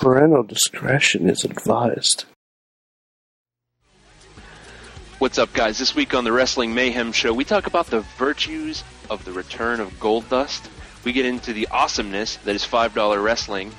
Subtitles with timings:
[0.00, 2.24] Parental discretion is advised.
[5.18, 5.78] What's up, guys?
[5.78, 9.78] This week on the Wrestling Mayhem Show, we talk about the virtues of the return
[9.78, 10.70] of Goldust.
[11.04, 13.72] We get into the awesomeness that is $5 wrestling,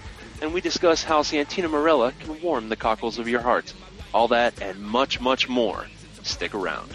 [0.43, 3.73] and we discuss how Santino Marella can warm the cockles of your heart.
[4.13, 5.87] All that and much, much more.
[6.21, 6.91] Stick around.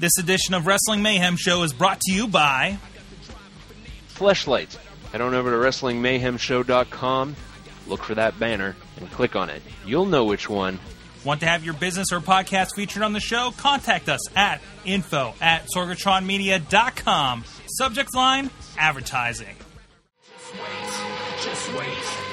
[0.00, 2.78] This edition of Wrestling Mayhem Show is brought to you by
[4.08, 4.76] Fleshlight.
[5.12, 7.36] Head on over to WrestlingMayhemShow.com,
[7.86, 9.62] look for that banner, and click on it.
[9.86, 10.78] You'll know which one.
[11.24, 13.52] Want to have your business or podcast featured on the show?
[13.56, 17.44] Contact us at info at sorgatronmedia.com.
[17.66, 19.56] Subject line, advertising.
[21.42, 22.23] Just wait, just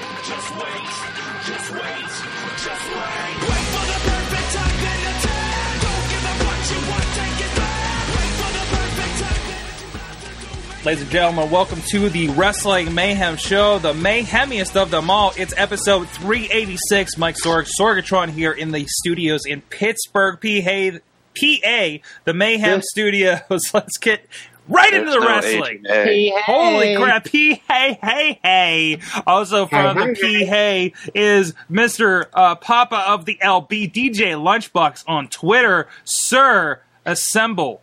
[10.84, 15.32] Ladies and gentlemen, welcome to the Wrestling Mayhem Show, the mayhemiest of them all.
[15.36, 17.16] It's episode 386.
[17.16, 20.98] Mike Sorg, Sorgatron here in the studios in Pittsburgh, PA,
[21.38, 23.40] PA the Mayhem Studios.
[23.72, 24.26] Let's get
[24.66, 25.84] right into the no wrestling.
[25.88, 27.26] H in Holy crap!
[27.26, 28.98] P hey hey hey!
[29.24, 35.28] Also from the P hey is Mister uh, Papa of the LB DJ Lunchbox on
[35.28, 35.86] Twitter.
[36.02, 37.82] Sir, assemble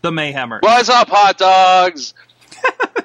[0.00, 0.60] the Mayhemmer.
[0.60, 2.14] What's up, hot dogs?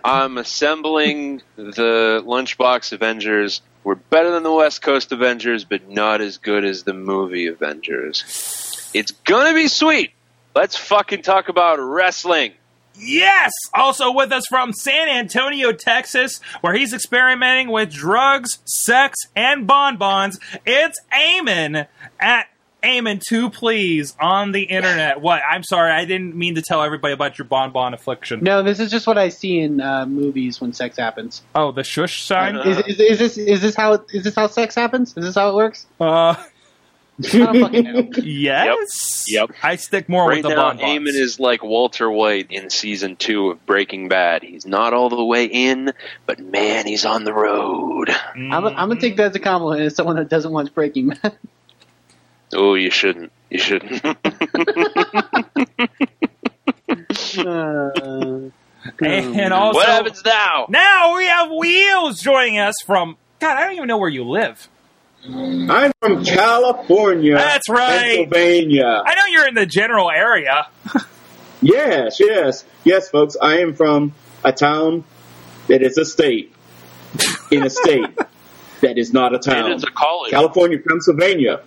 [0.08, 3.62] I'm assembling the Lunchbox Avengers.
[3.84, 8.90] We're better than the West Coast Avengers, but not as good as the movie Avengers.
[8.94, 10.12] It's gonna be sweet.
[10.56, 12.54] Let's fucking talk about wrestling.
[12.96, 13.52] Yes!
[13.74, 20.40] Also with us from San Antonio, Texas, where he's experimenting with drugs, sex, and bonbons.
[20.66, 21.86] It's Eamon
[22.18, 22.48] at
[22.84, 25.22] Eamon2 Please on the internet.
[25.22, 25.42] What?
[25.48, 28.44] I'm sorry, I didn't mean to tell everybody about your bonbon affliction.
[28.44, 31.42] No, this is just what I see in uh, movies when sex happens.
[31.56, 32.56] Oh, the shush sign?
[32.56, 35.10] Is, is, is this is this how is this how sex happens?
[35.18, 35.88] Is this how it works?
[36.00, 36.36] Uh,
[37.26, 38.10] I don't fucking know.
[38.24, 39.26] yes.
[39.28, 39.52] Yep.
[39.64, 40.84] I stick more right with the now, bonbons.
[40.84, 44.44] Eamon is like Walter White in season two of Breaking Bad.
[44.44, 45.94] He's not all the way in,
[46.28, 48.10] but man, he's on the road.
[48.10, 48.54] Mm.
[48.54, 51.38] I'm, I'm gonna take that as a compliment as someone that doesn't watch Breaking Bad.
[52.54, 53.32] Oh, you shouldn't.
[53.50, 54.04] You shouldn't.
[57.40, 58.50] Uh,
[59.02, 60.66] and also, what happens now?
[60.70, 63.18] now we have Wheels joining us from.
[63.40, 64.68] God, I don't even know where you live.
[65.26, 67.36] I'm from California.
[67.36, 68.18] That's right.
[68.30, 69.04] Pennsylvania.
[69.06, 70.68] I know you're in the general area.
[71.60, 73.36] Yes, yes, yes, folks.
[73.42, 75.04] I am from a town
[75.68, 76.54] that is a state
[77.50, 78.16] in a state
[78.82, 79.72] that is not a town.
[79.72, 80.30] it's a college.
[80.30, 81.62] California, Pennsylvania.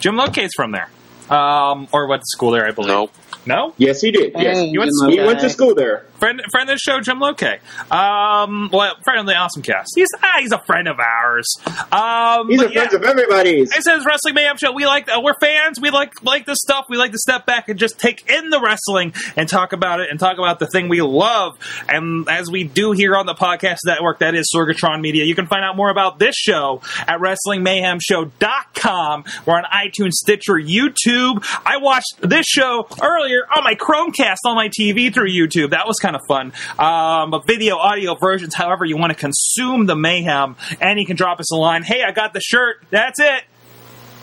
[0.00, 0.88] Jim Locate's from there.
[1.30, 2.88] Um, or went to school there, I believe.
[2.88, 3.12] Nope.
[3.46, 3.74] No?
[3.78, 4.32] Yes, he did.
[4.36, 5.50] Yes, Hey, You went Jim he went to Lokai.
[5.50, 6.06] school there.
[6.26, 7.60] Friend, friend of the show, Jim Locate.
[7.88, 9.92] Um, well, friend of the Awesome Cast.
[9.94, 11.46] He's ah, he's a friend of ours.
[11.92, 12.88] Um, He's a yeah.
[12.88, 13.70] friend of everybody's.
[13.70, 14.72] It says Wrestling Mayhem Show.
[14.72, 15.80] We like, uh, we're fans.
[15.80, 16.86] We like like this stuff.
[16.88, 20.10] We like to step back and just take in the wrestling and talk about it
[20.10, 21.56] and talk about the thing we love.
[21.88, 25.26] And as we do here on the podcast network, that is Sorgatron Media.
[25.26, 29.24] You can find out more about this show at WrestlingMayhemShow.com.
[29.46, 31.44] We're on iTunes, Stitcher, YouTube.
[31.64, 35.70] I watched this show earlier on my Chromecast on my TV through YouTube.
[35.70, 36.52] That was kind of fun.
[36.78, 40.56] Um, but video, audio versions, however you want to consume the mayhem.
[40.80, 41.82] And you can drop us a line.
[41.82, 42.84] Hey, I got the shirt.
[42.90, 43.42] That's it.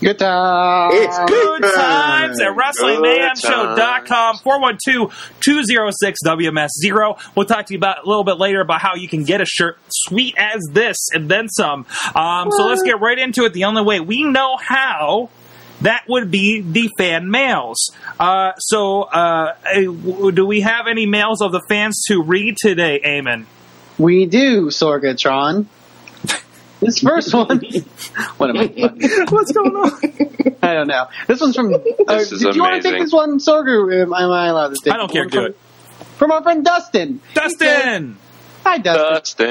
[0.00, 0.90] Good time.
[0.92, 2.58] It's Good good times at time.
[2.58, 7.18] WrestlingMayhemShow.com, 412-206-WMS0.
[7.34, 9.46] We'll talk to you about a little bit later about how you can get a
[9.46, 11.86] shirt sweet as this and then some.
[12.14, 13.52] Um, so let's get right into it.
[13.54, 15.30] The only way we know how
[15.82, 17.90] that would be the fan mails.
[18.18, 23.00] Uh, so, uh, eh, do we have any mails of the fans to read today,
[23.04, 23.46] Eamon?
[23.98, 25.66] We do, Sorgatron.
[26.80, 27.62] This first one.
[28.36, 28.66] what am I?
[29.30, 30.56] What's going on?
[30.62, 31.06] I don't know.
[31.26, 31.72] This one's from.
[31.72, 31.78] uh,
[32.18, 34.02] This is did you want to take this one, Sorger?
[34.02, 35.22] Am, am I allowed to take I don't care.
[35.22, 35.56] one Do from, it.
[36.18, 37.20] From our friend Dustin.
[37.28, 38.16] He said- Dustin!
[38.64, 39.46] Hi, Dustin.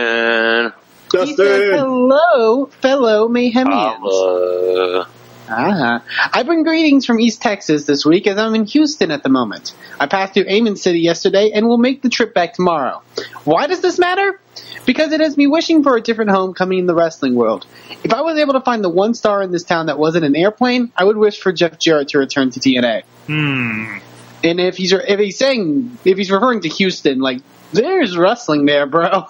[1.12, 1.28] Dustin.
[1.28, 1.79] He said, Dustin.
[1.79, 3.98] hello, fellow Mayhemians.
[4.01, 5.07] Holla.
[5.50, 6.00] Uh-huh.
[6.31, 9.75] I bring greetings from East Texas this week as I'm in Houston at the moment.
[10.00, 13.01] I passed through Amon City yesterday and will make the trip back tomorrow.
[13.44, 14.40] Why does this matter?
[14.86, 17.66] Because it has me wishing for a different homecoming in the wrestling world.
[18.04, 20.36] If I was able to find the one star in this town that wasn't an
[20.36, 23.04] airplane, I would wish for Jeff Jarrett to return to TNA.
[23.28, 23.98] Hmm.
[24.44, 27.42] And if he's if he's saying if he's referring to Houston, like
[27.72, 29.28] there's wrestling there, bro.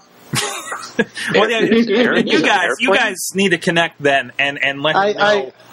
[1.34, 5.18] Well, yeah, you guys, you guys need to connect then and and let I- him
[5.18, 5.24] know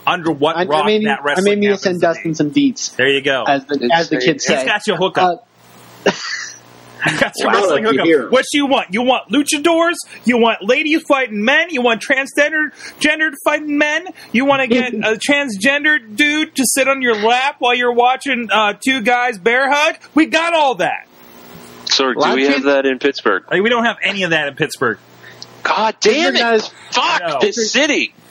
[0.06, 2.00] I- under what I, rock I may need, that I wrestling may need to send.
[2.00, 3.44] Dustin some deets, There you go.
[3.46, 4.64] as the as the kids He's say.
[4.66, 5.46] got you hook up.
[6.06, 6.10] Uh,
[7.18, 8.04] Got your Wow, wrestling hookup.
[8.04, 8.30] hear 'em.
[8.30, 8.88] What you want?
[8.92, 9.94] You want luchadors?
[10.26, 11.68] You want ladies fighting men?
[11.70, 14.06] You want transgender gendered fighting men?
[14.32, 18.48] You want to get a transgender dude to sit on your lap while you're watching
[18.52, 19.96] uh, two guys bear hug?
[20.14, 21.06] We got all that.
[21.90, 23.44] Sorg, do we have that in Pittsburgh?
[23.50, 24.98] Like, we don't have any of that in Pittsburgh.
[25.62, 26.42] God damn Pittsburgh it!
[26.54, 27.38] as, Fuck No.
[27.40, 28.14] this city.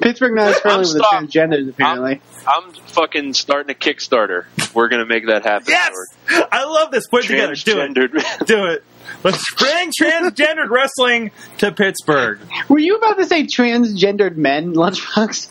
[0.00, 1.22] Pittsburgh not as friendly with the stop.
[1.24, 2.20] transgenders, apparently.
[2.46, 4.44] I'm fucking starting a Kickstarter.
[4.74, 5.66] We're gonna make that happen.
[5.68, 5.92] Yes,
[6.28, 6.48] Sorg.
[6.50, 7.06] I love this.
[7.08, 7.54] Put it together.
[7.54, 7.90] Do it.
[7.94, 8.46] Transgendered.
[8.46, 8.84] Do it.
[9.22, 12.40] Let's bring transgendered wrestling to Pittsburgh.
[12.68, 15.48] Were you about to say transgendered men, Lunchbox?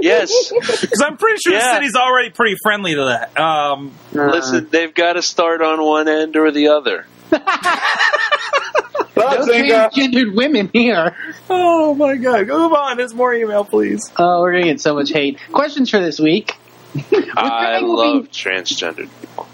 [0.00, 0.52] Yes.
[0.60, 3.38] Because I'm pretty sure the city's already pretty friendly to that.
[3.38, 7.06] Um, Listen, they've got to start on one end or the other.
[9.14, 9.90] No Bazinga.
[9.90, 11.14] transgendered women here.
[11.50, 12.48] oh my god.
[12.48, 12.96] Move on.
[12.96, 14.10] There's more email, please.
[14.16, 15.38] Oh, we're gonna get so much hate.
[15.52, 16.54] Questions for this week.
[17.36, 19.46] I Angle love transgendered people.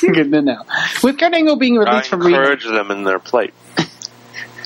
[0.00, 0.62] Good to know.
[1.02, 3.52] With Kurt Angle being I released from rehab, encourage them in their plight.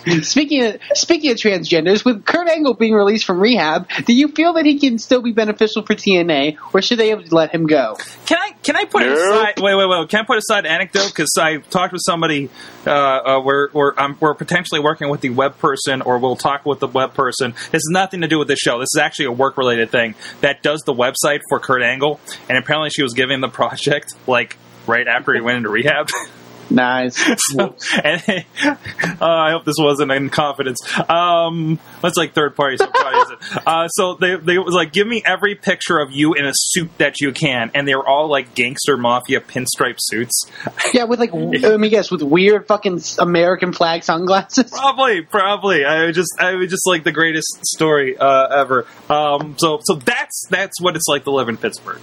[0.23, 4.55] speaking of speaking of transgenders, with Kurt Angle being released from rehab, do you feel
[4.55, 7.97] that he can still be beneficial for TNA, or should they have let him go?
[8.27, 9.13] Can I can I put No.
[9.13, 9.61] aside?
[9.61, 10.09] Wait, wait, wait.
[10.09, 11.09] Can I put aside anecdote?
[11.09, 12.51] Because I talked with somebody.
[12.87, 16.67] Uh, uh, we're we're, um, we're potentially working with the web person, or we'll talk
[16.67, 17.53] with the web person.
[17.53, 18.79] This has nothing to do with this show.
[18.81, 22.59] This is actually a work related thing that does the website for Kurt Angle, and
[22.59, 24.57] apparently she was giving the project like
[24.87, 26.09] right after he went into rehab.
[26.73, 27.23] Nice.
[27.53, 28.23] So, and,
[28.65, 28.75] uh,
[29.21, 30.79] I hope this wasn't in confidence.
[31.09, 32.77] Um, that's like third party.
[32.77, 32.87] So,
[33.67, 36.91] uh, so they they was like, give me every picture of you in a suit
[36.99, 40.45] that you can, and they were all like gangster mafia pinstripe suits.
[40.95, 44.71] yeah, with like, let me guess, with weird fucking American flag sunglasses.
[44.71, 45.85] Probably, probably.
[45.85, 48.87] I would just, I would just like the greatest story uh, ever.
[49.11, 52.01] Um, so, so that's that's what it's like to live in Pittsburgh.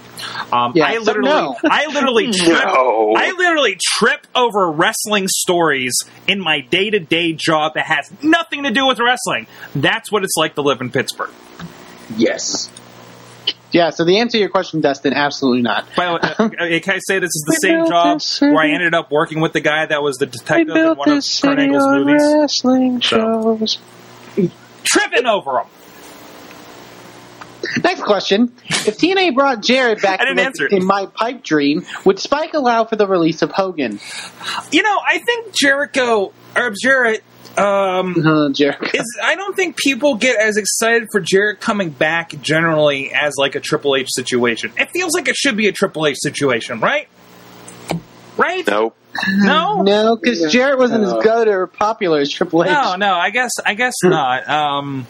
[0.52, 1.56] Um, Yeah, I so literally, no.
[1.64, 3.14] I literally trip, No.
[3.16, 5.94] I literally trip over wrestling stories
[6.26, 9.46] in my day to day job that has nothing to do with wrestling.
[9.74, 11.30] That's what it's like to live in Pittsburgh.
[12.16, 12.68] Yes.
[13.72, 13.90] Yeah.
[13.90, 15.86] So the answer to your question, Dustin, absolutely not.
[15.96, 16.20] By the way,
[16.76, 19.40] uh, can I say this is the We same job where I ended up working
[19.40, 21.84] with the guy that was the detective in built one of this Kurt city Angle's
[21.84, 22.34] on movies?
[22.40, 23.58] wrestling So.
[23.60, 23.78] shows.
[24.82, 25.66] Tripping over him.
[27.82, 30.66] Next question: If TNA brought Jared back I didn't in, answer.
[30.66, 34.00] in my pipe dream, would Spike allow for the release of Hogan?
[34.72, 37.22] You know, I think Jericho or Jarrett.
[37.56, 38.94] Um, Uh, Jared.
[38.94, 43.54] is I don't think people get as excited for Jarrett coming back generally as like
[43.56, 44.72] a Triple H situation.
[44.78, 47.08] It feels like it should be a Triple H situation, right?
[48.36, 48.66] Right?
[48.66, 48.96] Nope.
[49.28, 49.82] No?
[49.82, 51.18] No, because Jarrett wasn't No.
[51.18, 52.70] as good or popular as Triple H.
[52.70, 54.48] No, no, I guess I guess not.
[54.48, 55.06] Um,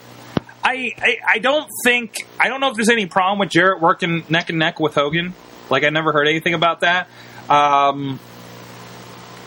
[0.63, 4.25] I, I I don't think I don't know if there's any problem with Jarrett working
[4.29, 5.35] neck and neck with Hogan.
[5.71, 7.09] Like I never heard anything about that.
[7.49, 8.21] Um,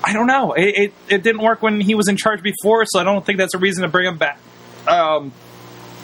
[0.04, 0.54] I don't know.
[0.54, 3.38] It, it it didn't work when he was in charge before, so I don't think
[3.38, 4.40] that's a reason to bring him back.
[4.88, 5.32] Um,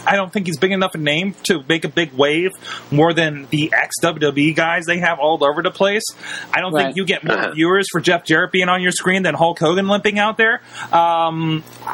[0.07, 2.51] I don't think he's big enough a name to make a big wave
[2.89, 6.03] more than the ex WWE guys they have all over the place.
[6.53, 6.85] I don't Right.
[6.85, 9.87] think you get more viewers for Jeff Jarrett being on your screen than Hulk Hogan
[9.89, 10.61] limping out there.
[10.93, 11.63] Um,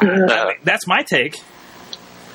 [0.62, 1.36] that's my take.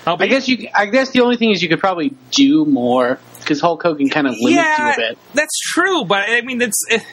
[0.06, 0.68] I'll be- I guess you.
[0.74, 4.28] I guess the only thing is you could probably do more because Hulk Hogan kind
[4.28, 5.18] of limits yeah, you a bit.
[5.34, 6.82] that's true, but I mean, it's.
[6.90, 7.04] It,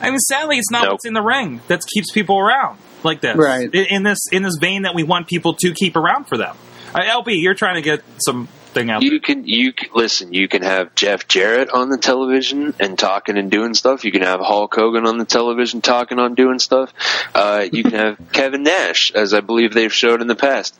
[0.00, 0.92] I mean, sadly, it's not Nope.
[0.92, 3.36] what's in the ring that keeps people around like this.
[3.36, 3.68] Right.
[3.72, 6.56] In, in this in this vein that we want people to keep around for them.
[6.94, 10.32] Uh, LB, you're trying to get some thing out You can you can, listen.
[10.32, 14.04] You can have Jeff Jarrett on the television and talking and doing stuff.
[14.04, 16.92] You can have Hulk Hogan on the television talking on doing stuff.
[17.34, 20.78] Uh, you can have Kevin Nash, as I believe they've showed in the past.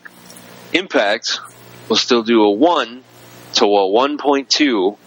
[0.73, 1.39] Impact
[1.87, 3.03] will still do a one
[3.53, 4.97] to a one point two.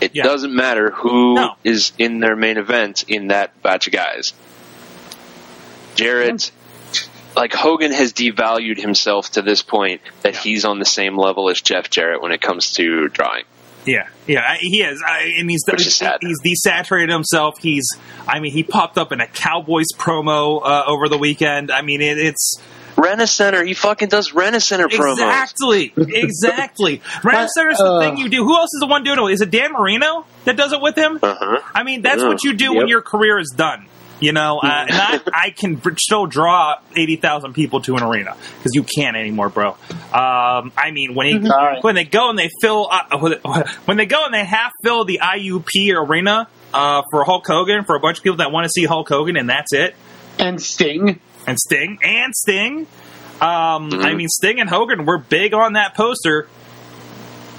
[0.00, 0.22] It Yeah.
[0.24, 1.54] doesn't matter who No.
[1.62, 4.32] is in their main event in that batch of guys.
[5.94, 6.50] Jarrett,
[7.36, 11.60] like Hogan has devalued himself to this point that he's on the same level as
[11.60, 13.44] Jeff Jarrett when it comes to drawing.
[13.86, 15.02] Yeah, yeah, I- he is.
[15.06, 16.18] I, he's Which is sad.
[16.20, 17.54] he's desaturated himself.
[17.60, 17.86] He's,
[18.28, 21.70] I mean, he popped up in a Cowboys promo uh, over the weekend.
[21.70, 22.56] I mean, it, it's
[23.02, 25.14] Rena Center, he fucking does Rena Center promos.
[25.14, 27.02] exactly, exactly.
[27.24, 28.44] Ryan But, Center's the uh, thing you do.
[28.44, 29.32] Who else is the one doing it?
[29.32, 31.18] Is it Dan Marino that does it with him?
[31.22, 31.60] Uh-huh.
[31.74, 32.28] I mean, that's Yeah.
[32.28, 33.86] what you do when your career is done.
[34.22, 38.36] You know, uh, and I, I can still draw eighty thousand people to an arena
[38.58, 39.70] because you can't anymore, bro.
[39.70, 41.78] Um, I mean, when he, Sorry.
[41.80, 43.18] when they go and they fill uh,
[43.86, 47.96] when they go and they half fill the IUP arena uh, for Hulk Hogan for
[47.96, 49.94] a bunch of people that want to see Hulk Hogan, and that's it,
[50.38, 51.18] And Sting.
[51.50, 52.86] And Sting and Sting.
[53.40, 54.04] Um, Mhm.
[54.04, 56.48] I mean, Sting and Hogan were big on that poster.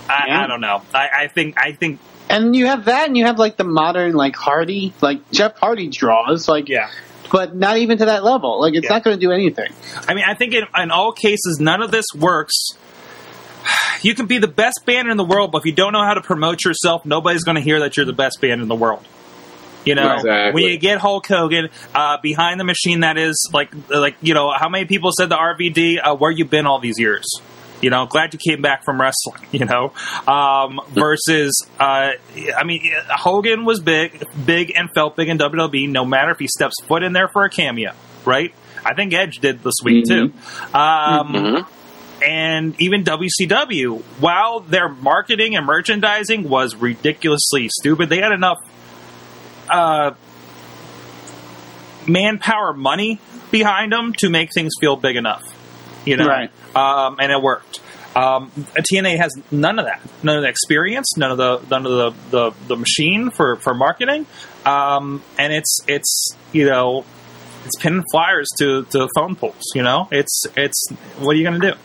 [0.10, 0.44] I, Yeah.
[0.44, 0.82] I don't know.
[0.94, 4.14] I, I think I think And you have that, and you have like the modern
[4.14, 6.48] like Hardy, like Jeff Hardy draws.
[6.48, 6.90] Like yeah.
[7.32, 8.60] but not even to that level.
[8.62, 8.94] Like it's Yeah.
[8.96, 9.72] not going to do anything.
[10.08, 12.56] I mean, I think in, in all cases, none of this works.
[14.04, 16.16] You can be the best band in the world, but if you don't know how
[16.16, 19.04] to promote yourself, nobody's going to hear that you're the best band in the world.
[19.86, 20.54] You know, Exactly.
[20.64, 24.52] when you get Hulk Hogan uh, behind the machine, that is like, like you know,
[24.56, 27.26] how many people said the RVD, uh, "Where you been all these years?"
[27.82, 29.42] You know, glad you came back from wrestling.
[29.52, 29.92] You know,
[30.28, 32.12] um, versus, uh,
[32.56, 35.90] I mean, Hogan was big, big and felt big in WWE.
[35.90, 38.54] No matter if he steps foot in there for a cameo, right?
[38.86, 40.32] I think Edge did this week too.
[40.76, 41.66] Um, Mhm.
[42.26, 48.58] and even WCW, while their marketing and merchandising was ridiculously stupid, they had enough
[49.72, 50.12] uh,
[52.08, 53.20] manpower money
[53.52, 55.44] behind them to make things feel big enough.
[56.06, 56.50] You know, Right.
[56.76, 57.80] um, and it worked.
[58.16, 58.52] Um,
[58.92, 62.12] TNA has none of that, none of the experience, none of the none of the
[62.32, 64.26] the, the machine for for marketing,
[64.66, 67.06] um, and it's it's you know
[67.66, 69.64] it's pinning flyers to to phone poles.
[69.76, 71.78] You know, it's it's what are you going to do?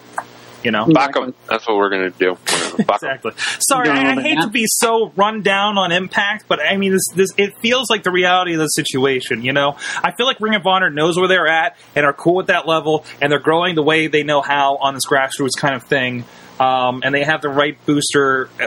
[0.66, 1.32] You know, Back 'em.
[1.48, 2.32] That's what we're gonna do.
[2.32, 3.10] We're gonna back 'em.
[3.10, 3.32] exactly.
[3.60, 7.04] Sorry, I, I hate to be so run down on Impact, but I mean, this,
[7.14, 9.44] this it feels like the reality of the situation.
[9.44, 12.34] You know, I feel like Ring of Honor knows where they're at and are cool
[12.34, 15.76] with that level, and they're growing the way they know how on this grassroots kind
[15.76, 16.24] of thing.
[16.58, 18.48] Um, and they have the right booster.
[18.60, 18.66] Uh,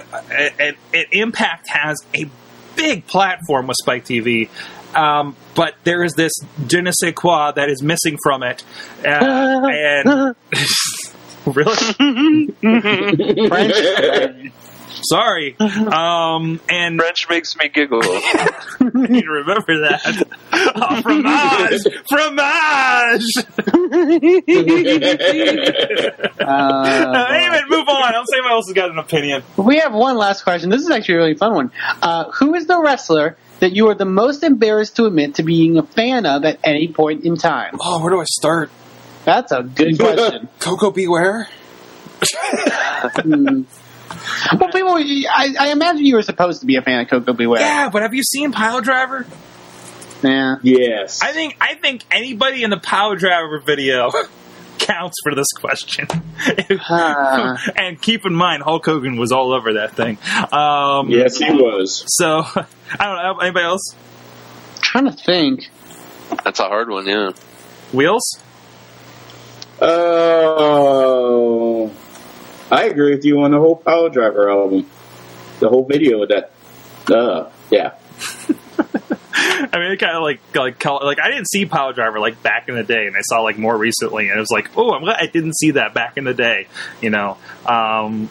[0.58, 2.30] And, and Impact has a
[2.78, 4.48] big platform with Spike TV.
[4.96, 6.32] Um, but there is this
[6.66, 8.64] je ne sais quoi that is missing from it.
[9.06, 10.36] Uh, and
[11.56, 13.48] really?
[13.48, 14.52] French.
[15.02, 15.56] Sorry.
[15.60, 18.02] Um, and French makes me giggle.
[18.04, 20.28] I need to remember that.
[20.52, 21.84] Oh, fromage!
[22.10, 23.24] Fromage!
[26.40, 28.14] Uh, anyway, move on.
[28.16, 29.44] I'll say anyone else has got an opinion.
[29.58, 30.70] we have one last question.
[30.70, 31.72] This is actually a really fun one.
[32.02, 35.78] Uh, who is the wrestler that you are the most embarrassed to admit to being
[35.78, 37.78] a fan of at any point in time?
[37.80, 38.72] Oh, where do I start?
[39.30, 40.50] That's a good question.
[40.60, 41.08] Koko B.
[41.08, 41.48] Ware?
[44.60, 47.46] Well, people, I, I imagine you were supposed to be a fan of Koko B.
[47.46, 47.62] Ware.
[47.62, 49.28] Yeah, but have you seen Pile Driver?
[50.24, 50.56] Yeah.
[50.64, 51.22] yes.
[51.22, 54.10] I think I think anybody in the Pile Driver video
[54.80, 56.08] counts for this question.
[56.90, 57.58] Uh.
[57.76, 60.18] and keep in mind, Hulk Hogan was all over that thing.
[60.52, 62.04] Um, yes, he was.
[62.08, 62.66] So I
[63.06, 63.38] don't know.
[63.42, 63.96] Anybody else?
[64.82, 65.70] trying to think.
[66.44, 67.32] That's a hard one, yeah.
[67.94, 68.24] Wheels?
[69.82, 71.70] Oh,
[72.72, 74.90] I agree with you on the whole Power Driver album,
[75.60, 76.52] the whole video of that.
[77.12, 77.94] Uh, yeah.
[79.34, 82.42] I mean, it kind of like like col- like I didn't see Power Driver like
[82.44, 84.92] back in the day, and I saw like more recently, and it was like, oh,
[84.94, 86.68] I'm glad I didn't see that back in the day.
[87.02, 88.30] You know, um,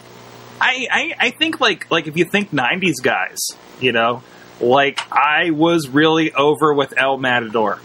[0.61, 3.37] I, I I think like like if you think '90s guys,
[3.79, 4.23] you know,
[4.61, 7.79] like I was really over with El Matador.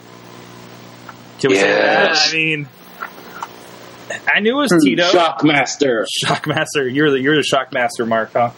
[1.41, 2.11] Can we say that?
[2.11, 2.31] Yes.
[2.31, 2.69] I mean,
[4.33, 5.03] I knew it was Hmm, Tito.
[5.11, 6.05] Shockmaster.
[6.25, 8.51] Shockmaster, you're the you're the Shockmaster, Mark, huh?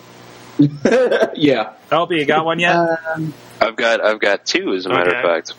[1.34, 1.74] yeah.
[1.90, 2.74] LB, you got one yet?
[2.76, 5.54] Um, I've got I've got two, as a matter of fact.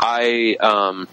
[0.00, 1.08] I um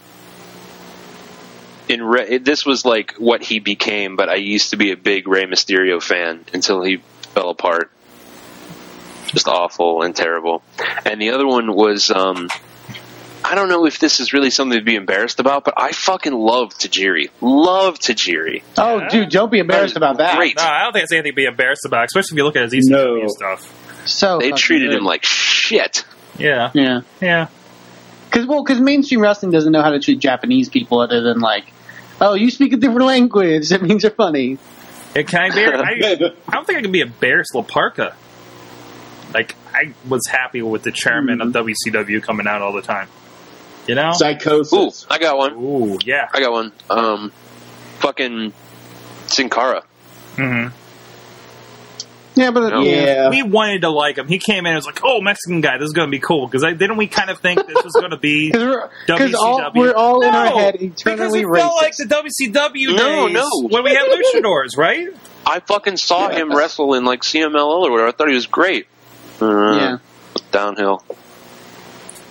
[1.88, 5.28] in Re- this was like what he became, but I used to be a big
[5.28, 6.98] Rey Mysterio fan until he
[7.34, 7.90] fell apart.
[9.28, 10.62] Just awful and terrible.
[11.04, 12.48] And the other one was um
[13.44, 16.32] I don't know if this is really something to be embarrassed about, but I fucking
[16.32, 17.30] love Tajiri.
[17.40, 18.62] Love Tajiri.
[18.76, 19.08] oh, Yeah.
[19.08, 20.36] dude, don't be embarrassed about that.
[20.36, 20.56] Great.
[20.56, 22.72] no, I don't think it's anything to be embarrassed about, especially if you look at
[22.72, 23.28] his ECW No.
[23.28, 24.02] stuff.
[24.08, 24.98] So They treated good.
[24.98, 26.04] him like shit.
[26.38, 27.00] Yeah, yeah.
[27.20, 27.48] yeah.
[28.28, 31.64] Because well, because mainstream wrestling doesn't know how to treat Japanese people other than like,
[32.20, 33.68] oh, you speak a different language.
[33.70, 34.58] That means you're funny.
[35.14, 35.76] And can I bear?
[35.82, 35.92] I,
[36.48, 37.54] I don't think I can be embarrassed.
[37.54, 38.14] La Parka.
[39.32, 41.94] Like I was happy with the chairman of mm-hmm.
[41.96, 43.08] WCW coming out all the time.
[43.86, 44.10] You know?
[44.12, 44.72] Psicosis.
[44.72, 45.52] Ooh, I got one.
[45.54, 46.28] Ooh, yeah.
[46.32, 46.72] I got one.
[46.90, 47.30] Um,
[47.98, 48.52] fucking
[49.28, 49.82] Sin Cara.
[50.36, 50.66] hmm
[52.34, 52.82] Yeah, but No.
[52.82, 53.06] yeah.
[53.06, 53.30] Yeah.
[53.30, 54.28] We wanted to like him.
[54.28, 56.46] He came in and was like, "Oh, Mexican guy, this is going to be cool."
[56.46, 59.60] Because didn't we kind of think this was going to be Because we're, 'cause all,
[59.60, 59.74] WCW.
[59.76, 63.34] we're all in our No, head because eternally we felt like the WCW No, days
[63.34, 63.40] no.
[63.62, 63.68] no.
[63.68, 65.08] when we had luchadors, right?
[65.46, 68.08] I fucking saw him wrestle in like CMLL or whatever.
[68.08, 68.86] I thought he was great.
[69.40, 69.98] Uh, yeah.
[70.50, 71.04] Downhill.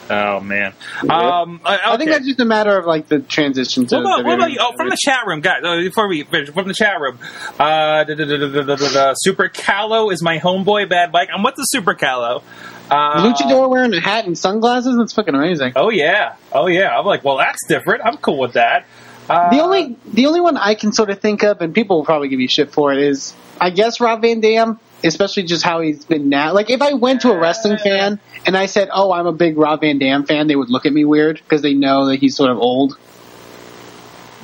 [0.08, 0.74] Oh man,
[1.10, 1.78] um, okay.
[1.84, 3.96] I think that's just a matter of like the transition to.
[3.96, 4.60] What about, what about you?
[4.62, 5.64] Oh, from the chat room, guys.
[5.64, 7.18] Uh, before we from the chat room,
[7.60, 10.90] uh, da, da, da, Super Calo is my homeboy.
[10.90, 12.44] Bad Mike, I'm a Super Calo.
[12.90, 14.96] Uh, Luchador wearing a hat and sunglasses.
[14.96, 15.74] That's fucking amazing.
[15.76, 16.96] Oh yeah, oh yeah.
[16.96, 18.06] I'm like, well, that's different.
[18.06, 18.86] I'm cool with that.
[19.28, 22.06] Uh, the only the only one I can sort of think of, and people will
[22.06, 25.82] probably give you shit for it, is I guess Rob Van Dam especially just how
[25.82, 26.54] he's been now.
[26.54, 29.58] Like if I went to a wrestling fan and I said, "Oh, I'm a big
[29.58, 32.36] Rob Van Dam fan," they would look at me weird because they know that he's
[32.36, 32.98] sort of old.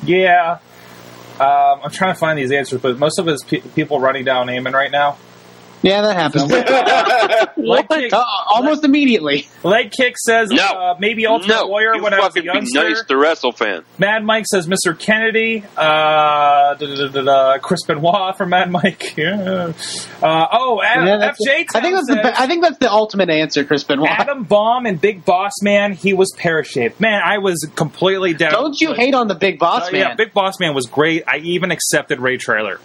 [0.04, 0.58] Yeah.
[1.40, 4.24] Um, I'm trying to find these answers, but most of it is pe- people running
[4.24, 5.16] down Eamon right now.
[5.82, 6.50] Yeah, that happens.
[7.56, 9.48] Leg kick, Uh, almost immediately.
[9.62, 10.64] leg kick says No.
[10.64, 13.52] uh, maybe Ultimate no, Warrior you when I was a fucking be nice to Wrestle
[13.52, 13.84] fan.
[13.98, 14.98] Mad Mike says Mr.
[14.98, 15.62] Kennedy.
[15.76, 19.14] Uh, da, da, da, da, da, Chris Benoit from Mad Mike.
[19.22, 19.72] Yeah.
[20.22, 22.90] Uh, oh, Adam, Yeah, FJ I think that's the says, be- I think that's the
[22.90, 24.08] ultimate answer, Chris Benoit.
[24.08, 25.92] Adam Baum and Big Boss Man.
[25.92, 27.00] He was pear shaped.
[27.00, 28.52] Man, I was completely down.
[28.52, 30.00] Don't you hate on the big boss Uh, man?
[30.00, 31.24] Yeah, Big Boss Man was great.
[31.28, 32.80] I even accepted Ray Traylor.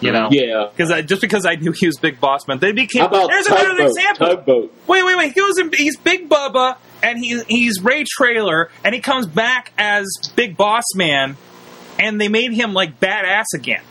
[0.00, 0.68] You know, Yeah.
[0.70, 3.08] because I, just because I knew he was Big Boss Man, they became.
[3.10, 3.86] There's another tugboat?
[3.86, 4.26] example.
[4.28, 4.74] Tugboat.
[4.86, 5.32] Wait, wait, wait.
[5.32, 9.72] He was in, he's Big Bubba and he's he's Ray Traylor and he comes back
[9.78, 11.36] as Big Boss Man
[11.98, 13.82] and they made him like badass again.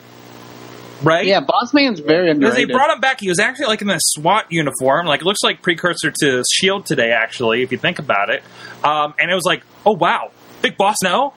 [1.02, 1.26] Right?
[1.26, 3.98] yeah, boss man's very Because they brought him back, he was actually like in a
[4.00, 5.06] SWAT uniform.
[5.06, 8.42] Like it looks like precursor to Shield today, actually, if you think about it.
[8.86, 10.32] Um, and it was like, oh wow,
[10.62, 11.34] Big Boss, no.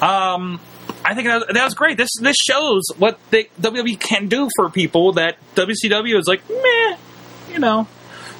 [0.00, 0.60] Um,
[1.04, 1.96] I think that was, that was great.
[1.96, 6.96] This this shows what they, WWE can do for people that WCW is like, meh,
[7.52, 7.86] you know.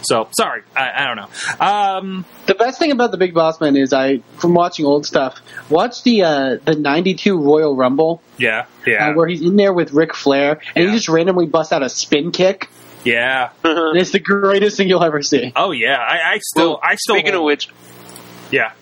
[0.04, 1.64] So sorry, I, I don't know.
[1.64, 5.38] Um, The best thing about the Big Boss Man is I, from watching old stuff,
[5.70, 9.92] watch the uh, the '92 Royal Rumble yeah, yeah, uh, where he's in there with
[9.92, 10.90] Ric Flair and Yeah.
[10.90, 12.68] he just randomly busts out a spin kick.
[13.04, 13.50] yeah.
[13.62, 15.52] And it's the greatest thing you'll ever see.
[15.54, 17.14] Oh yeah, I, I still, Well, I still.
[17.16, 17.68] Speaking of which,
[18.50, 18.72] yeah.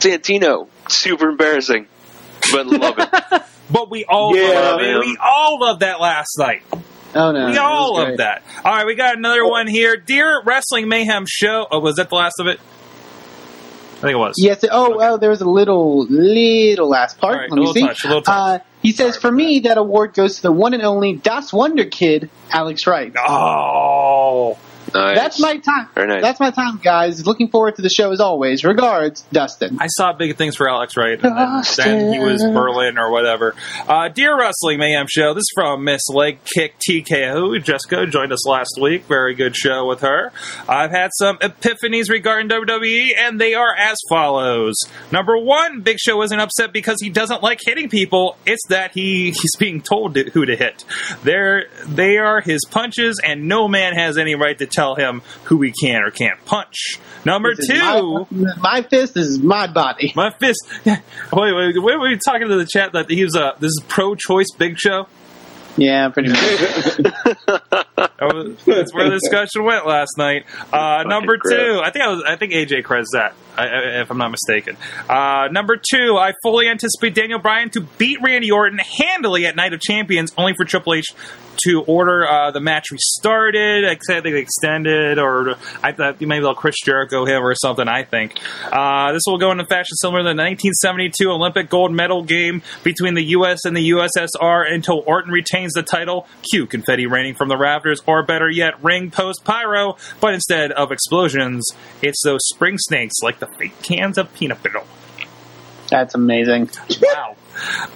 [0.00, 1.86] Santino, super embarrassing,
[2.52, 3.42] but love it.
[3.70, 4.98] But we all Yeah, love it.
[5.00, 6.62] we all love that last night.
[7.14, 8.18] Oh no, We all love great.
[8.18, 8.42] that.
[8.62, 9.96] All right, we got another one here.
[9.96, 11.66] Dear Wrestling Mayhem Show.
[11.70, 12.60] Oh, was that the last of it?
[12.60, 14.34] I think it was.
[14.36, 14.62] Yes.
[14.70, 17.34] Oh, well, there was a little, little last part.
[17.34, 17.80] All right, Let me little see.
[17.86, 18.60] touch, a little touch.
[18.60, 22.28] Uh, he says, "For me, that award goes to the one and only Das Wunderkind,
[22.52, 24.56] Alex Wright." Oh,
[24.94, 25.16] Nice.
[25.16, 25.88] That's my time.
[25.94, 26.22] Very nice.
[26.22, 27.26] That's my time, guys.
[27.26, 28.64] Looking forward to the show as always.
[28.64, 29.78] Regards, Dustin.
[29.80, 33.56] I saw big things for Alex Wright, and then, then he was Berlin or whatever.
[33.88, 37.60] Uh, Dear Wrestling Mayhem Show, this is from Miss Leg Kick TKO.
[37.62, 39.04] Jessica joined us last week.
[39.06, 40.30] Very good show with her.
[40.68, 44.74] I've had some epiphanies regarding WWE, and they are as follows.
[45.10, 48.36] Number one, Big Show isn't upset because he doesn't like hitting people.
[48.46, 50.84] It's that he he's being told to- who to hit.
[51.22, 55.62] They're, they are his punches, and no man has any right to tell him who
[55.62, 56.98] he can or can't punch.
[57.24, 58.26] Number This two.
[58.30, 60.12] my, my fist is my body.
[60.14, 60.58] My fist.
[60.84, 60.98] Wait,
[61.32, 61.98] wait, wait.
[61.98, 65.06] Were you talking to the chat that he was a this is pro-choice Big Show?
[65.76, 67.33] Yeah, pretty much.
[67.46, 70.44] Was- That's where the discussion went last night.
[70.72, 71.54] Uh, number gross.
[71.54, 72.22] two, I think I was.
[72.26, 74.76] I think AJ Krez that, I- I- if I'm not mistaken.
[75.08, 79.72] Uh, number two, I fully anticipate Daniel Bryan to beat Randy Orton handily at Night
[79.72, 81.06] of Champions, only for Triple H
[81.66, 85.54] to order uh, the match restarted, except they extended, or
[85.84, 87.86] I thought maybe they'll Chris Jericho him or something.
[87.86, 88.32] I think
[88.72, 93.14] uh, this will go into fashion similar to the 1972 Olympic gold medal game between
[93.14, 93.64] the U.S.
[93.64, 96.26] and the USSR until Orton retains the title.
[96.50, 99.96] Cue confetti raining from the rafters, or better yet, ring post pyro.
[100.20, 101.64] But instead of explosions,
[102.02, 104.82] it's those spring snakes like the fake cans of peanut butter.
[105.90, 106.70] That's amazing.
[107.02, 107.36] Wow.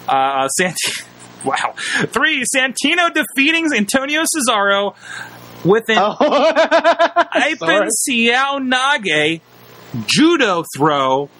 [0.06, 0.76] Uh, Sant-
[1.44, 1.74] wow.
[2.06, 4.94] Three, Santino defeating Antonio Cesaro
[5.64, 5.96] with an
[7.56, 7.88] sorry.
[8.08, 9.40] Seoi Nage
[10.06, 11.30] judo throw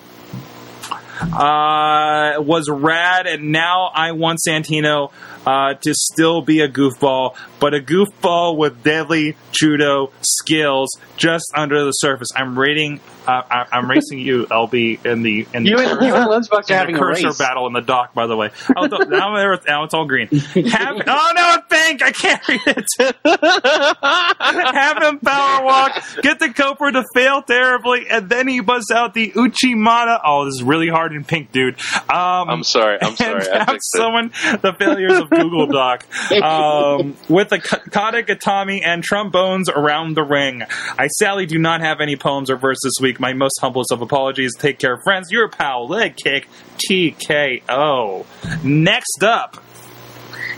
[1.20, 5.10] uh, was rad, and now I want Santino
[5.46, 11.84] uh, to still be a goofball, but a goofball with deadly judo skills just under
[11.84, 12.28] the surface.
[12.36, 13.00] I'm rating.
[13.26, 16.50] Uh, I, I'm racing you, LB, in the in the You and, you and Lunchbox
[16.52, 17.38] are in the having a cursor race.
[17.38, 18.50] battle in the dock, by the way.
[18.74, 20.28] Oh, th- now, there- now it's all green.
[20.28, 22.86] Have, oh no, thank I can't read it.
[24.02, 29.12] Have him power walk, get the Cobra to fail terribly, and then he busts out
[29.14, 30.20] the Uchimata.
[30.24, 31.78] Oh, this is really hard in pink, dude.
[32.08, 32.98] Um, I'm sorry.
[33.00, 33.48] I'm and sorry.
[33.50, 33.98] I have fixed it.
[33.98, 34.28] someone
[34.62, 36.04] the failures of Google Doc
[36.42, 40.62] um, with a Kata Gatami and trombones around the ring.
[40.98, 43.18] I sadly do not have any poems or verse this week.
[43.20, 44.54] My most humblest of apologies.
[44.56, 45.30] Take care, friends.
[45.30, 46.48] Your pal, Leg Kick
[46.88, 48.24] TKO.
[48.64, 49.62] Next up,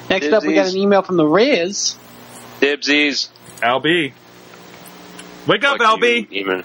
[0.08, 1.96] Next up, we got an email from the Riz.
[2.60, 3.28] Dibsies.
[3.60, 4.12] LB.
[5.46, 6.30] Wake up, Fuck LB.
[6.30, 6.64] you, Eamon.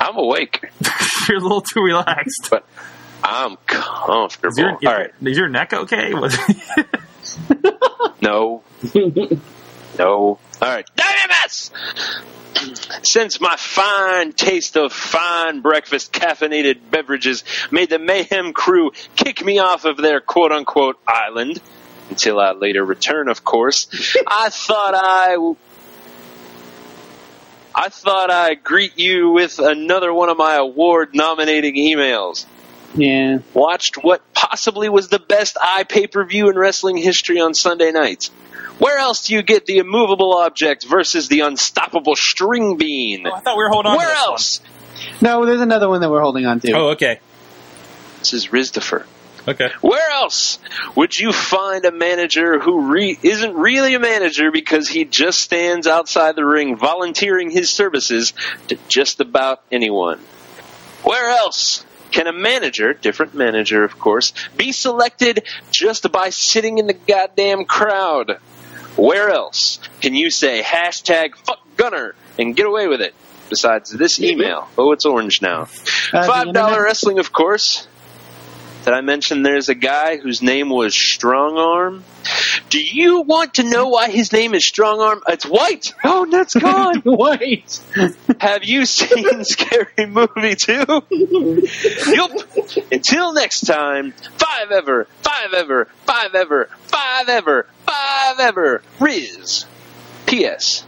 [0.00, 0.64] I'm awake,
[1.28, 2.48] You're a little too relaxed.
[2.50, 2.66] but
[3.22, 4.50] I'm comfortable.
[4.50, 5.10] Is your, All right.
[5.22, 6.12] is your neck okay?
[8.22, 8.62] No.
[9.98, 10.08] no.
[10.08, 10.88] All right.
[10.96, 11.72] WMS!
[13.04, 17.42] Since my fine taste of fine breakfast caffeinated beverages
[17.72, 21.60] made the Mayhem crew kick me off of their quote unquote island,
[22.10, 23.88] until I later return, of course.
[24.26, 25.54] I thought I.
[27.74, 32.44] I thought I'd greet you with another one of my award nominating emails.
[32.94, 33.38] Yeah.
[33.54, 37.90] Watched what possibly was the best eye pay per view in wrestling history on Sunday
[37.90, 38.28] nights.
[38.78, 43.26] Where else do you get the immovable object versus the unstoppable string bean?
[43.26, 43.96] Oh, I thought we were holding on.
[43.96, 44.60] Where to this else?
[45.20, 46.72] No, there's another one that we're holding on to.
[46.72, 47.20] Oh, okay.
[48.18, 49.04] This is Rizdifer.
[49.46, 49.70] Okay.
[49.80, 50.60] Where else
[50.94, 55.88] would you find a manager who re- isn't really a manager because he just stands
[55.88, 58.32] outside the ring volunteering his services
[58.68, 60.20] to just about anyone?
[61.02, 66.86] Where else can a manager, different manager of course, be selected just by sitting in
[66.86, 68.38] the goddamn crowd?
[68.96, 73.14] Where else can you say hashtag fuck Gunner and get away with it?
[73.48, 74.68] Besides this email.
[74.78, 75.62] Oh, it's orange now.
[76.12, 77.86] Uh, Five dollar wrestling, of course.
[78.84, 82.04] Did I mention there's a guy whose name was Strong Arm?
[82.68, 85.22] Do you want to know why his name is Strong Arm?
[85.28, 85.92] It's white.
[86.04, 87.02] Oh, that's gone.
[87.04, 87.80] Wait.
[88.40, 90.84] Have you seen Scary Movie too?
[92.06, 92.30] Yup.
[92.90, 98.82] Until next time, five ever, five ever, five ever, five ever, five ever.
[98.98, 99.64] Riz.
[100.26, 100.84] P.S.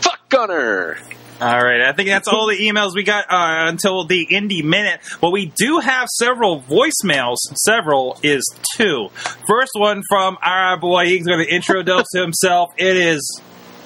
[0.00, 0.98] Fuck Gunner.
[1.40, 5.00] All right, I think that's all the emails we got uh, until the indie minute.
[5.22, 7.36] But we do have several voicemails.
[7.54, 8.44] Several is
[8.76, 9.08] two.
[9.48, 11.06] First one from our boy.
[11.06, 12.74] He's going to introduce to himself.
[12.76, 13.40] It is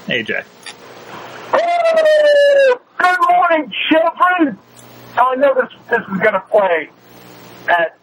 [0.06, 0.44] AJ.
[1.52, 4.58] Oh, good morning, children.
[5.16, 6.90] I know this this is going to play
[7.68, 7.96] at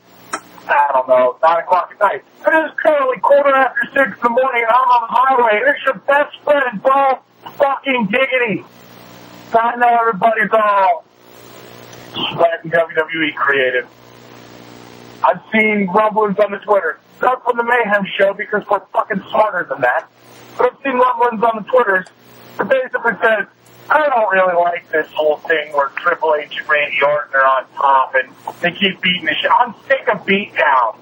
[0.69, 4.29] I don't know nine o'clock at night, it is currently quarter after six in the
[4.29, 5.61] morning, and I'm on the highway.
[5.65, 7.21] It's your best friend, Bob
[7.57, 8.63] fucking Diggity.
[9.53, 11.05] I know everybody's all
[12.13, 13.87] sweating WWE creative.
[15.23, 19.67] I've seen rumblings on the Twitter, not from the Mayhem show because we're fucking smarter
[19.69, 20.07] than that.
[20.57, 22.07] But I've seen rumblings on the Twitters
[22.57, 23.47] that basically says,
[23.89, 27.65] I don't really like this whole thing where Triple H and Randy Orton are on
[27.75, 29.51] top and they keep beating the shit.
[29.51, 30.97] I'm sick of beatdown.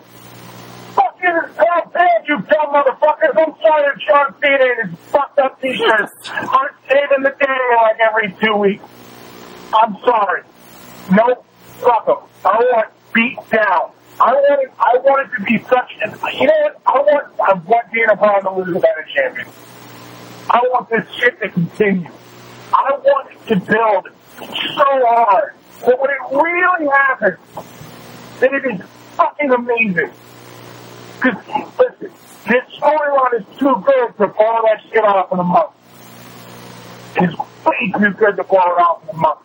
[1.22, 3.36] Oh, Bad, you dumb motherfuckers.
[3.38, 8.00] I'm sorry that John Cena and his fucked up t-shirts aren't saving the day like
[8.00, 8.84] every two weeks.
[9.74, 10.44] I'm sorry.
[11.12, 11.46] Nope.
[11.80, 12.16] Fuck 'em.
[12.46, 13.92] I want beat down.
[14.20, 16.82] I want I want it to be such an, you know what?
[16.86, 19.48] I want, I want Daniel Bryan to lose without a champion.
[20.50, 22.10] I want this shit to continue.
[22.74, 24.08] I want to build
[24.40, 25.54] so hard
[25.86, 27.38] that when it really happens,
[28.40, 28.82] that it is
[29.16, 30.12] fucking amazing.
[31.22, 31.38] Because,
[31.78, 32.12] listen,
[32.48, 35.72] this storyline is too good to blow that shit off in a month.
[37.18, 39.40] It's way too good to blow it off in a month.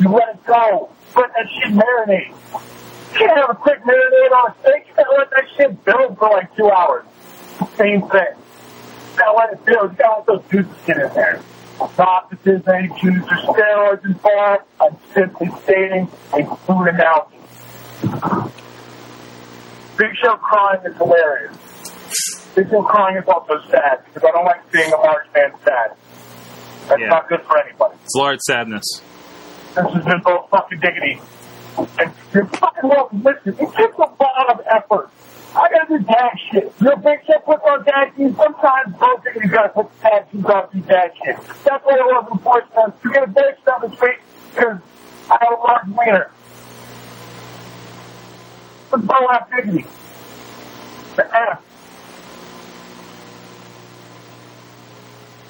[0.00, 0.88] You let it go.
[1.14, 2.28] Let that shit marinate.
[2.28, 4.86] You can't have a quick marinade on a steak.
[4.88, 7.04] You gotta let that shit build for like two hours.
[7.76, 8.34] Same thing.
[8.34, 9.92] You gotta let it build.
[9.92, 11.40] You gotta let those juices get in there.
[12.42, 14.64] There's any juice or steroids involved.
[14.80, 17.36] I'm simply stating a food analogy.
[19.96, 21.56] Big Show crying is hilarious.
[22.54, 25.92] Big Show crying is also sad because I don't like seeing a large man sad.
[26.88, 27.08] That's Yeah.
[27.08, 27.94] not good for anybody.
[28.04, 28.84] It's large sadness.
[29.74, 31.20] This is just all fucking diggity.
[31.98, 33.22] And you're fucking welcome.
[33.22, 35.10] Listen, it takes a lot of effort.
[35.56, 36.72] I gotta do tag shit.
[36.80, 38.36] You're a big shit puts on tag teams.
[38.36, 41.36] Sometimes both of you gotta put the tag teams on some tag shit.
[41.64, 42.94] That's what it was in Force Sense.
[43.04, 44.20] You get a big stuff this week
[44.52, 44.78] because
[45.30, 46.30] I have a large wiener.
[48.94, 49.84] But Bo have dignity.
[51.16, 51.60] The F.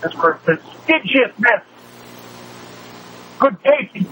[0.02, 1.62] This person skidgiousness.
[3.38, 4.06] Good tasting.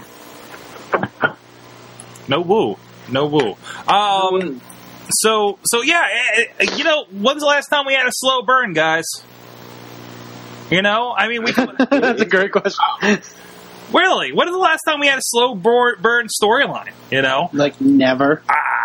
[2.27, 2.77] No woo.
[3.09, 3.55] No woo.
[3.87, 4.61] Um.
[5.09, 6.03] So so yeah.
[6.37, 9.05] eh, eh, You know, when's the last time we had a slow burn, guys?
[10.69, 11.51] You know, I mean, we
[11.89, 12.83] That's a great question.
[13.91, 14.31] really.
[14.31, 16.91] When is the last time we had a slow burn storyline?
[17.09, 18.43] You know, like never.
[18.47, 18.82] ah,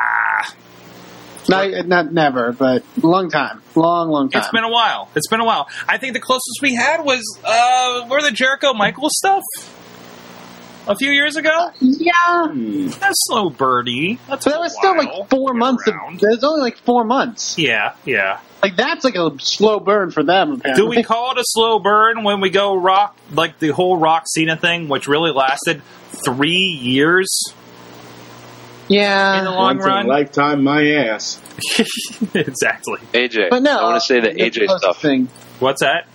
[1.49, 3.63] Not, not never, but long time.
[3.75, 4.41] Long, long time.
[4.43, 5.09] it's been a while.
[5.15, 5.69] It's been a while.
[5.89, 9.43] I think the closest we had was uh, where the Jericho Michael stuff
[10.89, 11.71] a few years ago.
[11.81, 12.49] yeah.
[12.53, 14.19] That's slow birdie.
[14.29, 15.87] That's But that was still like four months.
[15.87, 17.59] Of, it was only like four months.
[17.59, 18.41] Yeah, yeah.
[18.63, 20.53] Like that's like a slow burn for them.
[20.53, 20.83] Apparently.
[20.83, 24.25] Do we call it a slow burn when we go rock like the whole rock
[24.27, 25.83] Cena thing, which really lasted
[26.25, 27.29] three years
[28.89, 29.39] Yeah.
[29.39, 30.07] in the long Once a run?
[30.07, 31.41] lifetime, my ass.
[32.35, 32.99] exactly.
[33.13, 33.51] AJ.
[33.51, 35.01] but no, I want to say the that's AJ stuff.
[35.03, 35.29] Thing.
[35.61, 36.07] What's that?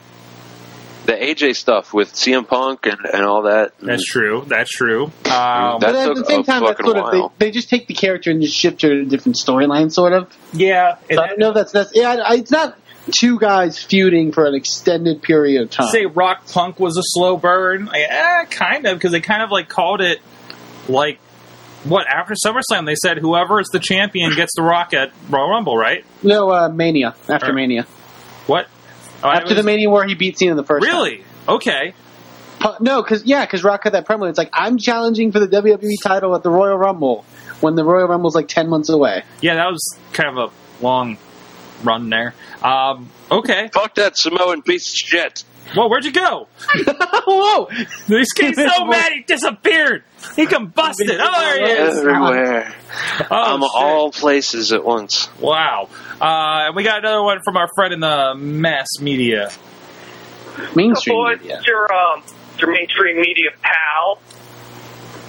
[1.05, 3.73] the AJ stuff with CM Punk and, and all that.
[3.81, 4.45] That's true.
[4.47, 5.03] That's true.
[5.05, 7.93] Um, That But at the same time, that's sort of they, they just take the
[7.93, 10.33] character and just shift to a different storyline, sort of.
[10.53, 12.23] yeah, So I don't know if that's that's yeah.
[12.25, 12.77] I- It's not
[13.11, 15.87] two guys feuding for an extended period of time.
[15.89, 17.89] say Rock Punk was a slow burn.
[17.93, 20.21] Yeah, kind of because they kind of like called it
[20.87, 21.19] like
[21.85, 25.77] what after SummerSlam they said whoever is the champion gets the Rock at Royal Rumble,
[25.77, 26.05] right?
[26.21, 27.85] no, uh, Mania after Or- Mania
[28.47, 28.67] What?
[29.23, 30.93] Oh, after was- the Mania where he beat Cena the first time.
[30.95, 31.23] Really?
[31.47, 31.93] Okay.
[32.79, 34.29] No, because yeah, because Rock had that promo.
[34.29, 37.25] It's like I'm challenging for the WWE title at the Royal Rumble
[37.59, 39.23] when the Royal Rumble's like ten months away.
[39.41, 41.17] Yeah, that was kind of a long
[41.83, 42.33] run there.
[42.61, 43.69] Um, okay.
[43.73, 45.43] Fuck that Samoan piece of shit.
[45.75, 46.47] Well, where'd you go?
[47.25, 47.67] Whoa!
[48.07, 50.03] This kid's so mad he disappeared.
[50.35, 51.17] He combusted.
[51.19, 51.97] Oh, there he is.
[51.97, 52.75] Everywhere.
[53.31, 53.69] Oh, I'm shit.
[53.73, 55.29] all places at once.
[55.39, 55.89] Wow.
[56.21, 59.49] Uh, and we got another one from our friend in the mass media.
[60.75, 61.57] Mainstream boys, media.
[61.57, 62.23] it's your, um,
[62.59, 64.19] your mainstream media pal.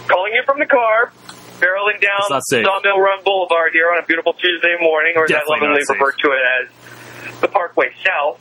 [0.07, 1.13] Calling you from the car,
[1.61, 2.67] barreling down It's not safe.
[2.67, 6.13] Sawmill Run Boulevard here on a beautiful Tuesday morning, or as I Definitely lovingly refer
[6.13, 8.39] to it as the Parkway South.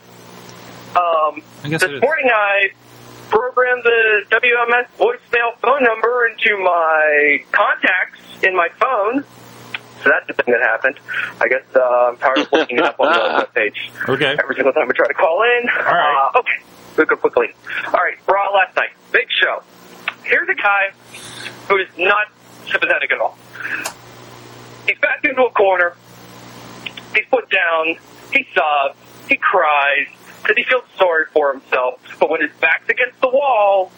[0.96, 2.70] Um, I guess this morning I
[3.30, 9.24] programmed the WMS voicemail phone number into my contacts in my phone.
[10.04, 11.00] So that's the thing that happened.
[11.42, 14.36] I guess uh, I'm tired of looking it up on the web page Okay.
[14.38, 15.70] every single time I try to call in.
[15.70, 16.32] All right.
[16.36, 16.60] Uh, okay,
[16.98, 17.48] we'll go quickly.
[17.88, 19.64] All right, Raw last night, big show.
[20.24, 20.92] Here's a guy
[21.70, 22.28] who is not
[22.70, 23.38] sympathetic at all.
[24.88, 25.96] He's backed into a corner.
[27.16, 27.96] He's put down.
[28.32, 28.98] He sobs.
[29.30, 30.08] He cries
[30.44, 32.00] because he feels sorry for himself.
[32.20, 33.92] But when his back's against the wall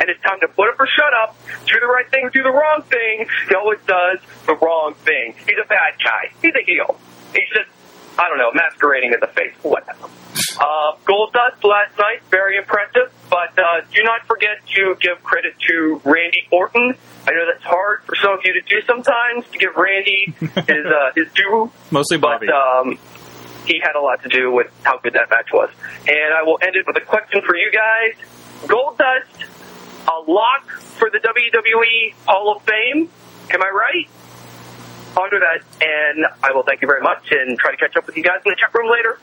[0.00, 2.50] and it's time to put up or shut up, do the right thing, do the
[2.50, 5.34] wrong thing, he always does the wrong thing.
[5.46, 6.32] He's a bad guy.
[6.40, 6.98] He's a heel.
[7.34, 7.68] He's just,
[8.18, 9.52] I don't know, masquerading as a face.
[9.62, 10.08] Whatever.
[10.58, 13.12] Uh, Goldust last night, very impressive.
[13.28, 16.94] But uh, do not forget to give credit to Randy Orton.
[17.26, 20.86] I know that's hard for some of you to do sometimes to give Randy his
[20.86, 22.48] uh, his due, Mostly but Bobby.
[22.48, 22.98] um,
[23.66, 25.70] he had a lot to do with how good that match was.
[26.08, 28.14] And I will end it with a question for you guys:
[28.68, 29.46] Goldust,
[30.08, 33.08] a lock for the WWE Hall of Fame?
[33.50, 34.08] Am I right?
[35.14, 38.16] Ponder that, and I will thank you very much, and try to catch up with
[38.16, 39.18] you guys in the chat room later.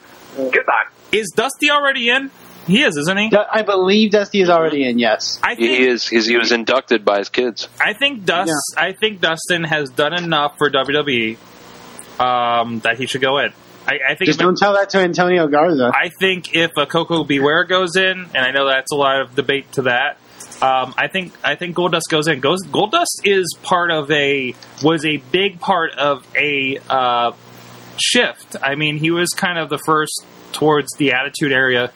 [0.53, 0.85] Goodbye.
[1.11, 2.29] is Dusty already in?
[2.67, 3.31] He is, isn't he?
[3.51, 4.99] I believe Dusty is already in.
[4.99, 5.39] Yes.
[5.41, 6.07] I think He is.
[6.07, 7.67] He's, he was inducted by his kids.
[7.81, 8.51] I think Dust.
[8.77, 11.37] I think Dustin has done enough for WWE
[12.19, 13.53] um, that he should go in.
[13.89, 14.27] I, I think.
[14.27, 15.91] Just don't tell that to Antonio Garza.
[15.93, 17.39] I think if a Koko B.
[17.39, 20.17] Ware goes in, and I know that's a lot of debate to that.
[20.61, 22.39] Um, I think I think Goldust goes in.
[22.39, 27.31] Goes Goldust is part of a was a big part of a uh,
[27.97, 28.55] shift.
[28.61, 31.91] I mean, he was kind of the first towards the attitude era,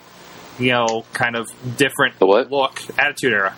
[0.58, 2.50] you know, kind of different The what?
[2.50, 3.54] look, attitude era,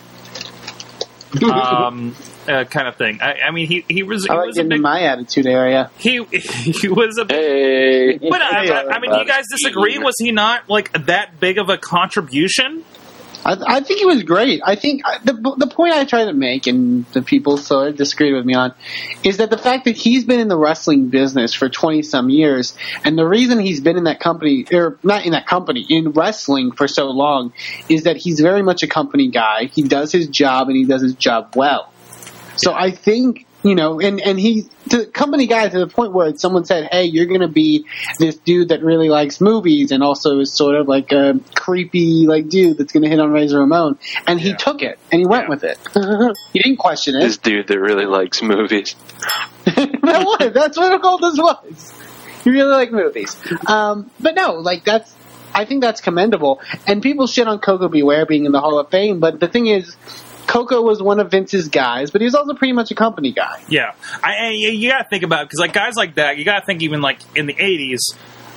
[1.53, 2.14] um,
[2.48, 3.20] uh, kind of thing.
[3.20, 5.02] I, I mean, he he was he I like was a getting in big my
[5.02, 5.90] attitude area.
[5.98, 8.18] he he was a big Hey.
[8.18, 9.98] but I, I, I mean, do you guys disagree?
[9.98, 12.85] Was he not like that big of a contribution?
[13.44, 14.61] I, I think he was great.
[14.64, 17.96] I think I, the the point I try to make, and the people sort of
[17.96, 18.74] disagree with me on,
[19.22, 22.76] is that the fact that he's been in the wrestling business for twenty some years,
[23.04, 26.72] and the reason he's been in that company, or not in that company, in wrestling
[26.72, 27.52] for so long,
[27.88, 29.66] is that he's very much a company guy.
[29.66, 31.92] He does his job, and he does his job well.
[32.56, 36.36] So I think you know, and and he the company guy to the point where
[36.36, 37.84] someone said, "Hey, you're going to be
[38.20, 42.48] this dude that really likes movies and also is sort of like a creepy like
[42.48, 44.56] dude that's going to hit on Razor Ramon," and he Yeah.
[44.56, 45.48] took it and he went Yeah.
[45.48, 45.78] with it.
[46.52, 47.20] he didn't question it.
[47.20, 48.94] This dude that really likes movies.
[49.64, 51.92] that was that's what Goldust was.
[52.44, 55.12] He really liked movies, um, but no, like that's.
[55.54, 56.60] I think that's commendable.
[56.86, 58.02] And people shit on Koko B.
[58.02, 59.96] Ware being in the Hall of Fame, but the thing is,
[60.46, 63.62] Koko was one of Vince's guys, but he was also pretty much a company guy.
[63.68, 66.61] Yeah, I, I you- got to think about because like guys like that, you got
[66.61, 67.98] to think even like in the '80s,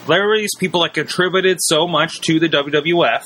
[0.08, 3.24] there were these people that contributed so much to the WWF,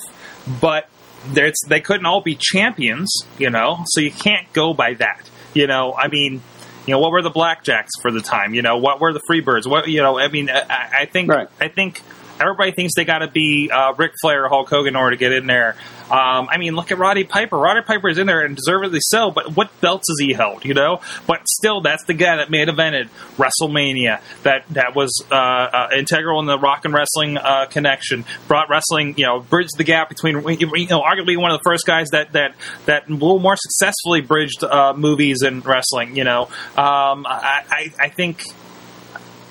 [0.61, 0.87] but
[1.27, 3.83] there's they couldn't all be champions, you know.
[3.87, 5.93] So you can't go by that, you know.
[5.93, 6.41] I mean.
[6.85, 8.53] You know what were the blackjacks for the time?
[8.53, 9.65] You know what were the freebirds?
[9.65, 10.19] What you know?
[10.19, 11.47] I mean, I, I think Right.
[11.61, 12.01] I think
[12.39, 15.19] everybody thinks they got to be uh, Ric Flair or Hulk Hogan in order to
[15.19, 15.75] get in there.
[16.03, 17.57] Um, I mean, look at Roddy Piper.
[17.57, 20.65] Roddy Piper is in there and deservedly so, but what belts has he held?
[20.65, 24.21] You know, but still, that's the guy that main evented WrestleMania.
[24.43, 28.25] That that was uh, uh, integral in the rock and wrestling uh, connection.
[28.47, 31.85] Brought wrestling, you know, bridged the gap between you know, arguably one of the first
[31.85, 32.53] guys that that
[32.85, 36.15] that a little more successfully bridged uh, movies and wrestling.
[36.15, 36.43] You know,
[36.77, 38.43] um, I, I I think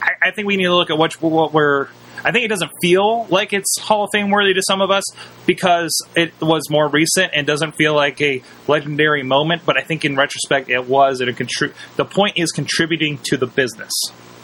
[0.00, 1.88] I, I think we need to look at what what we're.
[2.24, 5.04] I think it doesn't feel like it's Hall of Fame worthy to some of us
[5.46, 9.62] because it was more recent and doesn't feel like a legendary moment.
[9.66, 11.20] But I think in retrospect, it was.
[11.20, 13.92] And it contri- the point is contributing to the business.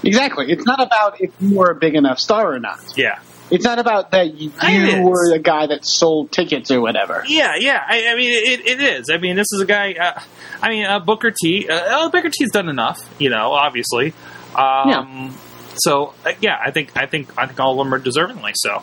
[0.02, 0.50] Exactly.
[0.50, 2.80] It's not about if you were a big enough star or not.
[2.96, 3.20] Yeah.
[3.50, 7.24] It's not about that you, you were the guy that sold tickets or whatever.
[7.26, 7.82] Yeah, yeah.
[7.86, 9.08] I, I mean, it, it is.
[9.10, 9.94] I mean, this is a guy.
[9.94, 10.20] Uh,
[10.60, 11.66] I mean, uh, Booker T.
[11.66, 13.52] Uh, uh, Booker T's done enough, you know.
[13.52, 14.12] Obviously.
[14.54, 15.34] Um,
[15.78, 18.82] So uh, yeah, I think I think I think all of them are deservingly so.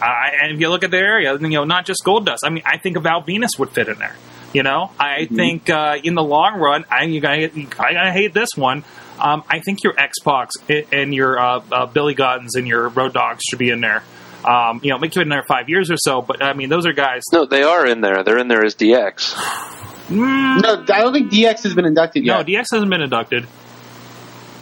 [0.00, 0.04] Uh,
[0.42, 2.38] and if you look at the area, you know, not just Goldust.
[2.44, 4.14] I mean, I think Val Venis would fit in there.
[4.54, 8.32] You know, I think uh, in the long run, I you gotta, I gotta hate
[8.32, 8.84] this one.
[9.20, 10.52] Um, I think your X-Pacs
[10.92, 14.04] and your uh, uh, Billy Guttons and your Road Doggs should be in there.
[14.44, 16.86] Um, you know, make you in there five years or so, but I mean, those
[16.86, 17.24] are guys.
[17.32, 18.22] No, they are in there.
[18.22, 19.34] They're in there as DX.
[20.08, 22.38] Mm, No, I don't think DX has been inducted yet.
[22.38, 22.42] no.
[22.42, 23.46] DX hasn't been inducted.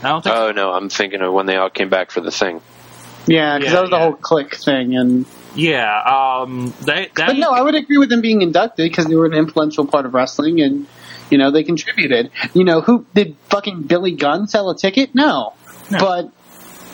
[0.06, 0.36] I don't think.
[0.36, 2.60] Oh no, I'm thinking of when they all came back for the thing.
[3.26, 4.96] yeah, because Yeah, that was the whole Kliq thing.
[4.96, 9.06] And yeah, um, they, that, but no, I would agree with them being inducted because
[9.06, 10.86] they were an influential part of wrestling, and
[11.30, 12.30] you know they contributed.
[12.54, 15.14] You know, who did fucking Billy Gunn sell a ticket?
[15.14, 15.54] No,
[15.90, 15.98] No.
[15.98, 16.30] but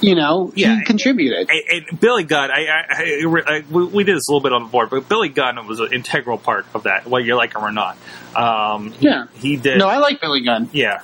[0.01, 0.79] you know Yeah.
[0.79, 1.49] he contributed.
[1.51, 4.53] And, and Billy Gunn, I, I, I, I we, we did this a little bit
[4.53, 7.55] on the board, but Billy Gunn was an integral part of that, whether you like
[7.55, 7.97] him or not.
[8.35, 9.27] Um, he, Yeah.
[9.35, 9.79] he did.
[9.79, 10.71] No, I like Billy Gunn.
[10.73, 11.03] yeah,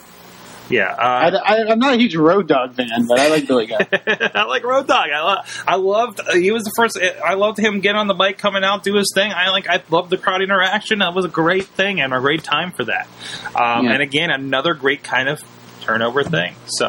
[0.68, 0.94] yeah.
[0.94, 3.86] I, Uh, I, I'm not a huge Road Dogg fan, but I like Billy Gunn.
[3.92, 5.10] I like Road Dogg.
[5.10, 6.20] I, lo- I loved.
[6.20, 6.98] Uh, he was the first.
[7.24, 9.32] I loved him getting on the bike, coming out, do his thing.
[9.32, 9.68] I like.
[9.68, 11.00] I loved the crowd interaction.
[11.00, 13.06] That was a great thing and a great time for that.
[13.54, 13.92] Um, Yeah.
[13.92, 15.42] And again, another great kind of
[15.82, 16.54] turnover thing.
[16.66, 16.86] So,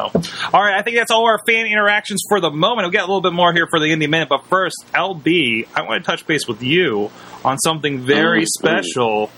[0.52, 2.84] all right, I think that's all our fan interactions for the moment.
[2.84, 5.82] We'll get a little bit more here for the Indie Minute, but first, LB, I
[5.82, 7.10] want to touch base with you
[7.44, 9.30] on something very special.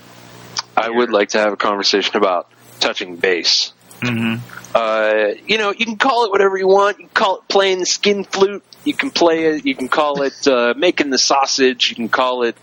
[0.75, 3.72] I would like to have a conversation about touching base.
[4.03, 4.75] Mm-hmm.
[4.75, 6.99] Uh, you know, you can call it whatever you want.
[6.99, 8.63] You can call it playing the skin flute.
[8.85, 9.65] You can play it.
[9.65, 11.89] You can call it uh, making the sausage.
[11.89, 12.57] You can call it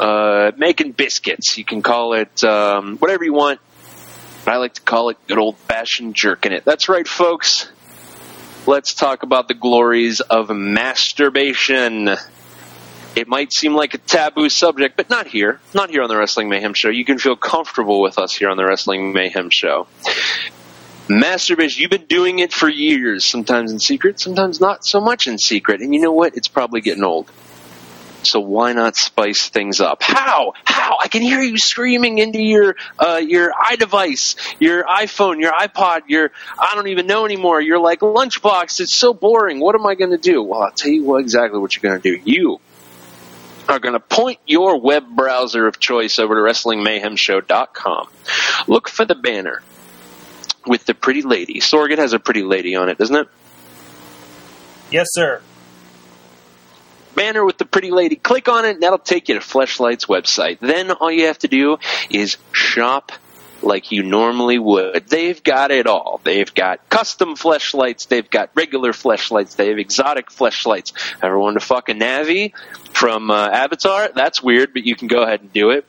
[0.00, 1.58] uh, making biscuits.
[1.58, 3.60] You can call it um, whatever you want.
[4.44, 6.64] But I like to call it good old fashioned jerking it.
[6.64, 7.70] That's right, folks.
[8.66, 12.10] Let's talk about the glories of masturbation.
[13.16, 15.60] It might seem like a taboo subject, but not here.
[15.74, 16.88] Not here on the Wrestling Mayhem Show.
[16.88, 19.86] You can feel comfortable with us here on the Wrestling Mayhem Show.
[21.08, 25.38] Masturbation, you've been doing it for years, sometimes in secret, sometimes not so much in
[25.38, 25.80] secret.
[25.80, 26.36] And you know what?
[26.36, 27.30] It's probably getting old.
[28.24, 30.02] So why not spice things up?
[30.02, 30.52] How?
[30.64, 30.98] How?
[31.00, 36.32] I can hear you screaming into your uh, your iDevice, your iPhone, your iPod, your
[36.58, 37.60] I don't even know anymore.
[37.60, 38.80] You're like lunchbox.
[38.80, 39.60] It's so boring.
[39.60, 40.42] What am I going to do?
[40.42, 42.20] Well, I'll tell you what exactly what you're going to do.
[42.24, 42.60] You
[43.68, 48.08] are going to point your web browser of choice over to WrestlingMayhemShow.com.
[48.66, 49.62] Look for the banner
[50.66, 51.60] with the pretty lady.
[51.60, 53.28] Sorgat has a pretty lady on it, doesn't it?
[54.90, 55.42] Yes, sir.
[57.14, 58.16] banner with the pretty lady.
[58.16, 60.58] Click on it, and that'll take you to Fleshlight's website.
[60.60, 61.78] Then all you have to do
[62.10, 63.10] is shop
[63.62, 65.08] like you normally would.
[65.08, 66.20] They've got it all.
[66.22, 68.08] They've got custom fleshlights.
[68.08, 69.56] They've got regular fleshlights.
[69.56, 70.92] They have exotic fleshlights.
[71.22, 72.52] Ever want to fuck a Na'vi
[72.92, 74.10] from uh, Avatar?
[74.14, 75.86] That's weird, but you can go ahead and do it.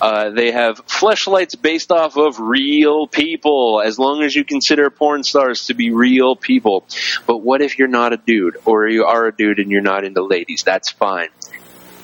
[0.00, 5.24] Uh, they have fleshlights based off of real people, as long as you consider porn
[5.24, 6.84] stars to be real people.
[7.26, 10.04] But what if you're not a dude, or you are a dude and you're not
[10.04, 10.62] into ladies?
[10.64, 11.28] That's fine.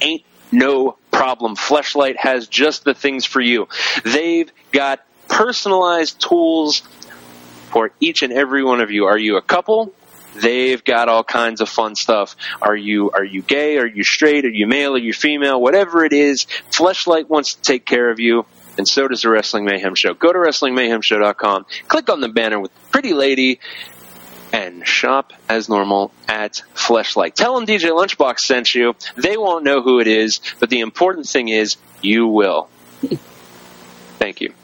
[0.00, 1.54] Ain't no problem.
[1.56, 3.68] Fleshlight has just the things for you.
[4.04, 6.80] They've got personalized tools
[7.70, 9.06] for each and every one of you.
[9.06, 9.92] Are you a couple?
[10.34, 12.34] They've got all kinds of fun stuff.
[12.60, 13.78] Are you are you gay?
[13.78, 14.44] Are you straight?
[14.44, 14.94] Are you male?
[14.94, 15.60] Are you female?
[15.60, 16.46] Whatever it is,
[16.76, 18.44] Fleshlight wants to take care of you,
[18.76, 20.14] and so does the Wrestling Mayhem Show.
[20.14, 23.60] Go to WrestlingMayhemShow.com, click on the banner with Pretty Lady,
[24.54, 27.34] and shop as normal at Fleshlight.
[27.34, 28.94] Tell them DJ Lunchbox sent you.
[29.16, 32.68] They won't know who it is, but the important thing is you will.
[34.18, 34.54] Thank you.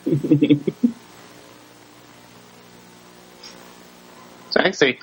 [4.50, 5.00] Sexy.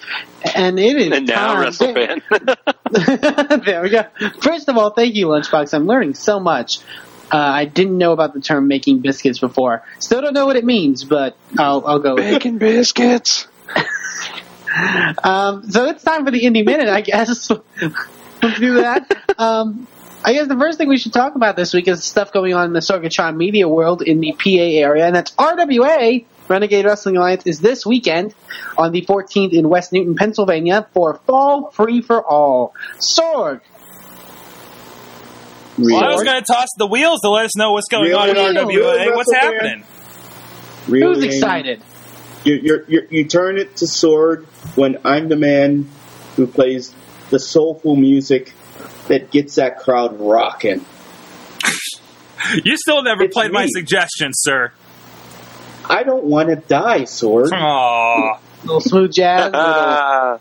[0.56, 1.70] And it is And now
[3.66, 4.06] there we go.
[4.40, 5.74] First of all, thank you, Lunchbox.
[5.74, 6.80] I'm learning so much.
[7.30, 9.84] Uh, I didn't know about the term making biscuits before.
[10.00, 13.48] Still don't know what it means, but I'll, I'll go Making biscuits.
[15.24, 17.50] Um, so it's time for the indie minute, I guess.
[18.42, 19.12] Let's do that.
[19.38, 19.88] Um,
[20.24, 22.66] I guess the first thing we should talk about this week is stuff going on
[22.66, 26.26] in the Sorgatron media world in the PA area, and that's RWA.
[26.48, 28.34] Renegade Wrestling Alliance is this weekend
[28.78, 32.74] on the 14th in West Newton, Pennsylvania for Fall Free for All.
[33.00, 33.62] Sorg.
[35.78, 38.30] Well, I was going to toss the wheels to let us know what's going on
[38.30, 38.68] in RWA.
[38.68, 39.84] Really, What's happening?
[40.88, 41.16] Really?
[41.16, 41.82] Who's excited?
[42.44, 45.90] You, you're, you're, you turn it to sword when I'm the man
[46.36, 46.94] who plays
[47.30, 48.54] the soulful music
[49.08, 50.86] that gets that crowd rocking.
[52.64, 53.70] You still never It's played my me.
[53.74, 54.72] suggestion, sir.
[55.90, 57.52] I don't want to die, Sword.
[57.52, 58.40] Aww.
[58.64, 59.46] little smooth jazz.
[59.54, 60.38] little- Ah,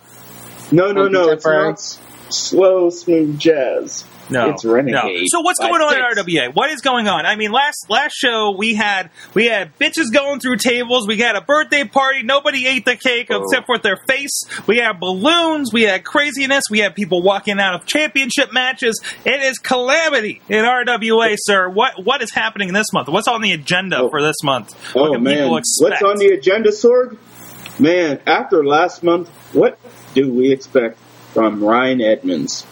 [0.70, 1.30] No, no, no.
[1.30, 1.80] It's not
[2.32, 4.04] slow, smooth jazz.
[4.28, 5.10] No, It's Renegade No.
[5.26, 6.54] So what's going on at RWA?
[6.54, 7.26] What is going on?
[7.26, 11.06] I mean, last last show we had we had bitches going through tables.
[11.06, 12.22] We had a birthday party.
[12.22, 13.42] Nobody ate the cake Oh.
[13.42, 14.42] except for their face.
[14.66, 15.72] We had balloons.
[15.72, 16.64] We had craziness.
[16.70, 19.00] We had people walking out of championship matches.
[19.24, 21.68] It is calamity in RWA, sir.
[21.68, 23.08] What what is happening this month?
[23.08, 24.10] What's on the agenda Oh.
[24.10, 24.74] for this month?
[24.96, 27.16] Oh, what Oh man, what's on the agenda, Sword?
[27.78, 29.78] Man, after last month, what
[30.14, 30.98] do we expect
[31.34, 32.66] from Ryan Edmonds?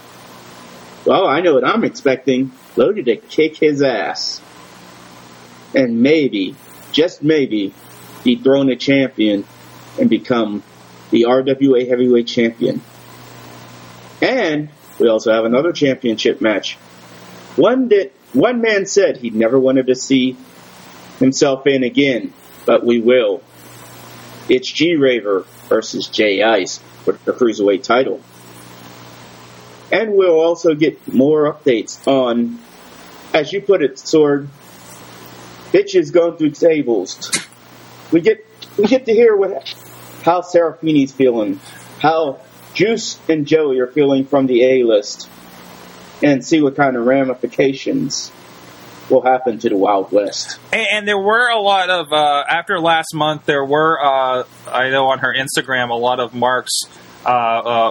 [1.07, 2.53] Well, I know what I'm expecting.
[2.77, 4.41] Loaded to kick his ass.
[5.75, 6.57] And maybe,
[6.93, 7.75] just maybe,
[8.23, 9.45] be thrown a champion
[10.01, 10.63] and become
[11.11, 12.81] the RWA heavyweight champion.
[14.23, 16.75] And we also have another championship match.
[17.57, 20.37] One that one man said he never wanted to see
[21.19, 22.33] himself in again,
[22.65, 23.43] but we will.
[24.49, 28.21] It's G Raver versus Jay Ice for the cruiserweight title.
[29.95, 32.59] And we'll also get more updates on,
[33.33, 34.49] as you put it, Sword,
[35.71, 37.31] bitches going through tables.
[38.11, 38.45] We get
[38.77, 39.53] we get to hear what
[40.25, 41.61] how Serafini's feeling,
[42.01, 42.41] how
[42.75, 45.29] Juice and Joey are feeling from the A list,
[46.25, 48.33] and see what kind of ramifications
[49.09, 50.59] will happen to the Wild West.
[50.73, 53.47] And, and there were a lot of uh, after last month.
[53.47, 56.73] There were uh, I know on her Instagram a lot of marks.
[57.25, 57.29] Uh,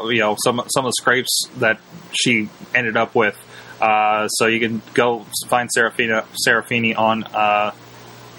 [0.04, 1.80] uh, you know some some of the scrapes that
[2.12, 3.38] she ended up with.
[3.82, 7.72] Uh, so you can go find Serafina Serafini on uh,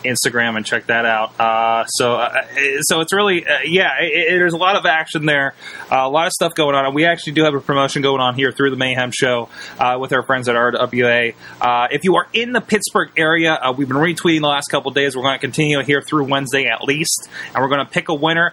[0.04, 1.38] Instagram and check that out.
[1.38, 2.42] Uh, so, uh,
[2.82, 5.54] so it's really, uh, yeah, it, it, there's a lot of action there,
[5.90, 6.94] uh, a lot of stuff going on.
[6.94, 9.48] We actually do have a promotion going on here through the Mayhem Show
[9.78, 11.34] uh, with our friends at RWA.
[11.60, 15.16] Uh, if you are in the Pittsburgh area, we've been retweeting the last couple days.
[15.16, 18.14] We're going to continue here through Wednesday at least, and we're going to pick a
[18.14, 18.52] winner.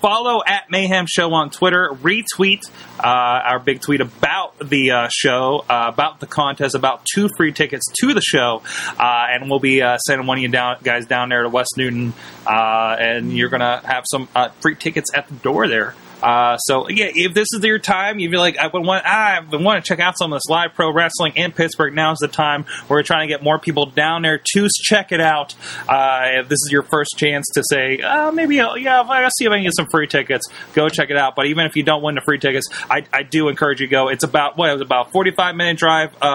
[0.00, 1.90] Follow at Mayhem Show on Twitter.
[1.92, 2.62] Retweet
[3.02, 8.20] our big tweet about the show, about the contest, about two free tickets to the
[8.20, 8.62] show,
[8.98, 10.48] and we'll be sending one of you
[10.82, 12.12] guys down there to West Newton,
[12.46, 15.94] uh, and you're gonna have some uh, free tickets at the door there.
[16.26, 19.84] Uh, so yeah, if this is your time, you feel like I want, I want
[19.84, 21.94] to check out some of this live pro wrestling in Pittsburgh.
[21.94, 22.64] Now's the time.
[22.88, 25.54] We're trying to get more people down there to check it out.
[25.88, 29.44] Uh, if this is your first chance to say, uh, maybe I'll, yeah, I'll see
[29.44, 30.48] if I can get some free tickets.
[30.74, 31.36] Go check it out.
[31.36, 33.90] But even if you don't win the free tickets, I, I do encourage you to
[33.90, 34.08] go.
[34.08, 36.26] It's about what it was about forty five minute drive uh,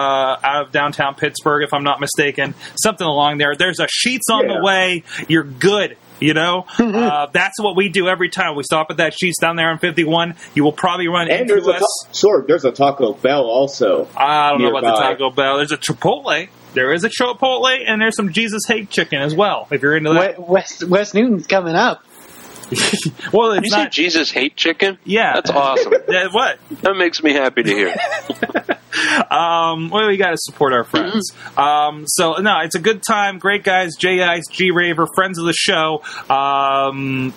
[0.42, 3.54] out of downtown Pittsburgh, if I'm not mistaken, something along there.
[3.56, 4.54] There's a Sheetz on Yeah.
[4.56, 5.02] the way.
[5.28, 5.98] You're good.
[6.22, 9.56] You know, uh, that's what we do every time we stop at that Sheetz down
[9.56, 10.34] there on 51.
[10.54, 11.80] You will probably run And into there's a us.
[11.80, 12.44] ta- sword.
[12.46, 14.08] There's a Taco Bell also.
[14.16, 15.02] I don't know about the.
[15.02, 15.56] Taco Bell.
[15.58, 16.48] There's a Chipotle.
[16.74, 19.68] There is a Chipotle, and there's some Jesus Hate Chicken as well.
[19.70, 22.02] If you're into that, We- West West Newton's coming up.
[23.32, 23.92] well, you it's say not.
[23.92, 24.98] Jesus hate chicken?
[25.04, 25.92] Yeah, That's awesome.
[26.08, 26.58] Yeah, what?
[26.82, 27.94] that makes me happy to hear.
[29.30, 31.32] Um, well, we got to support our friends.
[31.56, 33.38] Um, so no, it's a good time.
[33.38, 36.02] Great guys, J Ice, G Raver, friends of the show.
[36.28, 37.32] Um,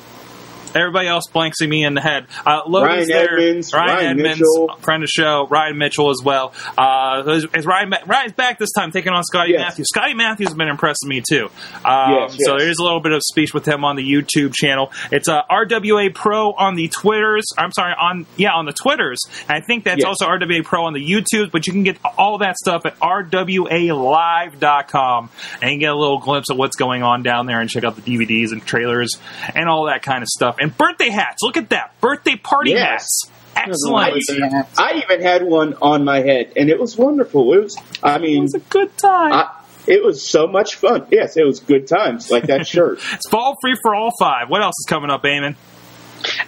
[0.75, 2.27] everybody else blanksing me in the head.
[2.45, 3.37] Uh, Logan's Ryan there.
[3.39, 4.75] Edmonds, Ryan, Ryan Edmonds, Mitchell.
[4.81, 5.47] friend of the show.
[5.49, 6.53] Ryan Mitchell as well.
[6.77, 9.61] Uh, is, is Ryan Ryan's back this time, taking on Scotty Yes.
[9.61, 9.87] Matthews.
[9.89, 11.49] Scotty Matthews has been impressing me too.
[11.83, 14.91] Um, Yes, So there's a little bit of speech with him on the YouTube channel.
[15.11, 17.45] It's uh, RWA Pro on the Twitters.
[17.57, 19.19] I'm sorry, on yeah on the Twitters.
[19.47, 20.05] And I think that's Yes.
[20.07, 21.51] also RWA Pro on the YouTube.
[21.51, 25.29] But you can get all that stuff at RWALive.com
[25.61, 28.01] and get a little glimpse of what's going on down there and check out the
[28.01, 29.11] DVDs and trailers
[29.53, 30.57] and all that kind of stuff.
[30.59, 31.41] And birthday hats.
[31.41, 33.07] Look at that birthday party Yes.
[33.23, 33.31] hats.
[33.57, 34.67] Excellent.
[34.77, 37.53] I even had one on my head, and it was wonderful.
[37.53, 39.31] It was, I mean, It was a good time.
[39.33, 39.49] I,
[39.87, 41.05] it was so much fun.
[41.11, 42.99] Yes, it was good times, like that shirt.
[43.13, 44.49] it's fall free for all five.
[44.49, 45.55] What else is coming up, Eamon?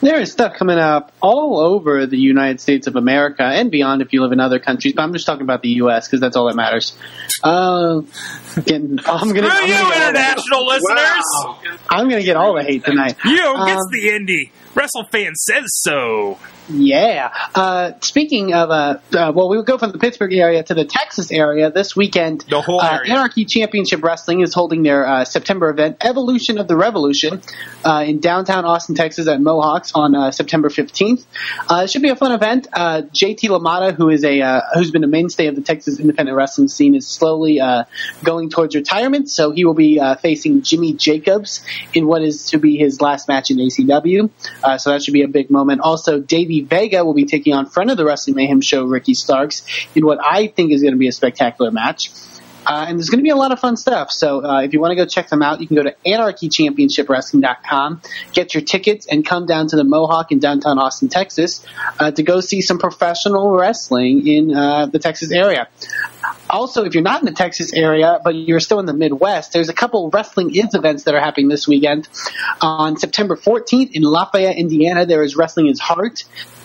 [0.02, 4.14] There is stuff coming up all over the United States of America and beyond if
[4.14, 6.08] you live in other countries, but I'm just talking about the U.S.
[6.08, 6.96] because that's all that matters.
[7.44, 8.02] Uh,
[8.66, 11.24] getting, I'm gonna, Screw I'm you, gonna get all the- international listeners.
[11.44, 11.60] Wow.
[11.90, 13.16] I'm gonna get all the hate tonight.
[13.26, 14.52] You Um, gets the indie.
[14.76, 16.38] WrestleFan says so.
[16.70, 17.34] Yeah.
[17.56, 20.86] Uh, speaking of, uh, uh, well, we would go from the Pittsburgh area to the
[20.86, 22.42] Texas area this weekend.
[22.42, 23.14] The whole uh, area.
[23.14, 27.42] Anarchy Championship Wrestling is holding their uh, September event, Evolution of the Revolution,
[27.86, 31.26] uh, in downtown Austin, Texas, at Mohawks on uh, September 15th.
[31.70, 32.68] Uh, it should be a fun event.
[32.74, 36.36] Uh, JT LaMotta, who is a uh, who's been a mainstay of the Texas independent
[36.36, 37.86] wrestling scene, is slowly uh,
[38.24, 39.30] going towards retirement.
[39.30, 41.64] So he will be uh, facing Jimmy Jacobs
[41.94, 44.30] in what is to be his last match in ACW.
[44.68, 45.80] Uh, so that should be a big moment.
[45.80, 49.66] Also, Davey Vega will be taking on friend of the Wrestling Mayhem show, Ricky Starks,
[49.96, 52.12] in what I think is going to be a spectacular match.
[52.66, 54.12] Uh, and there's going to be a lot of fun stuff.
[54.12, 58.02] So uh, if you want to go check them out, you can go to anarchychampionshipwrestling.com,
[58.34, 61.66] get your tickets, and come down to the Mohawk in downtown Austin, Texas,
[61.98, 65.70] uh, to go see some professional wrestling in uh, the Texas area.
[66.50, 69.70] Also, if you're not in the Texas area, but you're still in the Midwest, there's
[69.70, 72.08] a couple Wrestling Is events that are happening this weekend.
[72.62, 76.24] On September 14th in Lafayette, Indiana, there is Wrestling Is Heart.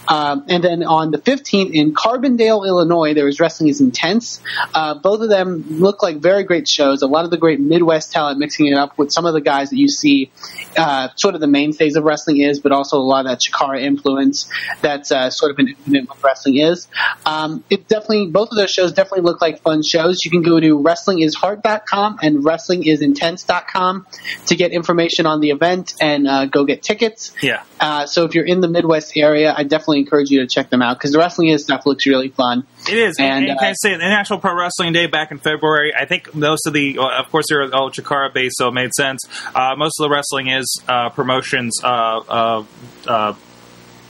[0.09, 4.41] Um, and then on the 15th in Carbondale, Illinois, there was Wrestling is Intense.
[4.75, 7.03] Uh, both of them look like very great shows.
[7.03, 9.71] A lot of the great Midwest talent mixing it up with some of the guys
[9.71, 10.31] that you see,
[10.77, 13.83] uh, sort of the mainstays of wrestling is, but also a lot of that Chikara
[13.83, 14.51] influence
[14.81, 16.89] that's uh, sort of an infinite what wrestling is.
[17.25, 20.25] Um, it definitely, both of those shows definitely look like fun shows.
[20.25, 24.07] You can go to wrestlingisheart.com and wrestlingisintense.com
[24.47, 27.33] to get information on the event and uh, go get tickets.
[27.43, 27.63] Yeah.
[27.81, 30.83] Uh, so if you're in the Midwest area, I definitely encourage you to check them
[30.83, 32.67] out because the wrestling is stuff looks really fun.
[32.89, 33.17] It is.
[33.19, 35.95] And, And, and uh, can I say, the National Pro Wrestling Day back in February,
[35.95, 38.93] I think most of the, well, of course, they're all Chikara based, so it made
[38.95, 39.21] sense.
[39.55, 41.81] Uh, most of the wrestling is uh, promotions.
[41.83, 42.65] Uh, uh,
[43.07, 43.35] uh,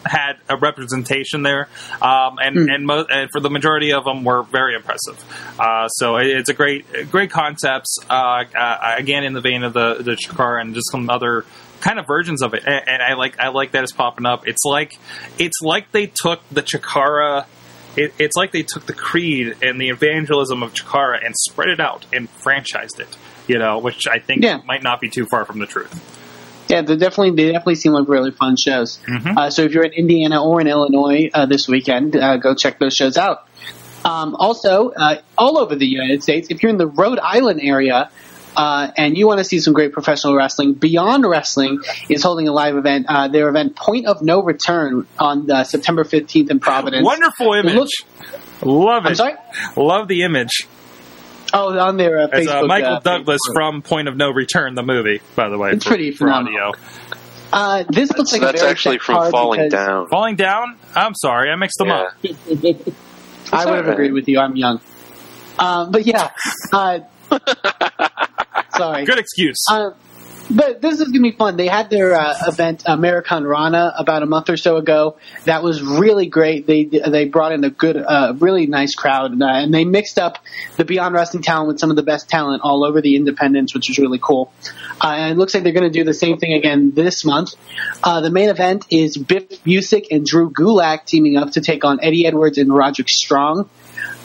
[0.05, 1.69] had a representation there,
[2.03, 2.69] um, and Hmm.
[2.71, 5.17] and, mo- and for the majority of them were very impressive.
[5.61, 7.99] Uh, so it, it's a great great concepts.
[8.11, 11.45] Uh, uh, again, in the vein of the the Chikara and just some other
[11.83, 14.47] kind of versions of it, and, and I like I like that it's popping up.
[14.49, 14.99] It's like
[15.39, 17.45] it's like they took the Chikara.
[17.95, 21.79] It, it's like they took the creed and the evangelism of Chikara and spread it
[21.81, 23.09] out and franchised it.
[23.47, 24.61] You know, which I think Yeah.
[24.65, 25.93] might not be too far from the truth.
[26.69, 28.99] Yeah, they definitely they definitely seem like really fun shows.
[29.07, 29.37] Mhm.
[29.37, 32.79] Uh, so if you're in Indiana or in Illinois uh, this weekend, uh, go check
[32.79, 33.47] those shows out.
[34.05, 38.11] Um, also, uh, all over the United States, if you're in the Rhode Island area
[38.57, 42.53] uh, and you want to see some great professional wrestling, Beyond Wrestling is holding a
[42.53, 43.07] live event.
[43.09, 47.05] Uh, their event Point of No Return on uh, September 15th in Providence.
[47.05, 47.75] Wonderful image.
[47.75, 47.89] Look-
[48.65, 49.09] Love it.
[49.09, 49.35] I'm sorry.
[49.77, 50.69] Love the image.
[51.55, 52.63] Oh, on their uh, As Facebook.
[52.63, 53.53] uh, Michael uh, Douglas Facebook.
[53.55, 55.73] from Point of No Return, the movie, by the way.
[55.73, 56.69] It's for- pretty for phenomenal.
[56.69, 56.81] audio.
[57.53, 60.09] Uh, this looks So like a that's very actually from Falling Down.
[60.09, 60.79] Falling down?
[60.95, 61.95] I'm sorry, I mixed them Yeah.
[61.95, 62.13] up.
[63.53, 63.89] I would have alright.
[63.89, 64.39] agreed with you.
[64.39, 64.81] I'm young.
[65.59, 66.31] Um, but yeah.
[66.73, 67.01] Uh,
[68.77, 69.05] sorry.
[69.05, 69.65] Good excuse.
[69.71, 69.91] Uh,
[70.51, 71.57] but this is gonna be fun.
[71.57, 75.17] They had their uh, event American Rana about a month or so ago.
[75.45, 76.67] That was really great.
[76.67, 80.39] They they brought in a good, uh, really nice crowd, uh, and they mixed up
[80.77, 83.89] the Beyond Wrestling talent with some of the best talent all over the independents, which
[83.89, 84.53] was really cool.
[85.01, 87.55] Uh, and it looks like they're going to do the same thing again this month.
[88.03, 92.01] Uh, the main event is Biff Busick and Drew Gulak teaming up to take on
[92.03, 93.71] Eddie Edwards and Roderick Strong.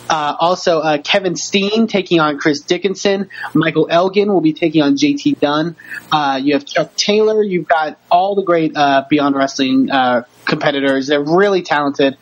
[0.10, 3.30] Uh, also, uh, Kevin Steen taking on Chris Dickinson.
[3.54, 5.76] Michael Elgin will be taking on JT Dunn.
[6.12, 7.42] Uh, you have Chuck Taylor.
[7.44, 11.08] You've got all the great uh, Beyond Wrestling uh, competitors.
[11.08, 12.18] They're really talented.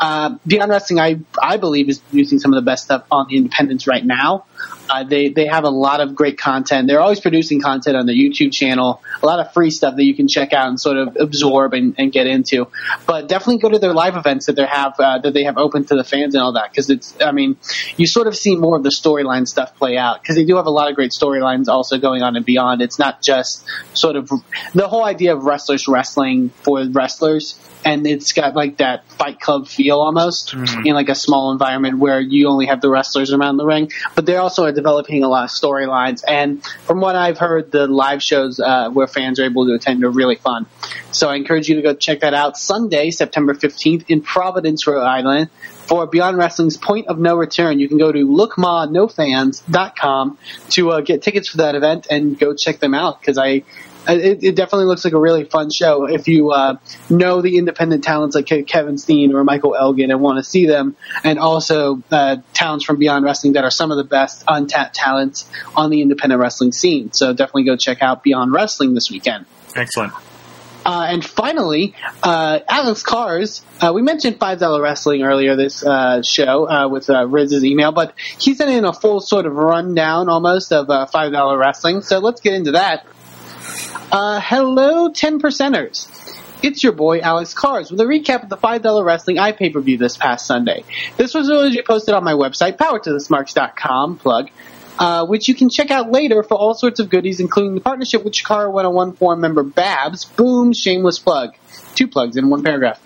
[0.00, 3.36] Uh, Beyond Wrestling, I I believe, is producing some of the best stuff on the
[3.36, 4.44] independents right now.
[4.88, 6.88] Uh, they they have a lot of great content.
[6.88, 9.02] They're always producing content on their YouTube channel.
[9.22, 11.94] A lot of free stuff that you can check out and sort of absorb and,
[11.98, 12.68] and get into.
[13.06, 15.84] But definitely go to their live events that they have uh, that they have open
[15.86, 17.14] to the fans and all that because it's.
[17.20, 17.56] I mean,
[17.96, 20.66] you sort of see more of the storyline stuff play out because they do have
[20.66, 22.82] a lot of great storylines also going on and beyond.
[22.82, 24.30] It's not just sort of
[24.74, 27.58] the whole idea of wrestlers wrestling for wrestlers.
[27.84, 32.20] And it's got like that Fight Club feel almost in like a small environment where
[32.20, 33.90] you only have the wrestlers around the ring.
[34.14, 36.22] But they also are developing a lot of storylines.
[36.26, 40.04] And from what I've heard, the live shows uh, where fans are able to attend
[40.04, 40.66] are really fun.
[41.12, 45.04] So I encourage you to go check that out Sunday, September 15th in Providence, Rhode
[45.04, 45.50] Island.
[45.88, 50.38] For Beyond Wrestling's Point of No Return, you can go to lookmanofans.com
[50.70, 53.62] to uh, get tickets for that event and go check them out because I
[54.08, 56.06] it, it definitely looks like a really fun show.
[56.06, 56.76] If you uh,
[57.10, 60.96] know the independent talents like Kevin Steen or Michael Elgin and want to see them,
[61.24, 65.48] and also uh, talents from Beyond Wrestling that are some of the best untapped talents
[65.76, 67.12] on the independent wrestling scene.
[67.12, 69.46] So definitely go check out Beyond Wrestling this weekend.
[69.76, 70.12] Excellent.
[70.88, 73.62] Uh, and finally, uh, Alex Cars.
[73.78, 77.92] Uh, we mentioned five dollar wrestling earlier this uh, show uh, with uh, Riz's email,
[77.92, 82.00] but he's in a full sort of rundown almost of uh, five dollar wrestling.
[82.00, 83.04] So let's get into that.
[84.10, 86.08] Uh, hello, ten percenters.
[86.62, 89.80] It's your boy Alex Cars with a recap of the five dollar wrestling iPay per
[89.80, 90.84] view this past Sunday.
[91.16, 94.50] This was originally posted on my website, powertothesmarks.com plug
[94.98, 98.24] uh, which you can check out later for all sorts of goodies, including the partnership
[98.24, 100.24] with Chikara 101 forum member Babs.
[100.24, 101.54] Boom, shameless plug.
[101.94, 103.00] Two plugs in one paragraph.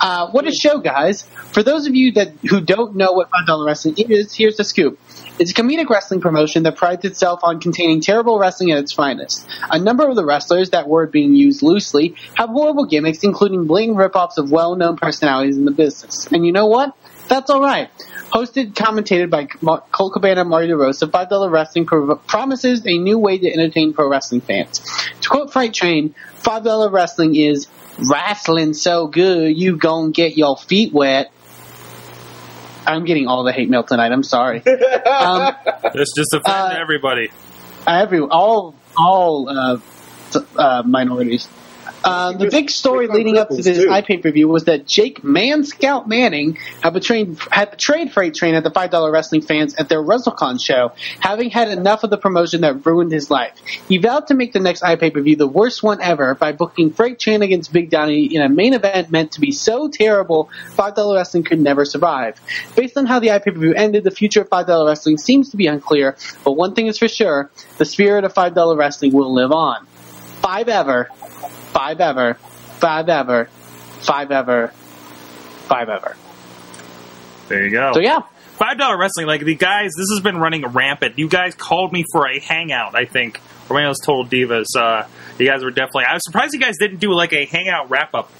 [0.00, 1.22] Uh, what a show, guys!
[1.52, 4.64] For those of you that who don't know what Five Dollar Wrestling is, here's the
[4.64, 4.98] scoop.
[5.38, 9.46] It's a comedic wrestling promotion that prides itself on containing terrible wrestling at its finest.
[9.70, 13.96] A number of the wrestlers, that word being used loosely, have horrible gimmicks, including blatant
[13.96, 16.26] rip-offs of well-known personalities in the business.
[16.30, 16.94] And you know what?
[17.28, 17.90] That's alright.
[18.32, 22.96] Hosted, commentated by Mar- Colt Cabana and Marty DeRosa, Five Dollar Wrestling pro- promises a
[22.98, 24.78] new way to entertain pro wrestling fans.
[25.20, 27.68] To quote Freight Train, Five Dollar Wrestling is
[28.10, 31.30] wrestling so good you gon' get your feet wet.
[32.86, 34.10] I'm getting all the hate mail tonight.
[34.12, 34.62] I'm sorry.
[35.06, 35.54] um,
[35.94, 37.30] This just offended Uh, everybody.
[37.86, 39.78] every all all uh,
[40.56, 41.46] uh, minorities.
[42.04, 46.08] Uh, the big story leading up to this iPay review was that Jake Man Scout
[46.08, 50.02] Manning had betrayed, had betrayed Freight Train at the five dollar wrestling fans at their
[50.02, 53.52] WrestleCon show, having had enough of the promotion that ruined his life.
[53.88, 57.18] He vowed to make the next iPay review the worst one ever by booking Freight
[57.18, 61.16] Train against Big Donnie in a main event meant to be so terrible five dollar
[61.16, 62.40] wrestling could never survive.
[62.74, 65.56] Based on how the iPay review ended, the future of five dollar wrestling seems to
[65.56, 66.16] be unclear.
[66.44, 69.86] But one thing is for sure: the spirit of five dollar wrestling will live on.
[70.42, 71.08] Five ever
[71.72, 73.46] five ever, five ever,
[74.00, 76.16] five ever, five ever.
[77.48, 77.92] There you go.
[77.94, 78.20] So yeah,
[78.62, 81.18] Five dollar wrestling, like the guys, this has been running rampant.
[81.18, 83.40] You guys called me for a hangout, I think.
[83.68, 84.66] Romeo's Total Divas.
[84.76, 85.08] Uh,
[85.38, 86.04] you guys were definitely.
[86.04, 88.30] I was surprised you guys didn't do like a hangout wrap up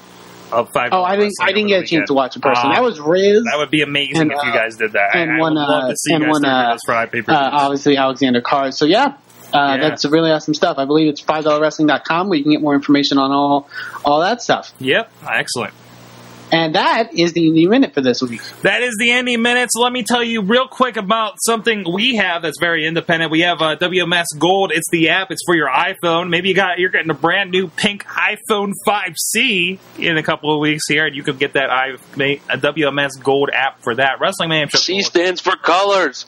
[0.53, 0.91] of five.
[0.93, 2.76] oh, I didn't, I didn't get a chance to watch it personally.
[2.76, 5.16] Uh, that was Riz, That would be amazing And, if you uh, guys did that.
[5.16, 6.72] and I, one, I would love uh, to see you and guys one, do uh,
[6.72, 8.74] this for iPay per uh, obviously Alexander Card.
[8.74, 9.16] So yeah.
[9.53, 9.88] Uh, Yeah.
[9.88, 10.78] That's really awesome stuff.
[10.78, 13.68] I believe it's five dollar wrestling.com where you can get more information on all
[14.05, 14.72] all that stuff.
[14.78, 15.74] Yep, excellent.
[16.53, 18.42] And that is the indie minute for this week.
[18.61, 22.42] That is the Indie So Let me tell you real quick about something we have
[22.42, 23.30] that's very independent.
[23.30, 24.70] We have uh, WMS Gold.
[24.70, 25.30] It's the app.
[25.30, 26.28] It's for your iPhone.
[26.28, 30.61] Maybe you got you're getting a brand new pink iPhone 5C in a couple of
[30.61, 34.20] weeks here, and you can get that i a WMS Gold app for that.
[34.20, 36.26] Wrestling Man C stands for colors.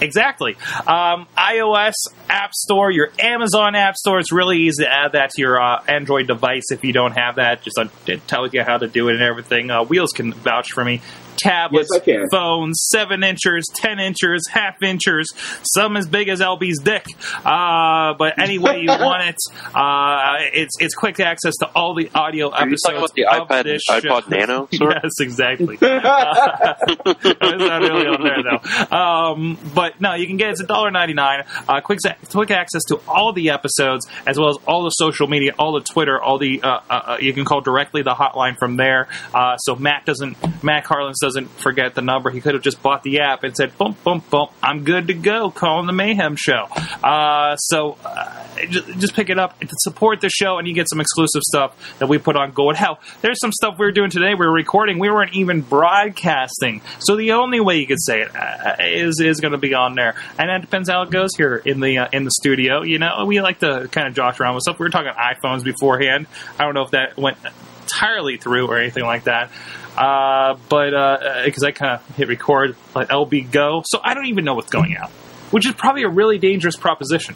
[0.00, 0.56] Exactly.
[0.86, 1.94] Um, iOS
[2.28, 4.18] App Store, your Amazon App Store.
[4.18, 7.36] It's really easy to add that to your uh, Android device if you don't have
[7.36, 7.62] that.
[7.62, 9.70] Just uh, it tells you how to do it and everything.
[9.70, 11.00] Uh, Wheels can vouch for me.
[11.36, 15.32] Tablets, Yes, phones, seven inches, ten inches, half inches,
[15.62, 17.06] some as big as LB's dick.
[17.44, 19.36] Uh, but any way you want it,
[19.74, 23.56] uh, it's it's quick access to all the audio Are you episodes talking about the
[23.56, 24.00] of iPad, this show.
[24.00, 24.68] iPod Nano?
[24.72, 24.94] Sort?
[25.02, 25.78] yes, exactly.
[25.80, 26.74] Uh,
[27.06, 28.96] it's not really on there though.
[28.96, 31.44] Um, but no, you can get it's a dollar ninety nine.
[31.68, 31.98] Uh, quick
[32.30, 35.80] quick access to all the episodes as well as all the social media, all the
[35.80, 39.08] Twitter, all the uh, uh, uh, you can call directly the hotline from there.
[39.32, 42.30] Uh, so Matt doesn't Matt Carlins doesn't forget the number.
[42.30, 45.14] He could have just bought the app and said, "Boom, boom, boom, I'm good to
[45.14, 46.66] go." Calling the Mayhem Show.
[47.02, 51.00] Uh, so uh, just, just pick it up support the show, and you get some
[51.00, 52.76] exclusive stuff that we put on Gold.
[52.76, 54.34] Hell, there's some stuff we were doing today.
[54.34, 54.98] We were recording.
[54.98, 56.82] We weren't even broadcasting.
[56.98, 59.94] So the only way you could say it uh, is is going to be on
[59.94, 62.82] there, and that depends how it goes here in the uh, in the studio.
[62.82, 64.78] You know, we like to kind of josh around with stuff.
[64.78, 66.26] We were talking iPhones beforehand.
[66.58, 67.38] I don't know if that went
[67.82, 69.50] entirely through or anything like that.
[69.96, 74.44] Uh, but because I kind of hit record, let LB go, so I don't even
[74.44, 75.10] know what's going out,
[75.50, 77.34] which is probably a really dangerous proposition.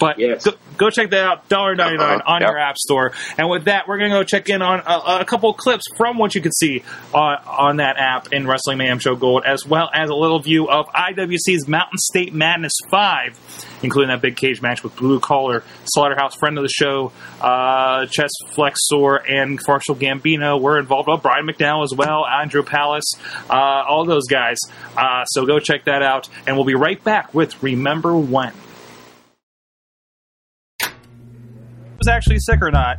[0.00, 0.44] But Yes.
[0.44, 2.20] go, go check that out, $1.99 Uh-huh.
[2.26, 2.50] on Yep.
[2.50, 3.12] your app store.
[3.38, 5.84] And with that, we're going to go check in on a, a couple of clips
[5.96, 6.82] from what you can see
[7.14, 10.68] on, on that app in Wrestling Mayhem Show Gold, as well as a little view
[10.68, 13.38] of IWC's Mountain State Madness 5,
[13.84, 18.30] including that big cage match with Blue Collar, Slaughterhouse, friend of the show, uh, Chess
[18.50, 21.08] Flexor, and Marshall Gambino were involved.
[21.08, 23.12] Oh, Brian McDowell as well, Andrew Palace,
[23.48, 23.54] uh,
[23.88, 24.58] all those guys.
[24.96, 28.52] Uh, so go check that out, and we'll be right back with Remember When.
[32.04, 32.98] was actually sick or not,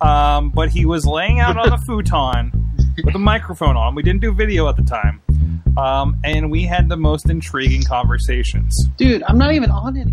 [0.00, 2.52] um, but he was laying out on a futon
[3.04, 3.94] with a microphone on.
[3.94, 5.20] We didn't do video at the time,
[5.76, 8.88] um, and we had the most intriguing conversations.
[8.96, 10.08] Dude, I'm not even on it.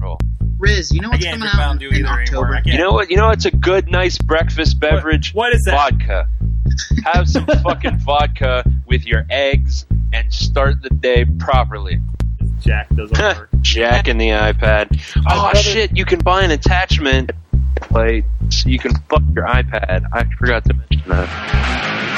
[0.57, 2.05] Riz, you know what's coming out Mountain Dew in.
[2.05, 2.61] October?
[2.65, 3.09] You know what?
[3.09, 5.33] You know what's a good, nice breakfast beverage?
[5.33, 5.91] what is that?
[5.91, 6.27] Vodka.
[7.05, 11.99] Have some fucking vodka with your eggs and start the day properly.
[12.61, 13.49] Jack doesn't work.
[13.61, 14.87] Jack in the iPad.
[15.29, 15.95] Oh shit!
[15.97, 17.31] You can buy an attachment
[17.75, 20.05] plate so you can fuck your iPad.
[20.13, 22.12] I forgot to mention that.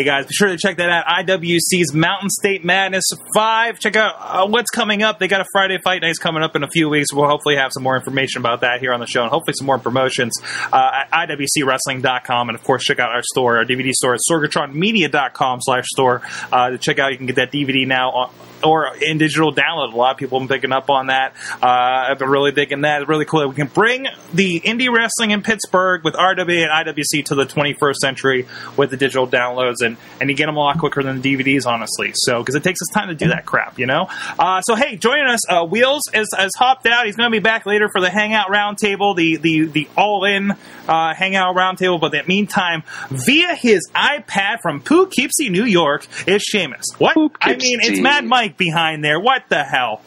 [0.00, 1.04] Hey guys, be sure to check that out.
[1.26, 3.78] IWC's Mountain State Madness 5.
[3.80, 5.18] Check out uh, what's coming up.
[5.18, 7.12] They got a Friday Fight Nights coming up in a few weeks.
[7.12, 9.66] We'll hopefully have some more information about that here on the show and hopefully some
[9.66, 10.32] more promotions
[10.72, 12.48] uh, at IWCWrestling.com.
[12.48, 16.70] And of course, check out our store, our DVD store at sorgatronmedia.com slash store uh,
[16.70, 17.12] to check out.
[17.12, 18.30] You can get that DVD now on,
[18.62, 19.92] or in digital download.
[19.92, 21.34] A lot of people have been picking up on that.
[21.62, 21.66] Uh,
[22.10, 23.02] I've been really digging that.
[23.02, 26.96] It's really cool that we can bring the indie wrestling in Pittsburgh with RW and
[26.96, 28.46] IWC to the 21st century
[28.76, 31.66] with the digital downloads, and, and you get them a lot quicker than the DVDs,
[31.66, 32.12] honestly.
[32.14, 34.08] So, because it takes us time to do that crap, you know?
[34.38, 37.06] Uh, so, hey, joining us, uh, Wheels has, has hopped out.
[37.06, 40.52] He's going to be back later for the Hangout Roundtable, the, the, the all in
[40.88, 42.00] uh, Hangout Roundtable.
[42.00, 46.84] But in the meantime, via his iPad from Poughkeepsie, New York, is Seamus.
[46.98, 47.16] What?
[47.40, 49.20] I mean, it's Mad Mike behind there.
[49.20, 50.02] What the hell?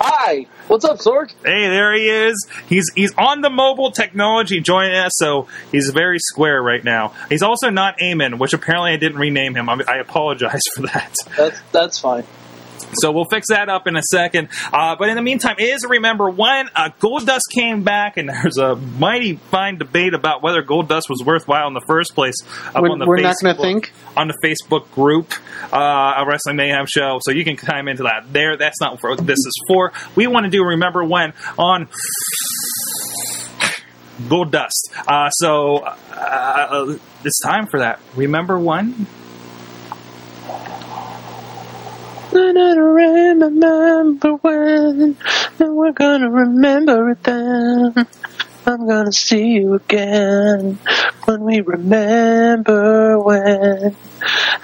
[0.00, 1.32] Hi, what's up, Sorg?
[1.44, 2.46] Hey, there he is.
[2.68, 7.14] He's he's on the mobile technology joining us, uh, so he's very square right now.
[7.28, 9.68] He's also not Eamon, which apparently I didn't rename him.
[9.68, 11.12] I, I apologize for that.
[11.36, 12.24] That's that's fine.
[12.94, 14.48] So we'll fix that up in a second.
[14.72, 18.76] Uh, but in the meantime, is remember when uh, Goldust came back, and there's a
[18.76, 22.34] mighty fine debate about whether Goldust was worthwhile in the first place.
[22.74, 23.92] Up We're- on the we're not gonna Facebook- think?
[24.16, 25.32] on the Facebook group,
[25.72, 25.76] uh,
[26.18, 27.18] a Wrestling Mayhem show.
[27.22, 28.56] So you can chime into that there.
[28.56, 29.92] That's not what this is for.
[30.16, 31.88] We want to do remember when on.
[34.22, 34.90] Goldust.
[35.06, 38.00] Uh, so uh, it's time for that.
[38.16, 38.58] Remember
[42.32, 42.58] when?
[43.48, 45.16] remember when,
[45.58, 47.94] and we're gonna remember it then.
[48.66, 50.78] I'm gonna see you again
[51.24, 53.96] when we remember when.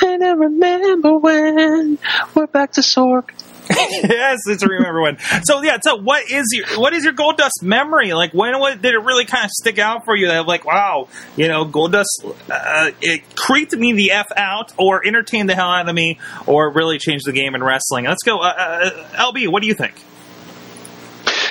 [0.02, 1.98] And I remember when
[2.34, 3.30] we're back to Sorg.
[3.70, 5.18] yes, it's a remember when.
[5.44, 8.12] So yeah, so what is your what is your Goldust memory?
[8.12, 10.28] Like when what, did it really kind of stick out for you?
[10.28, 12.04] That like wow, you know, Goldust
[12.50, 16.70] uh, it creeped me the f out, or entertained the hell out of me, or
[16.72, 18.04] really changed the game in wrestling.
[18.04, 19.48] Let's go, uh, uh, LB.
[19.48, 19.94] What do you think?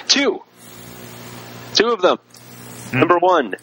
[0.08, 0.44] Two.
[1.74, 2.20] Two of them.
[2.94, 3.56] Number one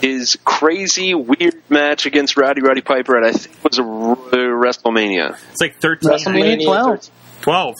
[0.00, 4.16] is crazy weird match against Rowdy Roddy Piper at I think it was a R-
[4.16, 5.38] WrestleMania.
[5.52, 7.10] It's like thirteen, WrestleMania 12.
[7.42, 7.76] 12.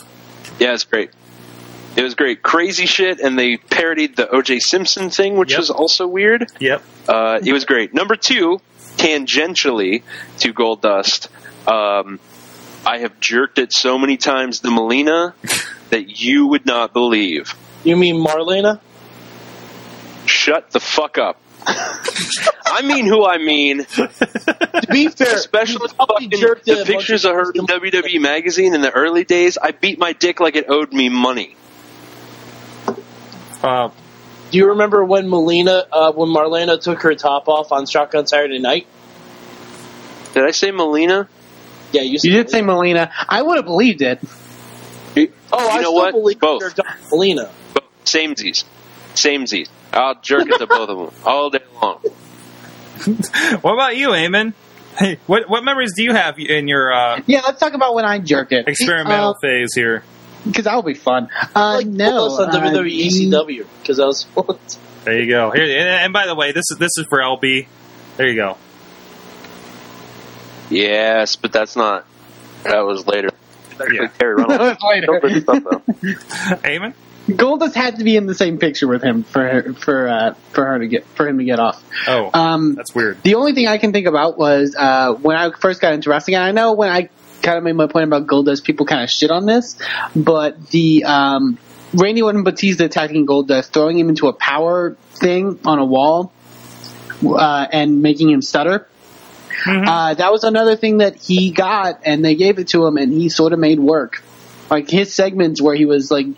[0.59, 1.11] Yeah, it's great.
[1.97, 4.61] It was great, crazy shit, and they parodied the O.J.
[4.61, 5.59] Simpson thing, which Yep.
[5.59, 6.47] was also weird.
[6.59, 6.83] Yep.
[7.09, 7.93] Uh, it was great.
[7.93, 8.61] Number two,
[8.97, 10.03] tangentially
[10.39, 11.29] to Goldust,
[11.69, 12.19] um,
[12.87, 15.35] I have jerked it so many times the Melina
[15.91, 17.55] that you would not believe.
[17.85, 18.81] You mean Marlena?
[20.25, 21.42] Shut the fuck up.
[21.67, 23.85] I mean who I mean.
[23.85, 27.81] To be fair, Especially fucking the pictures of of her in times.
[27.83, 29.59] WWE magazine in the early days.
[29.59, 31.57] I beat my dick like it owed me money.
[33.63, 33.91] Uh,
[34.51, 38.59] Do you remember when Melina, uh, when Marlena took her top off on Shotgun Saturday
[38.59, 38.87] Night?
[40.35, 41.29] Did I say Melina?
[41.93, 43.11] Yeah, you, You did say Melina.
[43.29, 44.19] I would have believed it.
[44.25, 46.13] Oh, You I know still what?
[46.13, 46.61] believe Both.
[46.63, 46.97] you're Dr.
[47.11, 47.51] Melina.
[47.75, 47.85] Both.
[48.05, 48.65] Samesies.
[49.15, 49.69] Samesies.
[49.93, 51.99] I'll jerk it to both of them all day long.
[53.61, 54.55] what about you, Eamon?
[54.97, 58.05] Hey, what what memories do you have in your uh, Yeah, let's talk about when
[58.05, 58.69] I jerk it.
[58.69, 60.03] experimental phase here?
[60.45, 61.29] Because that'll be fun.
[61.55, 62.11] Uh, like no.
[62.11, 64.27] Pulse on uh, WWE ECW because I was.
[65.05, 65.51] There you go.
[65.51, 67.67] Here, and, and by the way, this is this is for LB.
[68.17, 68.57] There you go.
[70.71, 72.07] Yes, but that's not.
[72.65, 73.31] That was later.
[73.81, 74.09] Yeah.
[74.19, 74.79] Terri Runnels.
[74.83, 75.21] Later.
[75.47, 76.65] Don't
[77.27, 77.59] put stuff though.
[77.59, 77.59] Eamon?
[77.61, 80.65] Goldust had to be in the same picture with him for her, for uh, for
[80.65, 81.83] her to get for him to get off.
[82.07, 83.23] Oh, Um, that's weird.
[83.23, 86.37] the only thing I can think about was uh, when I first got into wrestling.
[86.37, 87.09] And I know when I
[87.43, 89.77] kind of made my point about Goldust, people kind of shit on this,
[90.15, 91.59] but the um,
[91.95, 96.33] Randy Orton Batista attacking Goldust, throwing him into a power thing on a wall,
[97.25, 98.87] uh, and making him stutter.
[99.65, 103.13] Uh, that was another thing that he got, and they gave it to him, and
[103.13, 104.23] he sort of made work.
[104.73, 106.29] Like his segments where he was like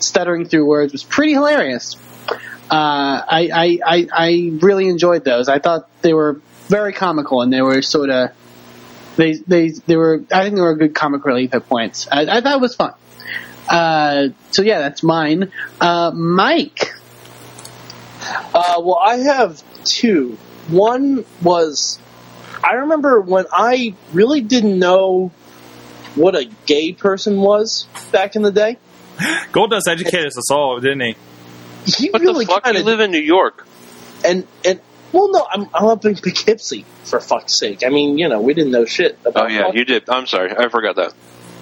[0.00, 1.94] stuttering through words was pretty hilarious.
[2.28, 5.48] Uh, I, I, I, I really enjoyed those.
[5.48, 8.30] I thought they were very comical, and they were sort of
[9.14, 10.24] they, they, they were.
[10.32, 12.08] I think they were good comic relief at points.
[12.10, 12.94] I, I thought it was fun.
[13.68, 15.52] Uh, so yeah, that's mine.
[15.80, 16.94] Uh, Mike.
[18.52, 20.36] Uh, well, I have two.
[20.66, 22.00] One was,
[22.64, 25.30] I remember when I really didn't know
[26.14, 28.78] what a gay person was back in the day.
[29.52, 31.16] Goldust educated us all, didn't he?
[31.86, 32.64] He What really the fuck?
[32.64, 33.66] kind You of live in New York.
[34.24, 34.80] and and
[35.12, 37.82] well, no, I'm I'm up in Poughkeepsie for fuck's sake.
[37.86, 39.44] I mean, you know, we didn't know shit about.
[39.44, 39.74] Oh yeah, fuck.
[39.74, 40.08] you did.
[40.08, 41.12] I'm sorry, I forgot that.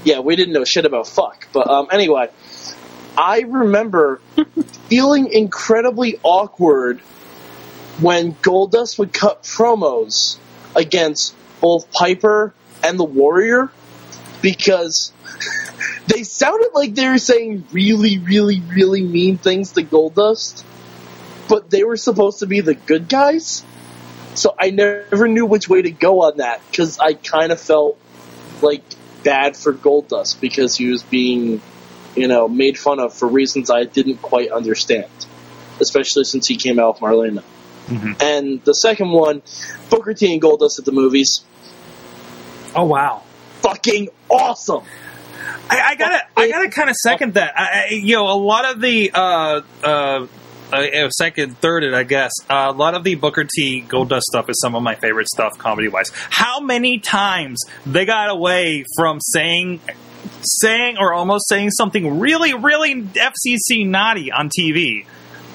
[0.05, 1.49] yeah, we didn't know shit about fuck.
[1.53, 2.29] But um, anyway,
[3.19, 4.21] I remember
[4.89, 7.01] feeling incredibly awkward
[8.01, 10.39] when Goldust would cut promos
[10.75, 13.71] against both Piper and the Warrior
[14.43, 15.13] because
[16.09, 20.65] they sounded like they were saying really, really, really mean things to Goldust,
[21.49, 23.65] but they were supposed to be the good guys.
[24.35, 27.99] So I never knew which way to go on that because I kind of felt
[28.61, 28.83] like
[29.23, 31.63] bad for Goldust because he was being,
[32.17, 35.11] you know, made fun of for reasons I didn't quite understand,
[35.81, 37.43] especially since he came out with Marlena.
[37.89, 38.23] Mhm.
[38.23, 39.43] And the second one,
[39.91, 41.43] Booker T and Goldust at the movies,
[42.75, 43.23] Oh wow.
[43.63, 44.83] Fucking awesome.
[45.71, 47.59] I, I gotta, I gotta kind of second that.
[47.59, 50.27] I, I, you know, a lot of the uh, uh,
[50.73, 52.33] uh, second, third, I guess.
[52.49, 55.59] Uh, a lot of the Booker T Goldust stuff is some of my favorite stuff,
[55.59, 56.11] comedy wise.
[56.31, 59.81] How many times they got away from saying,
[60.43, 65.07] saying or almost saying something really, really FCC naughty on TV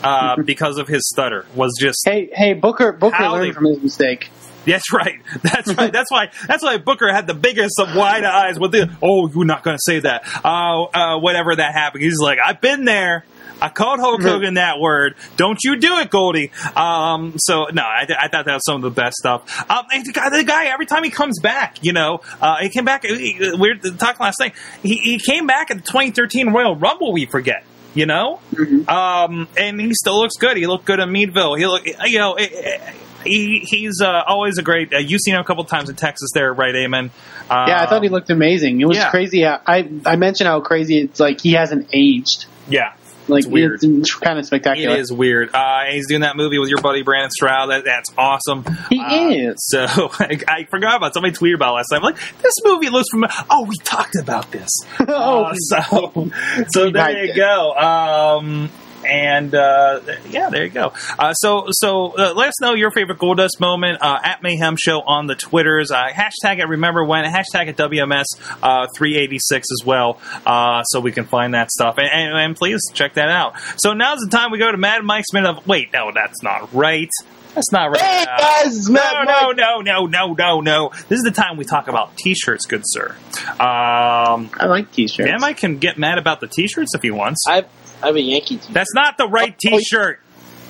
[0.04, 3.66] uh, because of his stutter was just Hey, hey, Booker, Booker How learned they- from
[3.66, 4.30] his mistake.
[4.68, 5.22] That's right.
[5.42, 5.92] That's right.
[5.92, 6.30] That's why.
[6.48, 8.90] That's why Booker had the biggest of wide eyes with the.
[9.02, 10.24] Oh, you're not going to say that.
[10.44, 13.26] Uh, uh, whenever that happened, he's like, I've been there.
[13.62, 15.16] I called Hulk Hogan that word.
[15.36, 16.52] Don't you do it, Goldie.
[16.76, 19.70] Um, so no, I, I thought that was some of the best stuff.
[19.70, 22.70] Um, and the guy, the guy, every time he comes back, you know, uh, he
[22.70, 23.04] came back.
[23.04, 24.54] We were talking last night.
[24.84, 27.14] He, he came back at the 2013 Royal Rumble.
[27.14, 27.64] We forget.
[27.96, 28.40] You know,
[28.88, 30.56] um, and he still looks good.
[30.56, 31.56] He looked good in Meadville.
[31.56, 32.82] He look, you know, it, it,
[33.28, 34.94] he he's uh, always a great.
[34.94, 37.10] Uh, you've seen him a couple times in Texas, there, right, Eamon?
[37.50, 38.82] Uh, Yeah, I thought he looked amazing.
[38.82, 39.10] It was yeah.
[39.12, 39.44] crazy.
[39.44, 42.46] How, I I mentioned how crazy it's like he hasn't aged.
[42.70, 42.94] Yeah,
[43.30, 43.80] Like It's weird.
[43.84, 44.96] It's kind of spectacular.
[44.96, 45.54] it is weird.
[45.54, 47.70] Uh, he's doing that movie with your buddy Brandon Stroud.
[47.70, 48.66] That that's awesome.
[48.90, 49.56] He Uh, is.
[49.60, 49.86] So
[50.20, 52.02] I, I forgot about somebody tweeted about it last time.
[52.02, 53.34] Like this movie looks familiar.
[53.50, 54.70] Oh, we talked about this.
[55.08, 56.30] Oh, Uh, so
[56.70, 57.74] so there you go.
[57.76, 58.70] Um,
[59.08, 60.94] and uh, yeah, there you go.
[61.18, 65.02] Uh, so so uh, let us know your favorite Goldust moment uh, at Mayhem Show
[65.02, 65.92] on the Twitters.
[65.92, 67.26] Uh, hashtag at Remember When.
[67.26, 68.26] Hashtag at WMS
[68.62, 71.98] uh, 386 as well, uh, so we can find that stuff.
[71.98, 73.56] And, and, and please check that out.
[73.78, 75.68] So now's the time we go to Mad Mike's minute of.
[75.68, 77.10] Wait, no, that's not right.
[77.58, 78.00] That's not right.
[78.00, 79.28] Hey guys, no, Mike.
[79.28, 80.90] no, no, no, no, no, no.
[81.10, 83.16] This is the time we talk about T-shirts, good sir.
[83.60, 85.28] Um, I like t-shirts.
[85.28, 87.46] Dan Mike can get mad about the T-shirts if he wants.
[87.48, 87.70] I have,
[88.02, 88.74] I have a Yankee team.
[88.74, 90.20] That's not the right Oh, oh, T-shirt.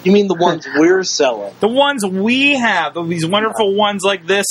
[0.03, 1.53] You mean the ones we're selling?
[1.67, 4.45] The ones we have, these wonderful ones like this,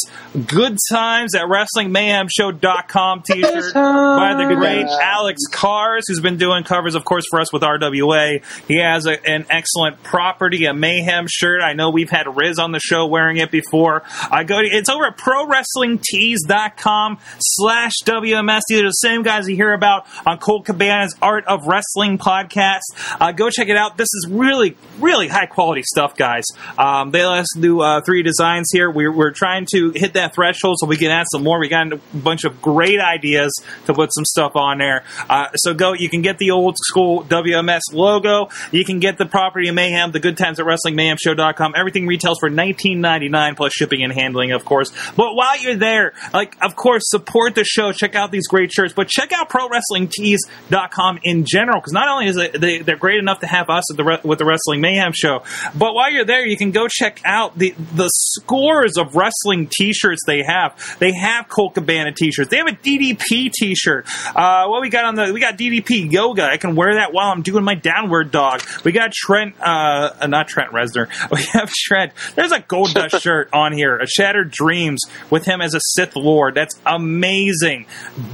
[0.46, 4.86] Good Times at WrestlingMayhemShow.com t-shirt by the great.
[4.86, 8.42] Alex Cars, who's been doing covers, of course, for us with RWA.
[8.66, 11.62] He has a, an excellent property, a Mayhem shirt.
[11.62, 14.02] I know we've had Riz on the show wearing it before.
[14.30, 18.60] I go to, it's over at ProWrestlingTees.com slash WMS.
[18.68, 22.82] These are the same guys you hear about on Colt Cabana's Art of Wrestling podcast.
[23.20, 23.96] Uh, go check it out.
[23.96, 26.44] This is really, really high quality stuff, guys.
[26.78, 28.90] Um, they let us do uh, three designs here.
[28.90, 31.58] We're, we're trying to hit that threshold so we can add some more.
[31.58, 33.52] We got a bunch of great ideas
[33.86, 35.04] to put some stuff on there.
[35.28, 38.48] Uh, so go, you can get the old school WMS logo.
[38.70, 41.74] You can get the property of Mayhem, the good times at Wrestling Mayhem WrestlingMayhemShow.com.
[41.76, 44.92] Everything retails for $19.99 plus shipping and handling, of course.
[45.16, 47.92] But while you're there, like, of course, support the show.
[47.92, 52.36] Check out these great shirts, but check out ProWrestlingTees.com in general, because not only is
[52.36, 55.25] it, they, they're great enough to have us the, with the Wrestling Mayhem show,
[55.74, 60.22] but while you're there, you can go check out the, the scores of wrestling t-shirts
[60.26, 60.96] they have.
[60.98, 62.50] They have Colt Cabana t-shirts.
[62.50, 64.06] They have a DDP t-shirt.
[64.34, 66.44] Uh, what we got on the, we got DDP yoga.
[66.44, 68.62] I can wear that while I'm doing my downward dog.
[68.84, 71.08] We got Trent, uh, uh, not Trent Reznor.
[71.36, 72.12] We have Trent.
[72.34, 76.54] There's a Goldust shirt on here, a Shattered Dreams with him as a Sith Lord.
[76.54, 77.86] That's amazing.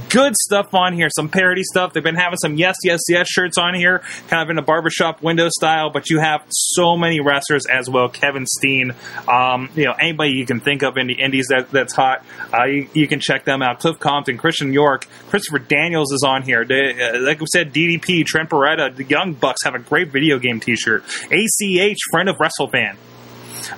[0.09, 1.09] Good stuff on here.
[1.13, 1.91] Some parody stuff.
[1.93, 5.21] They've been having some Yes, Yes, Yes shirts on here, kind of in a barbershop
[5.21, 8.09] window style, but you have so many wrestlers as well.
[8.09, 8.93] Kevin Steen,
[9.27, 12.65] um, you know, anybody you can think of in the indies that, that's hot, uh,
[12.65, 13.79] you, you can check them out.
[13.79, 16.65] Cliff Compton, Christian York, Christopher Daniels is on here.
[16.65, 20.39] They, uh, like we said, DDP, Trent Beretta, the Young Bucks have a great video
[20.39, 21.03] game T-shirt.
[21.31, 22.97] ACH, friend of WrestleFan.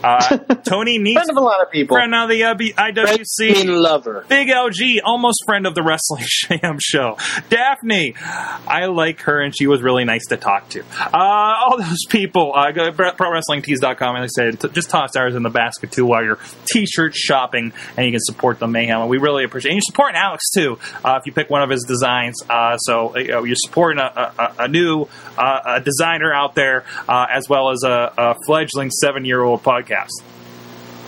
[0.03, 1.95] Uh, Tony Neese, Friend of a lot of people.
[1.95, 3.05] friend of the uh, IWC.
[3.39, 4.25] Wrestling lover.
[4.27, 7.17] Big LG, almost friend of the Wrestling Sham show.
[7.49, 10.83] Daphne, I like her and she was really nice to talk to.
[10.99, 15.35] Uh, all those people, uh, go to ProWrestlingTees.com and I said, t- just toss ours
[15.35, 16.39] in the basket too while you're
[16.71, 19.01] t-shirt shopping and you can support the Mayhem.
[19.01, 21.69] And we really appreciate And you're supporting Alex too uh, if you pick one of
[21.69, 22.35] his designs.
[22.49, 25.07] Uh, so know, you're supporting a, a, a new
[25.37, 30.09] uh, a designer out there uh, as well as a, a fledgling seven-year-old podcast.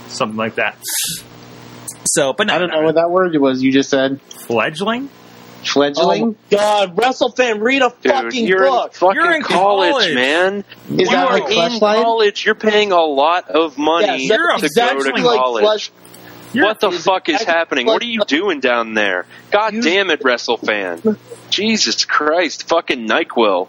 [0.08, 0.78] Something like that.
[2.06, 4.22] So, but no, I don't know what that word was you just said.
[4.22, 5.10] fledgling.
[5.60, 6.28] Oh Fledgling?
[6.30, 8.94] my god, WrestleFan, read a Dude, fucking you're book.
[8.94, 10.16] in fucking You're in college, college.
[10.16, 10.64] man.
[10.90, 12.46] Is you that are like in college.
[12.46, 15.64] You're paying a lot of money Yes, You're that's to exactly go to like college.
[15.64, 15.92] Flesh.
[16.54, 17.86] what the is fuck is happening?
[17.88, 19.26] What are you doing down there?
[19.52, 21.18] God You- damn it, WrestleFan.
[21.50, 23.68] Jesus Christ, fucking NyQuil.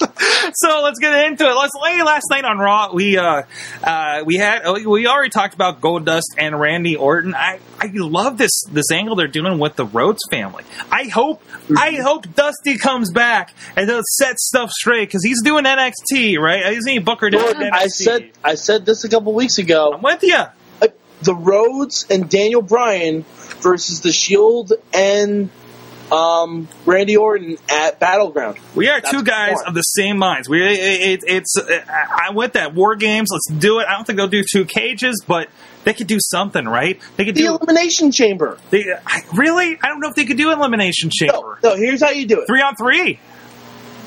[0.54, 1.54] so let's get into it.
[1.54, 2.92] Let's lay last night on Raw.
[2.92, 3.42] We uh,
[3.82, 7.34] uh, we had we already talked about Goldust and Randy Orton.
[7.34, 10.64] I I love this this angle they're doing with the Rhodes family.
[10.90, 11.42] I hope
[11.76, 16.72] I hope Dusty comes back and does set stuff straight because he's doing NXT right.
[16.72, 17.70] Isn't he Booker NXT?
[17.72, 19.92] I said I said this a couple weeks ago.
[19.94, 20.36] I'm with you.
[20.36, 20.88] Uh,
[21.22, 23.24] the Rhodes and Daniel Bryan
[23.60, 25.50] versus the Shield and
[26.12, 28.58] um, Randy Orton at Battleground.
[28.74, 29.68] We are That's two guys fun.
[29.68, 30.48] of the same minds.
[30.48, 33.28] We it, it's I'm with that war games.
[33.32, 33.86] Let's do it.
[33.88, 35.48] I don't think they'll do two cages, but
[35.84, 37.00] they could do something, right?
[37.16, 37.48] They could The do.
[37.56, 38.58] Elimination Chamber.
[38.70, 39.78] They, I, really?
[39.82, 41.58] I don't know if they could do elimination chamber.
[41.62, 41.74] no.
[41.76, 42.46] Here's how you do it.
[42.46, 43.18] Three on three.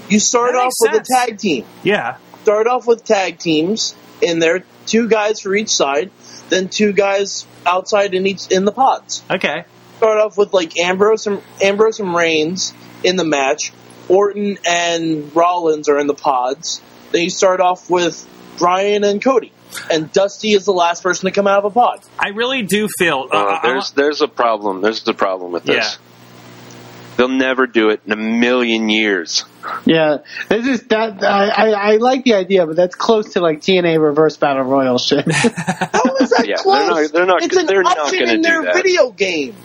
[0.10, 1.10] You start off with sense.
[1.10, 1.66] a tag team.
[1.84, 2.18] Yeah.
[2.44, 6.12] Start off with tag teams in there, two guys for each side,
[6.50, 9.24] then two guys outside in each in the pods.
[9.32, 9.64] Okay.
[10.04, 12.74] Start off with like Ambrose and Ambrose and Reigns
[13.06, 13.72] in the match.
[14.10, 16.82] Orton and Rollins are in the pods.
[17.14, 18.28] Then you start off with
[18.58, 19.54] Bryan and Cody,
[19.90, 22.02] and Dusty is the last person to come out of a pod.
[22.20, 23.30] I really do feel.
[23.32, 24.82] Uh, Uh, I- there's there's a problem.
[24.82, 25.76] There's a problem with this.
[25.78, 27.16] Yeah.
[27.16, 29.46] They'll never do it in a million years.
[29.86, 30.18] Yeah,
[30.50, 31.24] this is that.
[31.24, 34.98] I, I I like the idea, but that's close to like TNA Reverse Battle Royal
[34.98, 35.32] shit.
[35.32, 36.90] How is that Yeah, they're close?
[36.90, 38.76] not- they're not- It's an they're not option gonna in their that.
[38.76, 39.56] video game.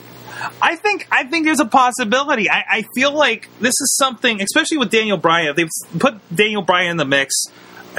[0.61, 2.51] I think I think there's a possibility.
[2.51, 5.55] I, I feel like this is something, especially with Daniel Bryan.
[5.57, 5.68] They've
[5.99, 7.34] put Daniel Bryan in the mix.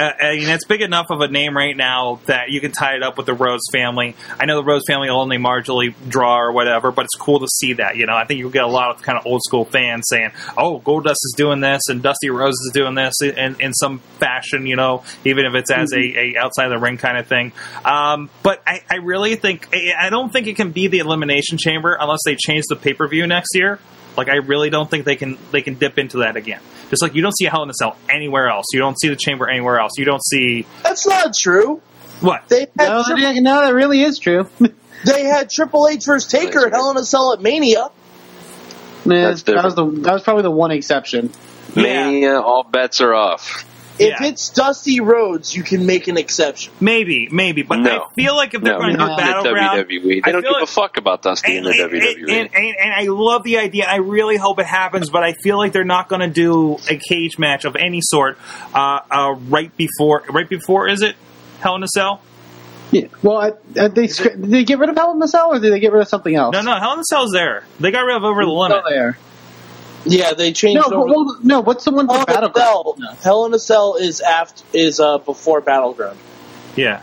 [0.00, 2.96] Uh, I mean, it's big enough of a name right now that you can tie
[2.96, 4.16] it up with the Rhodes family.
[4.38, 7.46] I know the Rhodes family will only marginally draw or whatever, but it's cool to
[7.46, 7.96] see that.
[7.96, 10.30] You know, I think you'll get a lot of kind of old school fans saying,
[10.56, 14.66] "Oh, Goldust is doing this and Dusty Rhodes is doing this in, in some fashion."
[14.66, 17.52] You know, even if it's as a, a outside the ring kind of thing.
[17.84, 21.58] Um, but I, I really think I I don't think it can be the elimination
[21.58, 23.78] chamber unless they change the pay per view next year.
[24.16, 26.60] Like I really don't think they can they can dip into that again.
[26.90, 28.66] Just like you don't see a Hell in a Cell anywhere else.
[28.72, 29.92] You don't see the chamber anywhere else.
[29.96, 31.80] You don't see That's not true.
[32.20, 32.48] what?
[32.48, 34.48] They had, no, tri- that, no, that really is true.
[35.04, 37.90] they had Triple H versus Taker at Hell in a Cell at Mania.
[39.04, 41.32] Man, That's that was the that was probably the one exception.
[41.74, 41.82] Yeah.
[41.82, 43.64] Mania, all bets are off.
[44.00, 44.26] If Yeah.
[44.28, 46.72] it's Dusty Rhodes, you can make an exception.
[46.80, 48.06] Maybe, maybe, but No.
[48.10, 50.20] I feel like if they're No, going to do not in the battleground, WWE.
[50.24, 52.30] I They don't feel give a fuck about Dusty in and, the and, WWE.
[52.40, 53.84] and, and, and I love the idea.
[53.86, 56.96] I really hope it happens, but I feel like they're not going to do a
[56.96, 58.38] cage match of any sort
[58.74, 60.24] uh, uh, right before.
[60.30, 61.14] Right before is it
[61.60, 62.22] Hell in a Cell?
[62.92, 63.06] Yeah.
[63.22, 63.46] Well, I,
[63.80, 65.78] I, they scra- did they get rid of Hell in a Cell, or did they
[65.78, 66.54] get rid of something else?
[66.54, 67.64] No, no, Hell in a Cell's there.
[67.78, 68.78] They got rid of Over the It's Limit.
[68.84, 69.18] still there.
[70.04, 71.06] Yeah, they changed No, over.
[71.06, 71.60] but, well, no.
[71.60, 72.98] What's the one for Hell in a Battleground?
[72.98, 73.14] Cell.
[73.22, 76.18] Hell in a Cell is after is uh, before Battleground.
[76.76, 77.02] Yeah.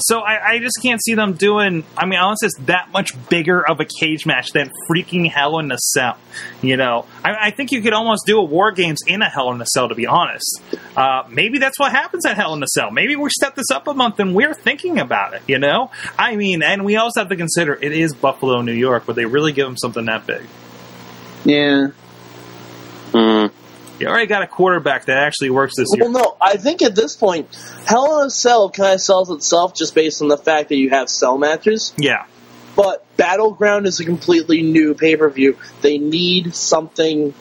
[0.00, 1.82] So I, I just can't see them doing.
[1.96, 5.72] I mean, unless it's that much bigger of a cage match than freaking Hell in
[5.72, 6.16] a Cell.
[6.62, 9.50] You know, I, I think you could almost do a War Games in a Hell
[9.52, 9.88] in a Cell.
[9.88, 10.62] To be honest,
[10.96, 12.92] uh, maybe that's what happens at Hell in a Cell.
[12.92, 15.42] Maybe we step this up a month and we're thinking about it.
[15.48, 19.02] You know, I mean, and we also have to consider it is Buffalo, New York,
[19.04, 20.42] but they really give them something that big.
[21.44, 21.88] Yeah.
[23.12, 23.52] Mm.
[24.00, 26.04] You already got a quarterback that actually works this year.
[26.04, 27.48] Well, no, I think at this point,
[27.86, 30.90] Hell in a Cell kind of sells itself just based on the fact that you
[30.90, 31.92] have cell matches.
[31.96, 32.26] Yeah.
[32.76, 35.58] But Battleground is a completely new pay per view.
[35.80, 37.34] They need something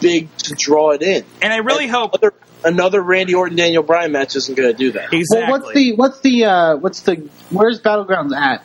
[0.00, 1.24] big to draw it in.
[1.42, 4.78] And I really And hope another, another Randy Orton Daniel Bryan match isn't going to
[4.78, 5.12] do that.
[5.12, 8.62] exactly Well, what's the what's the uh, what's the where's Battlegrounds at?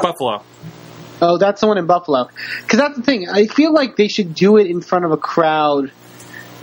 [0.00, 0.42] Buffalo.
[1.20, 2.28] Oh, that's the one in Buffalo.
[2.62, 3.28] Because that's the thing.
[3.28, 5.90] I feel like they should do it in front of a crowd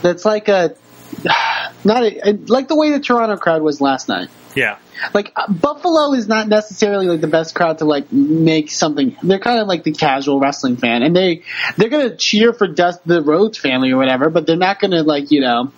[0.01, 0.76] that's like a
[1.84, 4.30] not a, like the way the Toronto crowd was last night.
[4.56, 4.78] Yeah.
[5.14, 9.18] Like uh, Buffalo is not necessarily like the best crowd to like make something.
[9.22, 11.43] They're kind of like the casual wrestling fan, and they
[11.76, 15.32] they're gonna cheer for Dust the Rhodes family or whatever, but they're not gonna like
[15.32, 15.72] you know.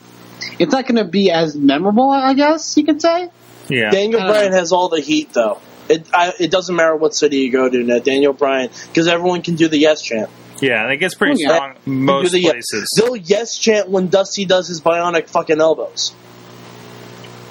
[0.59, 3.29] It's not going to be as memorable, I guess you could say.
[3.69, 3.89] Yeah.
[3.89, 5.59] Daniel Uh, Bryan has all the heat, though.
[5.89, 7.99] It I, it doesn't matter what city you go to now.
[7.99, 10.29] Daniel Bryan, because everyone can do the yes chant.
[10.61, 11.55] Yeah, and it gets pretty Oh, yeah.
[11.55, 12.89] strong most do the yes- places.
[12.97, 16.13] They'll yes chant when Dusty does his bionic fucking elbows.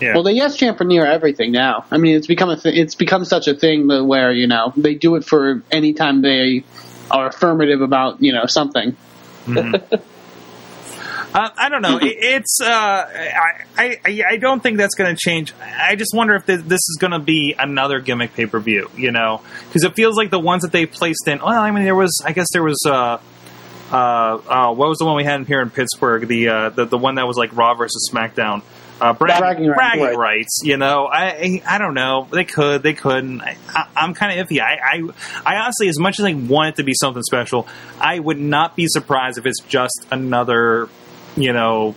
[0.00, 0.12] Yeah.
[0.14, 1.86] Well, the yes chant for near everything now.
[1.90, 4.72] I mean, it's become a th- it's become such a thing that where you know
[4.76, 6.64] they do it for any time they
[7.10, 8.96] are affirmative about you know something.
[9.46, 9.94] Mm-hmm.
[11.36, 11.98] Uh, I don't know.
[11.98, 15.52] It, it's uh, I, I I- don't think that's going to change.
[15.60, 18.90] I just wonder if this, this is going to be another gimmick pay per view.
[18.96, 21.38] You know, because it feels like the ones that they placed in.
[21.40, 22.22] Well, I mean, there was.
[22.24, 22.82] I guess there was.
[22.86, 23.18] Uh,
[23.92, 26.26] uh, uh, what was the one we had here in Pittsburgh?
[26.26, 28.62] The uh, the the one that was like Raw versus SmackDown.
[29.00, 29.76] uh, bragging, Bragging rights.
[29.76, 30.16] bragging Right.
[30.16, 30.60] rights.
[30.64, 32.26] You know, I I I don't know.
[32.32, 33.42] They could, they couldn't.
[33.42, 33.56] I,
[33.94, 34.60] I'm kind of iffy.
[34.60, 34.78] I,
[35.44, 37.68] I I honestly, as much as I want it to be something special,
[38.00, 40.88] I would not be surprised if it's just another,
[41.36, 41.94] you know.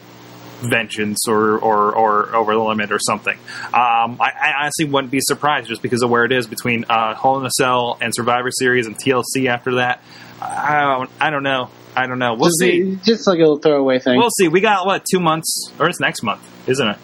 [0.62, 3.38] Vengeance or, or, or over the limit or something.
[3.68, 7.16] Um, I, I honestly wouldn't be surprised just because of where it is between uh,
[7.16, 10.04] Hell in a Cell and Survivor Series and TLC after that.
[10.42, 11.70] I don't, I don't know.
[11.96, 12.34] I don't know.
[12.34, 12.98] We'll just, see.
[13.04, 14.18] Just like a little throwaway thing.
[14.18, 14.50] We'll see.
[14.50, 16.98] We got what two months, or it's next month, isn't it?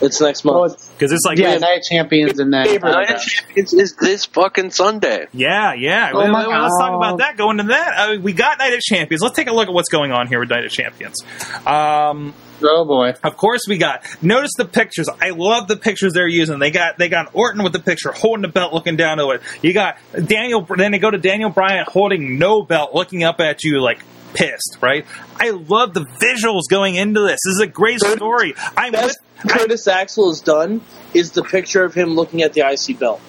[0.00, 0.72] It's next month.
[0.74, 2.90] it's- Because it's like yeah, yeah, Night of Champions and then Favorite.
[2.90, 5.26] uh, Night of Champions is this fucking Sunday.
[5.32, 6.10] yeah, yeah.
[6.12, 7.36] Oh Well, my well, let's talk about that.
[7.36, 9.22] Going to that, uh, we got Night of Champions.
[9.22, 11.22] Let's take a look at what's going on here with Night of Champions.
[11.66, 13.14] Um, oh boy.
[13.24, 14.04] of course, we got.
[14.22, 15.08] Notice the pictures.
[15.20, 16.58] I love the pictures they're using.
[16.58, 19.42] They got they got Orton with the picture holding the belt, looking down to it.
[19.62, 19.96] You got
[20.26, 20.60] Daniel.
[20.62, 24.00] Then they go to Daniel Bryan holding no belt, looking up at you like
[24.34, 24.78] pissed.
[24.80, 25.06] Right.
[25.36, 27.40] I love the visuals going into this.
[27.44, 28.54] This is a great story.
[28.76, 29.00] I'm with.
[29.02, 30.80] Best I- Curtis Axel has done
[31.14, 33.20] is the picture of him looking at the IC belt.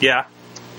[0.00, 0.24] yeah.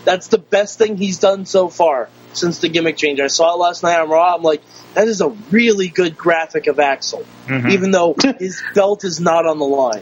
[0.05, 3.19] That's the best thing he's done so far since the gimmick change.
[3.19, 4.35] I saw it last night on Raw.
[4.35, 4.61] I'm like,
[4.93, 7.71] that is a really good graphic of Axel, Mhm.
[7.71, 10.01] even though his belt is not on the line.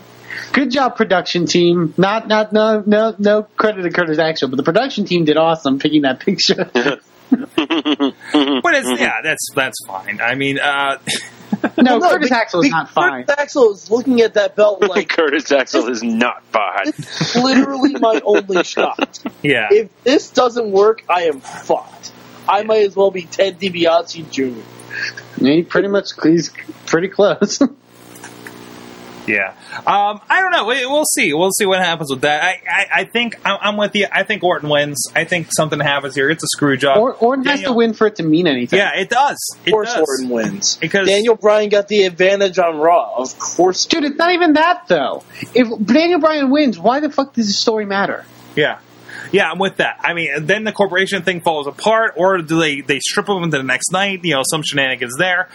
[0.53, 1.95] Good job, production team.
[1.97, 5.79] Not, not, no, no, no credit to Curtis Axel, but the production team did awesome
[5.79, 6.69] picking that picture.
[7.31, 10.19] But it's yeah, that's that's fine.
[10.21, 10.97] I mean, uh,
[11.77, 13.23] no, Well, Curtis be- Axel is not fine.
[13.25, 16.93] Curtis Axel is looking at that belt like Curtis Axel is not fine.
[17.43, 19.19] literally my only shot.
[19.41, 22.11] yeah, If this doesn't work, I am fucked.
[22.47, 25.43] I might as well be Ted DiBiase Jr.
[25.43, 26.51] He pretty much, he's
[26.85, 27.59] pretty close.
[29.27, 29.53] Yeah.
[29.85, 30.65] Um, I don't know.
[30.65, 31.33] We- We'll see.
[31.33, 32.43] We'll see what happens with that.
[32.43, 34.07] I, I, I think I'm, I'm with you.
[34.11, 35.07] I think Orton wins.
[35.15, 36.29] I think something happens here.
[36.29, 36.97] It's a screw job.
[36.97, 38.77] or, Orton has to win for it to mean anything.
[38.79, 39.37] Yeah, it does.
[39.65, 40.07] It Of course, does.
[40.07, 40.75] Orton wins.
[40.77, 43.15] Because- Daniel Bryan got the advantage on Raw.
[43.17, 45.23] Of course, Dude, it's not even that though.
[45.53, 48.25] If Daniel Bryan wins, why the fuck does the story matter?
[48.55, 48.79] Yeah.
[49.31, 49.99] Yeah, I'm with that.
[50.01, 53.57] I mean, then the corporation thing falls apart, or do they, they strip them into
[53.57, 54.19] the next night?
[54.23, 55.49] You know, some shenanigans there.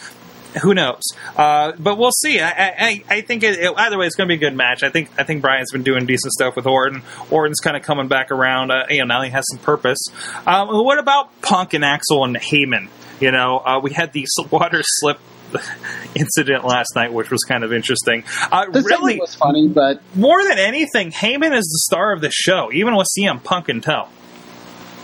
[0.62, 1.02] Who knows?
[1.36, 2.40] Uh, but we'll see.
[2.40, 4.56] I, I, I- I think it, it- either way, it's going to be a good
[4.56, 4.82] match.
[4.82, 7.02] I think I think Bryan's been doing decent stuff with Orton.
[7.30, 8.70] Orton's kind of coming back around.
[8.72, 9.98] Uh, you know, now he has some purpose.
[10.46, 12.88] Um, what about Punk and Axel and Heyman?
[13.20, 15.18] You know, uh, we had the water slip
[16.14, 18.24] incident last night, which was kind of interesting.
[18.50, 22.20] Uh, The really, segment was funny, but more than anything, Heyman is the star of
[22.20, 24.08] the show, even with CM Punk and tow.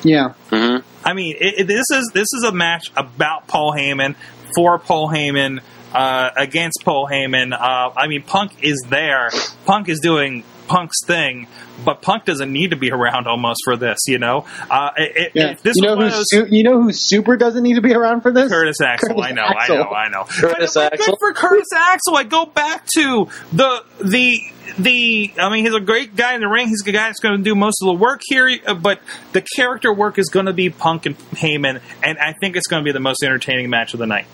[0.02, 0.30] yeah.
[0.50, 4.16] hmm I mean, it, it- this is this is a match about Paul Heyman
[4.56, 5.60] for Paul Heyman
[5.94, 7.52] uh, against Paul Heyman.
[7.52, 9.30] Uh, I mean, Punk is there.
[9.66, 11.46] Punk is doing Punk's thing,
[11.84, 14.00] but Punk doesn't need to be around almost for this.
[14.08, 15.50] You know, uh, it, it- Yeah.
[15.52, 16.26] if this you know who those.
[16.50, 18.50] you know who super doesn't need to be around for this?
[18.50, 19.76] Curtis Axel, Curtis I know, Axel.
[19.76, 20.24] I know, I know.
[20.24, 21.06] Curtis Axel.
[21.06, 22.16] good for Curtis Axel.
[22.16, 24.40] I go back to the the
[24.78, 25.32] the.
[25.38, 26.66] I mean, he's a great guy in the ring.
[26.66, 28.50] He's a guy that's going to do most of the work here.
[28.66, 29.00] uh, But
[29.32, 32.82] the character work is going to be Punk and Heyman, and I think it's going
[32.82, 34.26] to be the most entertaining match of the night.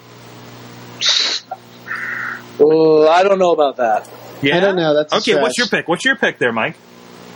[2.61, 4.09] Uh, I don't know about that.
[4.43, 5.41] Yeah, I don't know, that's a okay.
[5.41, 5.89] What's your pick?
[5.89, 6.77] What's your pick there, Mike?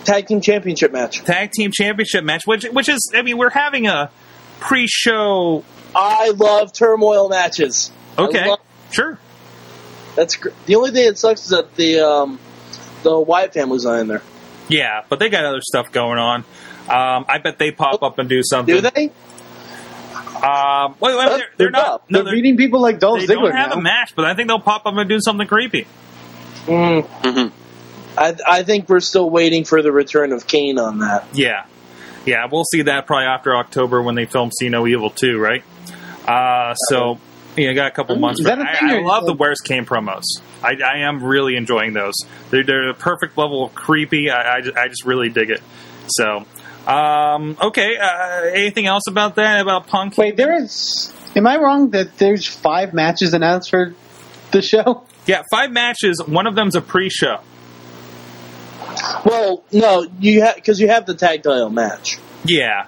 [0.04, 1.22] Tag team championship match.
[1.24, 3.12] Tag team championship match, which which is.
[3.14, 4.10] I mean, we're having a
[4.60, 5.64] pre-show.
[5.94, 7.90] I love turmoil matches.
[8.18, 8.60] Okay, love-
[8.92, 9.18] sure.
[10.14, 12.38] that's gr- the only thing that sucks is that the um,
[13.02, 14.22] the Wyatt family's not in there.
[14.68, 16.40] Yeah, but they got other stuff going on.
[16.88, 18.74] Um, I bet they pop up and do something.
[18.74, 19.10] Do they?
[20.42, 21.86] Um, wait, wait, they're, they're They're not.
[21.86, 22.10] not.
[22.10, 23.76] No, They're they're, beating people like Dolph they Ziggler don't have now.
[23.76, 25.86] a match, but I think they'll pop up and do something creepy.
[26.66, 27.04] Mm.
[27.06, 27.48] hmm
[28.18, 31.26] I, I think we're still waiting for the return of Kane on that.
[31.34, 31.66] Yeah,
[32.24, 35.62] yeah, we'll see that probably after October when they film See No Evil too, right?
[36.26, 37.18] Uh, so
[37.56, 38.40] yeah, got a couple months.
[38.40, 40.22] Is For, that a I, I love the Where's Kane promos.
[40.62, 42.14] I, I am really enjoying those.
[42.50, 44.30] They're, they're a perfect level of creepy.
[44.30, 45.62] I, I, just, I just really dig it.
[46.08, 46.44] So,
[46.86, 47.96] um, okay.
[47.96, 49.60] Uh, anything else about that?
[49.60, 50.16] About Punk?
[50.16, 51.12] Wait, there is.
[51.34, 53.94] Am I wrong that there's five matches announced for
[54.52, 55.04] the show?
[55.26, 56.22] Yeah, five matches.
[56.24, 57.40] One of them's a pre-show.
[59.24, 62.18] Well, no, you have because you have the tag title match.
[62.44, 62.86] Yeah,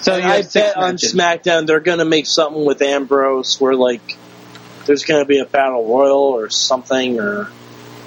[0.00, 1.14] So you I have six bet on matches.
[1.14, 4.16] SmackDown they're going to make something with Ambrose where like
[4.86, 7.50] there's going to be a battle royal or something or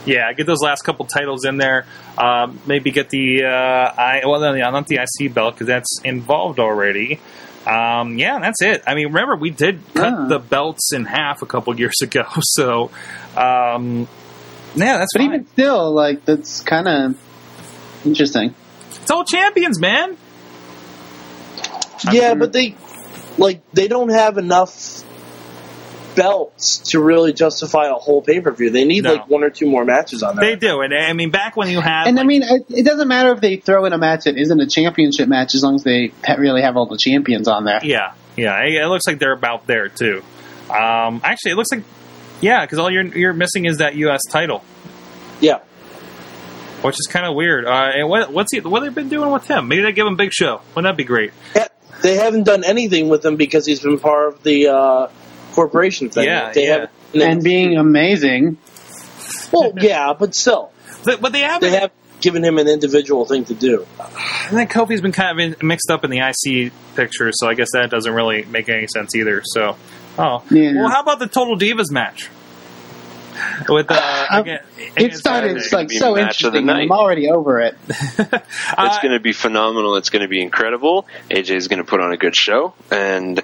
[0.07, 1.85] Yeah, get those last couple titles in there.
[2.17, 6.59] Um, maybe get the uh, I well, no, not the IC belt because that's involved
[6.59, 7.19] already.
[7.67, 8.83] Um, yeah, that's it.
[8.87, 10.27] I mean, remember we did cut Ah.
[10.27, 12.89] the belts in half a couple years ago, so
[13.35, 14.07] um,
[14.75, 15.25] yeah, that's But fine.
[15.33, 17.19] even still, like that's kind of
[18.05, 18.55] interesting.
[19.01, 20.15] it's all champions, man.
[22.05, 22.75] I yeah, mean- but they
[23.37, 25.03] like they don't have enough
[26.17, 28.69] belts to really justify a whole pay per view.
[28.71, 29.13] They need No.
[29.13, 30.45] like one or two more matches on there.
[30.49, 33.07] They do, and I mean, back when you had, And I mean, it, it doesn't
[33.07, 35.83] matter if they throw in a match that isn't a championship match as long as
[35.83, 37.79] they really have all the champions on there.
[37.83, 40.21] yeah, yeah, it, it looks like they're about there too.
[40.69, 41.83] Um, actually, it looks like,
[42.41, 44.21] yeah, because all you're you're missing is that U.S.
[44.29, 44.63] title,
[45.39, 45.59] Yeah.
[46.81, 47.65] which is kind of weird.
[47.65, 49.67] Uh, and what what's he, what they've been doing with him?
[49.67, 50.61] Maybe they give him a Big Show.
[50.75, 51.31] Wouldn't that be great?
[51.55, 51.67] Yeah,
[52.01, 55.07] They haven't done anything with him because he's been part of the uh,
[55.61, 56.25] corporation thing.
[56.25, 56.71] Yeah, they yeah.
[57.13, 57.21] haven't.
[57.23, 58.57] And being amazing.
[59.51, 60.71] well, yeah, but still,
[61.03, 61.71] But, but they haven't.
[61.71, 61.89] they have
[62.21, 63.87] given him an individual thing to do.
[63.99, 67.55] I think Kofi's been kind of in, mixed up in the IC picture, so I
[67.55, 69.41] guess that doesn't really make any sense either.
[69.45, 69.75] So,
[70.19, 70.73] oh, Yeah.
[70.75, 72.29] well, how about the Total Divas match?
[73.69, 74.59] With uh, again,
[74.95, 76.91] It started It's like so match of the interesting.
[76.91, 77.75] I'm already over it.
[78.79, 79.95] It's uh, going to be phenomenal.
[79.95, 81.07] It's going to be incredible.
[81.29, 83.41] AJ is going to put on a good show, and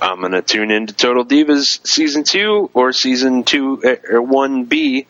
[0.00, 4.64] I'm going to tune into Total Divas season two or season two eh, or one
[4.64, 5.06] B,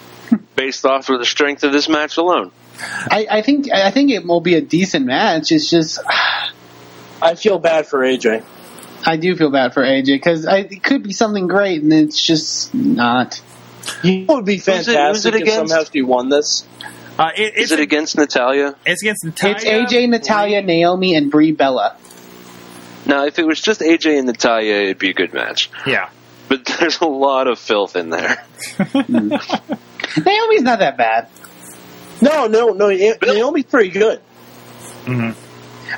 [0.56, 2.52] based off of the strength of this match alone.
[2.80, 5.52] I, I think I think it will be a decent match.
[5.52, 5.98] It's just
[7.22, 8.44] I feel bad for AJ.
[9.04, 12.74] I do feel bad for AJ because it could be something great and it's just
[12.74, 13.40] not.
[14.02, 15.70] You it would be Who's it- who's fantastic it if against?
[15.70, 16.64] somehow she won this.
[17.18, 18.74] uh, it, it's, Is it against Natalya?
[18.86, 19.54] it's against Natalya.
[19.56, 21.96] It's AJ, Natalya, Naomi, and Brie Bella.
[23.06, 25.70] Now, if it was just AJ and Natalya, it'd be a good match.
[25.86, 26.10] Yeah.
[26.48, 28.44] But there's a lot of filth in there.
[29.04, 31.28] Naomi's not that bad.
[32.20, 32.88] No, no, no.
[32.88, 34.18] Naomi's pretty good.
[35.06, 35.30] hmm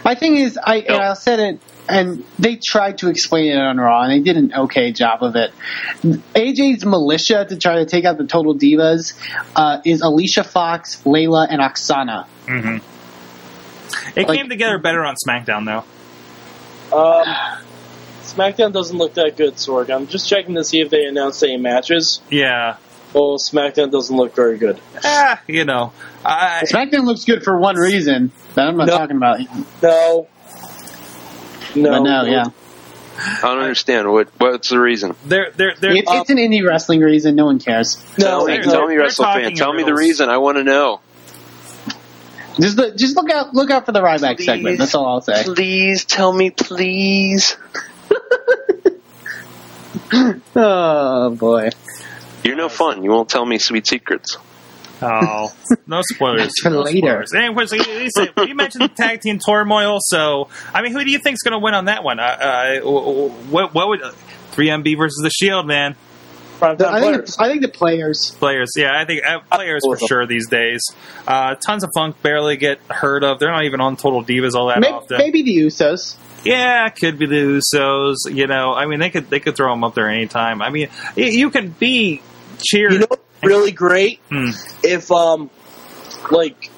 [0.04, 3.78] My thing is, I and I said it, and they tried to explain it on
[3.78, 5.52] Raw, and they did an okay job of it.
[6.02, 9.14] AJ's militia to try to take out the Total Divas
[9.56, 12.26] uh, is Alicia Fox, Layla, and Aksana.
[12.46, 12.78] hmm
[14.16, 15.84] It Like- came together better on SmackDown, though.
[16.96, 17.24] Um,
[18.22, 19.90] SmackDown doesn't look that good, Sorg.
[19.90, 22.20] I'm just checking to see if they announced any matches.
[22.30, 22.76] Yeah.
[23.14, 24.78] Well, SmackDown doesn't look very good.
[25.04, 25.92] Ah, you know.
[26.24, 28.96] I, SmackDown looks good for one reason that I'm not No.
[28.98, 29.40] talking about.
[29.82, 30.28] No.
[31.74, 31.90] No.
[31.90, 32.44] But no, yeah,
[33.16, 34.10] I don't understand.
[34.10, 35.14] What What's the reason?
[35.24, 37.34] they're, they're, they're, it's, it's uh, an indie wrestling reason.
[37.36, 38.02] No one cares.
[38.18, 39.44] No, tell me, they're- tell me, Wrestle fan.
[39.44, 40.28] in Tell me the reason.
[40.28, 41.00] I want to know.
[42.60, 44.44] Just look, just look out, look out for the Ryback Please.
[44.44, 44.78] segment.
[44.78, 45.42] That's all I'll say.
[45.44, 47.56] Please tell me, please.
[50.54, 51.70] Oh boy,
[52.44, 53.02] You're no fun.
[53.02, 54.36] You won't tell me sweet secrets.
[55.02, 55.52] Oh,
[55.86, 56.42] no spoilers.
[56.42, 57.24] That's for no later.
[57.26, 57.34] Spoilers.
[57.34, 59.98] Anyway, so you, you you mentioned the tag team turmoil.
[60.00, 62.20] So, I mean, who do you think's going to win on that one?
[62.20, 64.00] Uh, uh, what, what would
[64.52, 65.96] 3MB versus the Shield, man?
[66.60, 67.36] Primetime I think players.
[67.38, 68.30] I think the players.
[68.38, 70.80] Players, yeah, I think uh, players for sure these days.
[71.26, 73.40] Uh, Tons of Funk barely get heard of.
[73.40, 75.18] They're not even on Total Divas all that Maybe, often.
[75.18, 76.16] maybe the Usos.
[76.44, 78.16] Yeah, could be the Usos.
[78.32, 80.62] You know, I mean, they could they could throw them up there anytime.
[80.62, 82.22] I mean, you can be
[82.62, 82.92] cheered.
[82.92, 84.20] You know what's really great?
[84.30, 84.50] Hmm.
[84.82, 85.50] If, um,
[86.30, 86.70] like,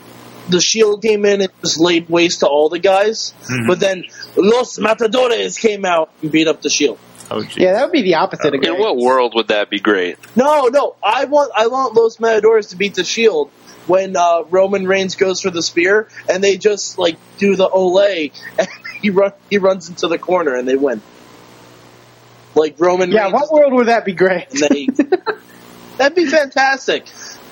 [0.49, 3.66] the Shield came in and just laid waste to all the guys, Mhm.
[3.66, 4.05] but then
[4.36, 6.99] Los Matadores came out and beat up the Shield.
[7.31, 7.62] oh, gee.
[7.62, 10.16] Yeah, that would be the opposite of In what world would that be great?
[10.36, 13.49] No, no, I want I want Los Matadores to beat the Shield
[13.86, 17.99] when uh, Roman Reigns goes for the spear, and they just like do the ole,
[17.99, 18.31] and
[19.03, 21.01] he run he runs into the corner and they win.
[22.55, 24.47] Like Roman Yeah, Reigns, what world would that be great?
[24.51, 24.89] and they,
[25.99, 27.07] that'd be fantastic.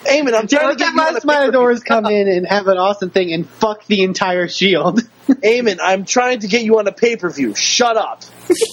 [0.05, 2.03] Eamon, I'm trying let's to get you on a Los Matadores pay-per-view.
[2.03, 5.01] come in and have an awesome thing and fuck the entire shield.
[5.29, 7.55] Eamon, I'm trying to get you on a pay per view.
[7.55, 8.23] Shut up.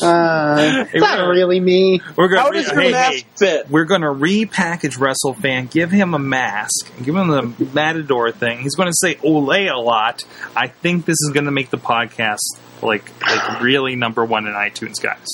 [0.02, 2.02] Uh, it's not really me.
[2.16, 3.70] We're gonna How re- does your hey, mask hey, fit?
[3.70, 8.60] we're going to repackage WrestleFan, give him a mask, give him the Matador thing.
[8.62, 10.24] He's going to say Olay a lot.
[10.56, 12.40] I think this is going to make the podcast
[12.82, 15.28] like like really number one in iTunes, guys.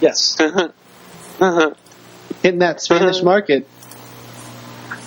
[0.00, 0.36] Yes.
[2.42, 3.24] Hitting that Spanish uh-huh.
[3.24, 3.68] market.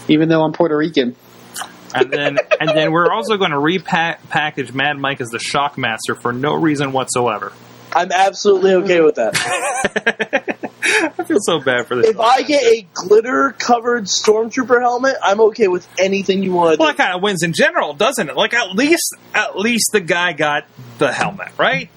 [0.07, 1.15] Even though I'm Puerto Rican.
[1.93, 6.31] And then and then we're also going to repackage Mad Mike as the Shockmaster for
[6.31, 7.51] no reason whatsoever.
[7.93, 9.35] I'm absolutely okay with that.
[11.17, 12.07] I feel so bad for this.
[12.07, 16.79] If I get a glitter covered stormtrooper helmet, I'm okay with anything you want to
[16.79, 16.97] well, do.
[16.97, 18.35] that kind of wins in general, doesn't it?
[18.35, 20.65] Like at least at least the guy got
[20.97, 21.89] the helmet, right?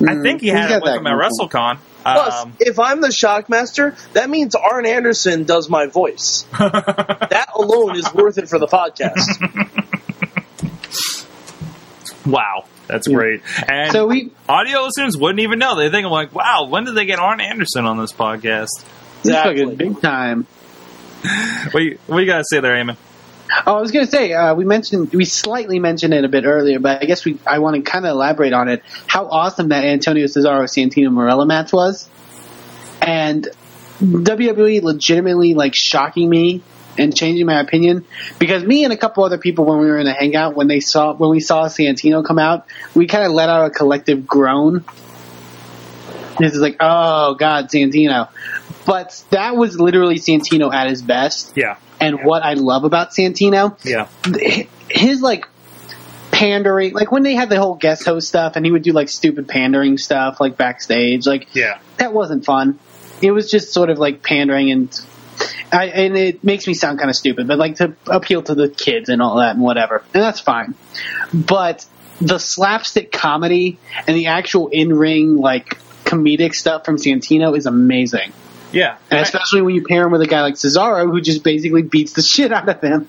[0.00, 0.22] I mm-hmm.
[0.22, 1.78] think he had got it with him at going for WrestleCon.
[2.02, 6.46] Plus, Um, if I'm the Shockmaster, that means Arn Anderson does my voice.
[6.58, 9.26] that alone is worth it for the podcast.
[12.26, 13.42] wow, that's great.
[13.68, 15.76] And So we audio listeners wouldn't even know.
[15.76, 18.68] They think I'm like, wow, when did they get Arn Anderson on this podcast?
[19.20, 19.74] Exactly.
[19.74, 20.46] big time.
[21.72, 22.96] What you, what you got to say there, Eamon?
[23.66, 26.78] Oh, I was gonna say uh, we mentioned we slightly mentioned it a bit earlier,
[26.78, 28.82] but I guess we I want to kind of elaborate on it.
[29.06, 32.08] How awesome that Antonio Cesaro Santino Marella match was,
[33.02, 33.48] and
[34.00, 36.62] WWE legitimately like shocking me
[36.98, 38.04] and changing my opinion
[38.38, 40.80] because me and a couple other people when we were in the hangout when they
[40.80, 44.84] saw when we saw Santino come out, we kind of let out a collective groan.
[46.38, 48.28] This is like, oh god, Santino.
[48.86, 51.52] But that was literally Santino at his best.
[51.56, 51.76] Yeah.
[52.00, 54.06] And what I love about Santino, Yeah.
[54.88, 55.46] his like
[56.30, 59.08] pandering, like when they had the whole guest host stuff, and he would do like
[59.08, 61.78] stupid pandering stuff, like backstage, like Yeah.
[61.96, 62.78] that wasn't fun.
[63.20, 65.00] It was just sort of like pandering, and
[65.72, 68.68] I, and it makes me sound kind of stupid, but like to appeal to the
[68.68, 70.74] kids and all that and whatever, and that's fine.
[71.34, 71.84] But
[72.20, 78.32] the slapstick comedy and the actual in ring like comedic stuff from Santino is amazing.
[78.72, 78.96] Yeah.
[79.10, 82.12] And especially when you pair him with a guy like Cesaro, who just basically beats
[82.12, 83.08] the shit out of him,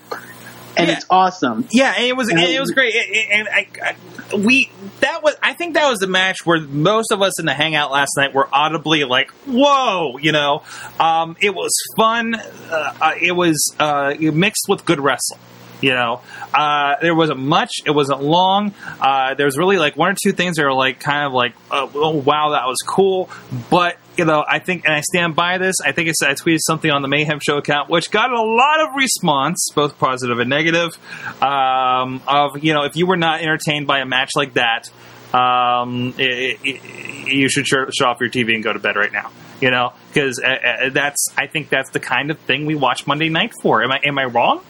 [0.76, 0.94] and Yeah.
[0.94, 1.66] it's awesome.
[1.72, 2.94] Yeah, and it was and And- it was great.
[3.30, 4.70] And I, I, we
[5.00, 7.90] that was I think that was the match where most of us in the hangout
[7.90, 10.62] last night were audibly like, "Whoa!" You know,
[11.00, 12.34] um, it was fun.
[12.36, 15.40] Uh, uh, it was uh, mixed with good wrestling.
[15.80, 16.20] You know,
[16.52, 17.70] uh, there wasn't much.
[17.86, 18.74] It wasn't long.
[19.00, 21.54] Uh, there was really like one or two things that were like kind of like,
[21.70, 23.30] uh, oh wow, that was cool.
[23.70, 25.76] But you know, I think, and I stand by this.
[25.84, 28.88] I think I tweeted something on the Mayhem Show account, which got a lot of
[28.96, 30.98] response, both positive and negative.
[31.42, 34.90] Um, of you know, if you were not entertained by a match like that,
[35.32, 39.12] um, i i you should shut shut off your TV and go to bed right
[39.12, 39.30] now.
[39.60, 43.06] You know, because uh, uh, that's I think that's the kind of thing we watch
[43.06, 43.82] Monday night for.
[43.82, 44.62] Am I am I wrong?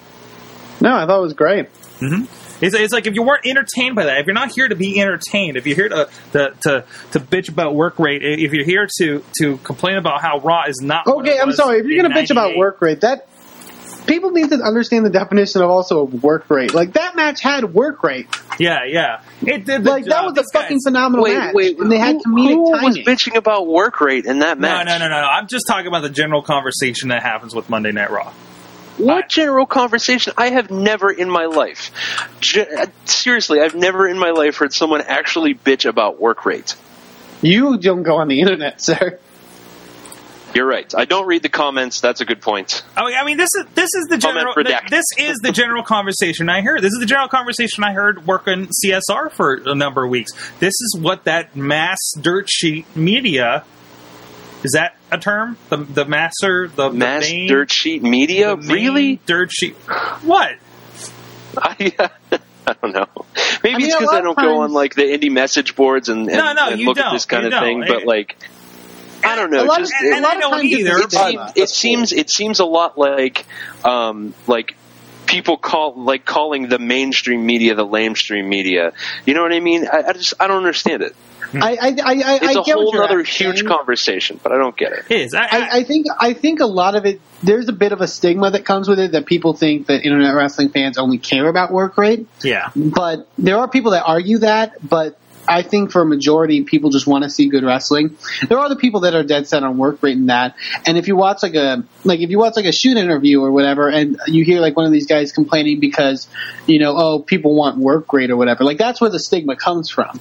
[0.81, 1.67] No, I thought it was great.
[2.01, 2.25] Mm-hmm.
[2.65, 5.01] It's, it's like if you weren't entertained by that, if you're not here to be
[5.01, 8.87] entertained, if you're here to to, to, to bitch about work rate, if you're here
[8.99, 11.07] to to complain about how Raw is not.
[11.07, 11.79] what Okay, it I'm was sorry.
[11.81, 13.27] If you're going to bitch about work rate, that
[14.07, 16.75] people need to understand the definition of also work rate.
[16.75, 18.27] Like that match had work rate.
[18.59, 19.85] yeah, yeah, it did.
[19.85, 20.25] the Like that job.
[20.27, 21.55] was a These guys- fucking phenomenal Wait, match.
[21.55, 23.05] wait, and they had who, comedic who was timing.
[23.07, 24.87] bitching about work rate in that No, match?
[24.87, 25.27] no, no, no, no.
[25.27, 28.33] I'm just talking about the general conversation that happens with Monday Night Raw.
[29.01, 30.33] What general conversation?
[30.37, 31.91] I have never in my life,
[32.41, 36.77] ge- uh, seriously, I've never in my life heard someone actually bitch about work rate.
[37.43, 39.19] You don't go on the internet, sir.
[40.55, 40.93] You're right.
[40.97, 42.01] I don't read the comments.
[42.01, 42.83] That's a good point.
[42.97, 44.53] Oh, I mean, I mean, this is this is the general.
[44.91, 46.83] This is the general conversation I heard.
[46.83, 50.33] This is the general conversation I heard working CSR for a number of weeks.
[50.59, 53.65] This is what that mass dirt sheet media
[54.63, 55.57] is that a term?
[55.69, 58.57] The the master the Mass the main, dirt sheet media?
[58.57, 59.21] the main Really?
[59.27, 59.75] dirt sheet?
[60.23, 60.57] What?
[61.59, 61.93] I,
[62.67, 63.07] I don't know.
[63.63, 66.29] Maybe I mean, it's because I don't go on like the indie message boards and,
[66.29, 67.15] and, No, no, and look at don't.
[67.15, 67.63] this kind You of don't.
[67.63, 67.85] thing.
[67.89, 68.37] But like,
[69.25, 69.65] I don't know.
[69.65, 71.19] A lot just of, and- a and lot I of don't times either, it's- it,
[71.19, 73.47] seems, it seems it seems a lot like
[73.85, 74.77] um, like
[75.31, 78.93] people call like calling the mainstream media the lamestream media.
[79.27, 79.87] You know what I mean?
[79.87, 81.15] I, I just I don't understand it.
[81.51, 81.63] Hmm.
[81.65, 83.69] I, I, I, I, It's I a get what whole other at- huge saying.
[83.69, 85.05] conversation, but I don't get it.
[85.11, 85.35] It is.
[85.35, 88.01] I, I, I, I think I think a lot of it there's a bit of
[88.01, 91.49] a stigma that comes with it that people think that internet wrestling fans only care
[91.49, 92.27] about work rate.
[92.45, 92.71] yeah.
[92.77, 97.07] But there are people that argue that, but I think for a majority, people just
[97.07, 98.17] want to see good wrestling.
[98.49, 100.55] There are other people that are dead set on work rate and that.
[100.87, 103.51] And if you watch like a like if you watch like a shoot interview or
[103.51, 106.29] whatever, and you hear like one of these guys complaining because
[106.67, 109.91] you know oh people want work rate or whatever, like that's where the stigma comes
[109.91, 110.21] from.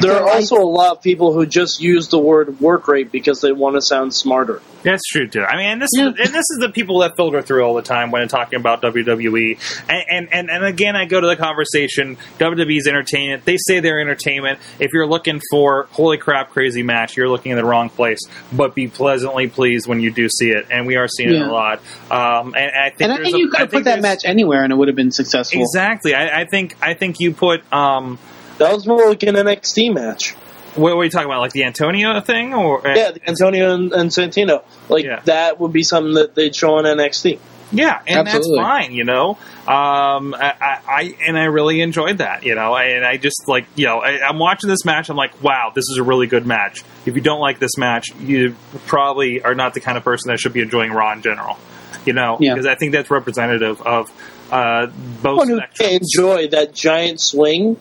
[0.00, 3.40] There are also a lot of people who just use the word work rate because
[3.40, 4.60] they want to sound smarter.
[4.82, 5.42] That's true too.
[5.42, 6.08] I mean, and this Yeah.
[6.10, 8.82] is, and this is the people that filter through all the time when talking about
[8.82, 9.58] WWE.
[9.88, 12.16] And, and and and again, I go to the conversation.
[12.38, 13.44] WWE's entertainment.
[13.44, 14.58] They say they're entertainment.
[14.78, 18.20] If you're looking for holy crap, crazy match, you're looking in the wrong place.
[18.52, 21.50] But be pleasantly pleased when you do see it, and we are seeing it a
[21.52, 21.80] lot.
[22.10, 24.64] Um, and, I think And I think a- you could have put that match anywhere
[24.64, 25.60] and it would have been successful.
[25.62, 26.14] exactly.
[26.14, 27.62] I, I think I think you put.
[27.72, 28.18] Um,
[28.58, 30.32] That was more like an NXT match.
[30.76, 31.40] what were you talking about?
[31.40, 34.62] Like the Antonio thing, or Yeah, the Antonio and, and Santino.
[34.88, 35.20] Like Yeah.
[35.24, 37.38] that would be something that they'd show on NXT.
[37.72, 38.56] Yeah, and Absolutely.
[38.58, 39.30] that's fine, you know.
[39.66, 42.76] Um, I, I, I and I really enjoyed that, you know.
[42.76, 45.08] And I just like, you know, I, I'm watching this match.
[45.08, 46.84] I'm like, wow, this is a really good match.
[47.06, 48.54] If you don't like this match, you
[48.86, 51.56] probably are not the kind of person that should be enjoying Raw in general,
[52.04, 52.36] you know.
[52.38, 52.54] Yeah.
[52.54, 54.10] Because I think that's representative of
[54.52, 55.40] uh, both.
[55.40, 55.78] Someone who spectrums.
[55.78, 57.76] can't enjoy that giant swing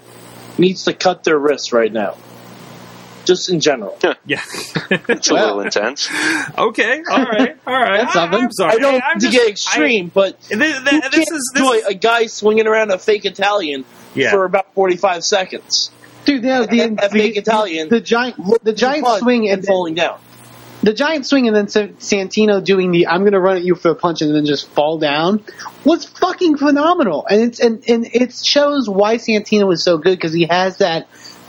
[0.57, 2.15] needs to cut their wrists right now.
[3.25, 3.97] Just in general.
[4.25, 4.41] Yeah.
[5.09, 6.09] It's a little intense.
[6.57, 7.01] okay.
[7.09, 7.57] All right.
[7.65, 8.01] All right.
[8.01, 8.39] That's something.
[8.41, 8.73] I, am sorry.
[8.73, 11.51] I don't I'm to just- get extreme, but I, this, you this can't is this
[11.55, 14.31] enjoy is, a guy swinging around a fake Italian Yeah.
[14.31, 15.89] for about 45 seconds.
[16.25, 19.65] Dude, yeah, the, That- that the, fake Italian the giant, the giant swing and and
[19.65, 20.19] falling down.
[20.83, 23.89] The giant swing and then Santino doing the I'm going to run at you for
[23.91, 25.43] a punch and then just fall down
[25.85, 27.25] was fucking phenomenal.
[27.25, 31.07] And it's and, and it shows why Santino was so good because he has that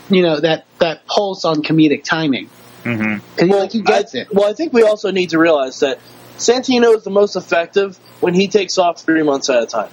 [0.08, 2.46] you know that that pulse on comedic timing.
[2.84, 4.28] hmm Because like he gets I, it.
[4.32, 5.98] Well, I think we also need to realize that
[6.38, 9.90] Santino is the most effective when he takes off three months at a time.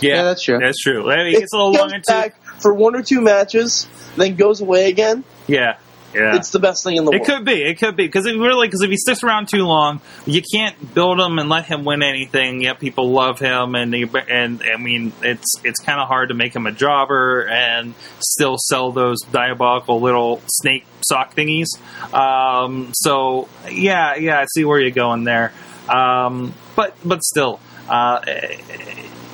[0.00, 0.58] Yeah, Yeah, that's true.
[0.58, 1.10] That's true.
[1.10, 3.86] I mean, If it's a little long comes into back for one or two matches,
[4.16, 5.24] then goes away again.
[5.46, 5.78] yeah,
[6.16, 6.36] yeah.
[6.36, 7.28] It's the best thing in the It world.
[7.28, 7.62] It could be.
[7.62, 10.94] It could be because it really because if he sticks around too long, you can't
[10.94, 12.62] build him and let him win anything.
[12.62, 16.34] Yet people love him, and he, and I mean it's it's kind of hard to
[16.34, 21.68] make him a jobber and still sell those diabolical little snake sock thingies.
[22.14, 25.52] Um, so yeah, yeah, I see where you're going there.
[25.88, 28.20] Um, but but still, uh,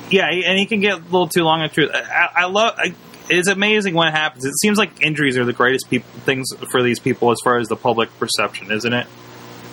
[0.09, 1.67] yeah, and he can get a little too long.
[1.69, 1.91] Through.
[1.93, 2.75] I, I love.
[2.77, 2.93] I,
[3.29, 4.45] it's amazing what happens.
[4.45, 7.67] It seems like injuries are the greatest peop things for these people as far as
[7.67, 9.07] the public perception, isn't it?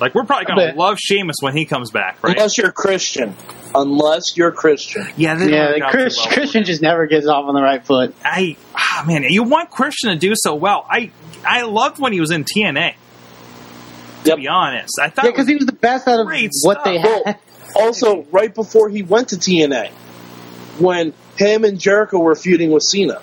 [0.01, 2.35] Like we're probably gonna love Sheamus when he comes back, right?
[2.37, 3.35] Unless you're Christian.
[3.75, 5.07] Unless you're Christian.
[5.17, 6.29] yeah, they Yeah, Chris, well.
[6.33, 8.15] Christian just never gets off on the right foot.
[8.25, 10.87] I, ah, man, you want Christian to do so well.
[10.89, 11.11] I,
[11.47, 12.95] I loved when he was in TNA.
[14.25, 14.39] To Yep.
[14.39, 16.85] be honest, I thought because was- he was the best out of what stuff.
[16.85, 17.39] they Well, had.
[17.77, 19.91] also, right before he went to TNA,
[20.79, 23.21] when him and Jericho were feuding with Cena,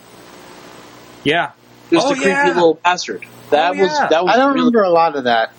[1.23, 1.51] yeah,
[1.91, 2.47] just Oh, a creepy yeah.
[2.47, 3.25] little bastard.
[3.51, 4.07] That Oh, was yeah.
[4.07, 4.33] that was.
[4.33, 5.51] I don't really- remember a lot of that.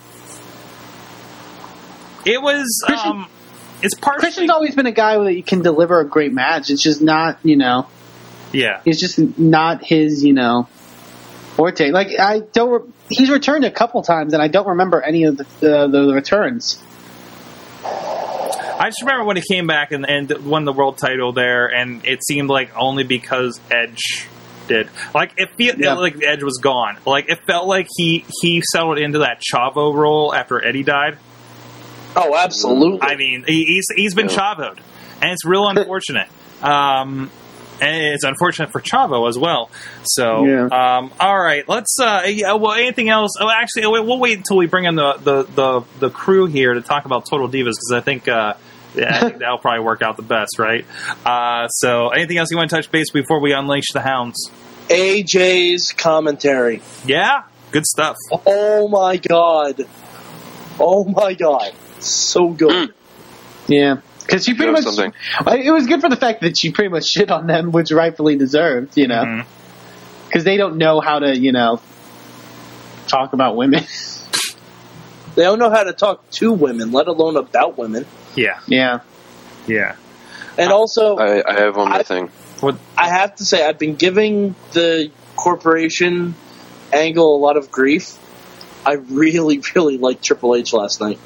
[2.25, 2.65] it was.
[2.87, 3.29] Christian- um,
[3.81, 6.69] it's partially Christian's always been a guy that you can deliver a great match.
[6.69, 7.87] It's just not, you know,
[8.53, 8.81] yeah.
[8.85, 10.67] it's just not his, you know,
[11.55, 11.91] forte.
[11.91, 12.71] Like I don't.
[12.71, 15.45] Re- he's returned a couple times, and I don't remember any of the
[15.83, 16.83] uh, the returns.
[17.85, 22.05] I just remember when he came back and, and won the world title there, and
[22.05, 24.27] it seemed like only because Edge
[24.69, 24.89] did.
[25.15, 25.95] Like it felt Yeah.
[25.95, 26.99] like Edge was gone.
[27.05, 31.19] Like it felt like he he settled into that Chavo role after Eddie died.
[32.17, 33.01] Oh, absolutely.
[33.03, 34.79] I mean, he, he's he's been Chavoed,
[35.21, 36.29] and it's real unfortunate.
[36.61, 37.31] Um,
[37.81, 39.71] and it's unfortunate for Chavo as well.
[40.03, 40.65] So, Yeah.
[40.97, 41.97] um, all right, let's.
[42.01, 43.31] Uh, yeah, well, anything else?
[43.41, 46.81] Oh, actually, we'll wait until we bring in the the the, the crew here to
[46.81, 48.27] talk about Total Divas because I think.
[48.27, 48.57] Uh, yeah,
[49.07, 50.85] I think that'll probably work out the best, right?
[51.25, 54.51] Uh, so, anything else you want to touch base before we unleash the hounds?
[54.89, 56.81] AJ's commentary.
[57.07, 58.17] Yeah, good stuff.
[58.47, 59.87] Oh my god.
[60.81, 61.73] Oh my god.
[62.01, 62.95] So good.
[63.67, 64.85] Yeah, because she pretty much.
[64.85, 65.13] something.
[65.47, 68.37] It was good for the fact that she pretty much shit on them, which rightfully
[68.37, 68.97] deserved.
[68.97, 69.45] You know,
[70.27, 71.81] because they don't know how to, you know,
[73.07, 73.85] talk about women.
[75.35, 78.07] They don't know how to talk to women, let alone about women.
[78.39, 79.01] Yeah, yeah.
[79.67, 79.97] yeah.
[80.57, 82.31] And also, I, I have one more I- thing.
[82.61, 82.77] What?
[82.97, 86.35] I have to say, I've been giving the corporation
[86.93, 88.19] angle a lot of grief.
[88.85, 91.19] I really, really liked Triple H last night.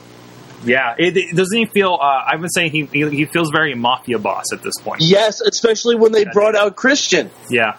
[0.64, 1.98] Yeah, it, it- doesn't he feel?
[2.00, 5.00] Uh, I've been saying he, he he feels very mafia boss at this point.
[5.02, 7.30] Yes, especially when they brought out Christian.
[7.50, 7.76] Yeah,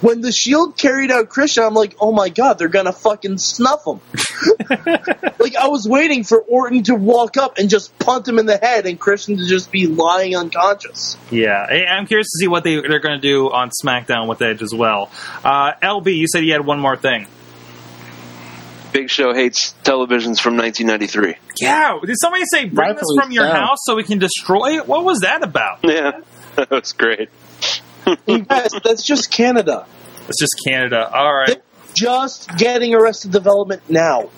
[0.00, 3.86] When the Shield carried out Christian, I'm like, oh my god, they're gonna fucking snuff
[3.86, 4.00] him.
[5.38, 8.58] like I was waiting for Orton to walk up and just punt him in the
[8.58, 11.16] head, and Christian to just be lying unconscious.
[11.30, 11.66] yeah.
[11.70, 14.62] I- I'm curious to see what they they're going to do on SmackDown with Edge
[14.62, 15.10] as well.
[15.42, 17.26] Uh, LB, you said you had one more thing.
[18.92, 21.34] Big Show hates televisions from 1993.
[21.60, 23.52] Yeah, did somebody say bring this from your so.
[23.54, 24.86] house so we can destroy it?
[24.86, 25.80] What was that about?
[25.82, 26.20] Yeah,
[26.56, 27.28] that was great.
[28.26, 29.86] You guys, that's just Canada.
[30.28, 31.10] It's just Canada.
[31.12, 31.62] All right.
[31.94, 34.30] Just getting Arrested Development now.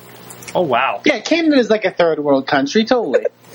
[0.55, 1.01] Oh wow.
[1.05, 3.27] Yeah, Canada is like a third world country, totally.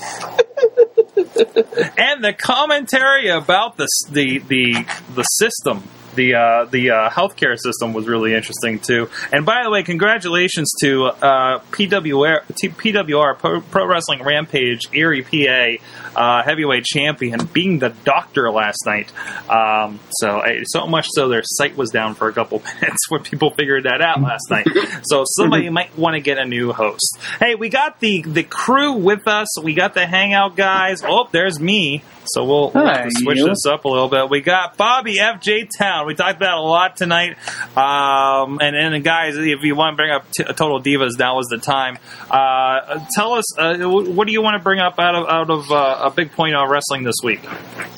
[1.16, 5.82] and the commentary about the the the the system,
[6.14, 9.08] the uh, the uh, healthcare system was really interesting too.
[9.32, 15.22] And by the way, congratulations to uh, PWR T- PWR Pro, Pro Wrestling Rampage Erie
[15.22, 15.82] PA
[16.14, 19.12] uh, heavyweight champion being the doctor last night.
[19.50, 23.50] Um, so so much so their site was down for a couple minutes when people
[23.50, 24.66] figured that out last night.
[25.04, 27.18] So somebody might want to get a new host.
[27.38, 29.60] Hey, we got the the crew with us.
[29.62, 31.02] We got the hangout guys.
[31.04, 32.02] Oh, there's me.
[32.24, 33.48] So we'll, we'll have to switch you.
[33.48, 34.30] this up a little bit.
[34.30, 36.06] We got Bobby FJ Town.
[36.06, 37.36] We talked about it a lot tonight.
[37.76, 41.48] Um, and and guys, if you want to bring up t- Total Divas, now is
[41.48, 41.98] the time.
[42.30, 45.70] Uh, tell us uh, what do you want to bring up out of out of
[45.72, 47.40] uh, a big point on wrestling this week?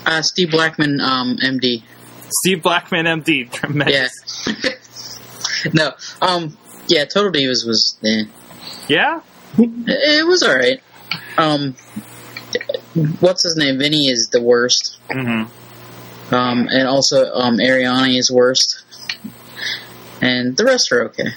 [0.07, 1.83] Uh, Steve Blackman, um, MD.
[2.43, 3.49] Steve Blackman, MD,
[3.91, 4.09] Yeah.
[5.73, 6.57] no, um,
[6.89, 8.25] yeah, Total Divas was, eh.
[8.89, 9.21] Yeah,
[9.59, 10.83] it, it was alright.
[11.39, 11.77] Um,
[13.21, 13.79] what's his name?
[13.79, 14.99] Vinny is the worst.
[15.11, 15.45] hmm
[16.35, 18.83] Um, and also, um, Ariani is worst.
[20.21, 21.29] And the rest are okay.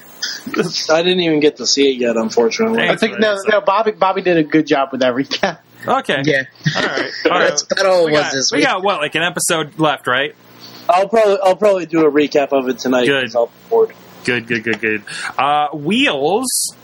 [0.89, 2.83] I didn't even get to see it yet, unfortunately.
[2.83, 2.89] Hey.
[2.89, 3.59] I think no, no.
[3.61, 5.59] Bobby, Bobby did a good job with that recap.
[5.85, 6.21] Okay.
[6.25, 6.43] Yeah.
[6.75, 7.11] All right.
[7.25, 7.49] All right.
[7.49, 8.65] That's about all We was got, this we week.
[8.67, 10.35] got what, like an episode left, right?
[10.89, 13.05] I'll probably I'll probably do a recap of it tonight.
[13.07, 13.25] Good.
[13.25, 13.93] 'cause I'll be bored.
[14.23, 15.03] Good, good, good, good.
[15.37, 16.75] Uh, Wheels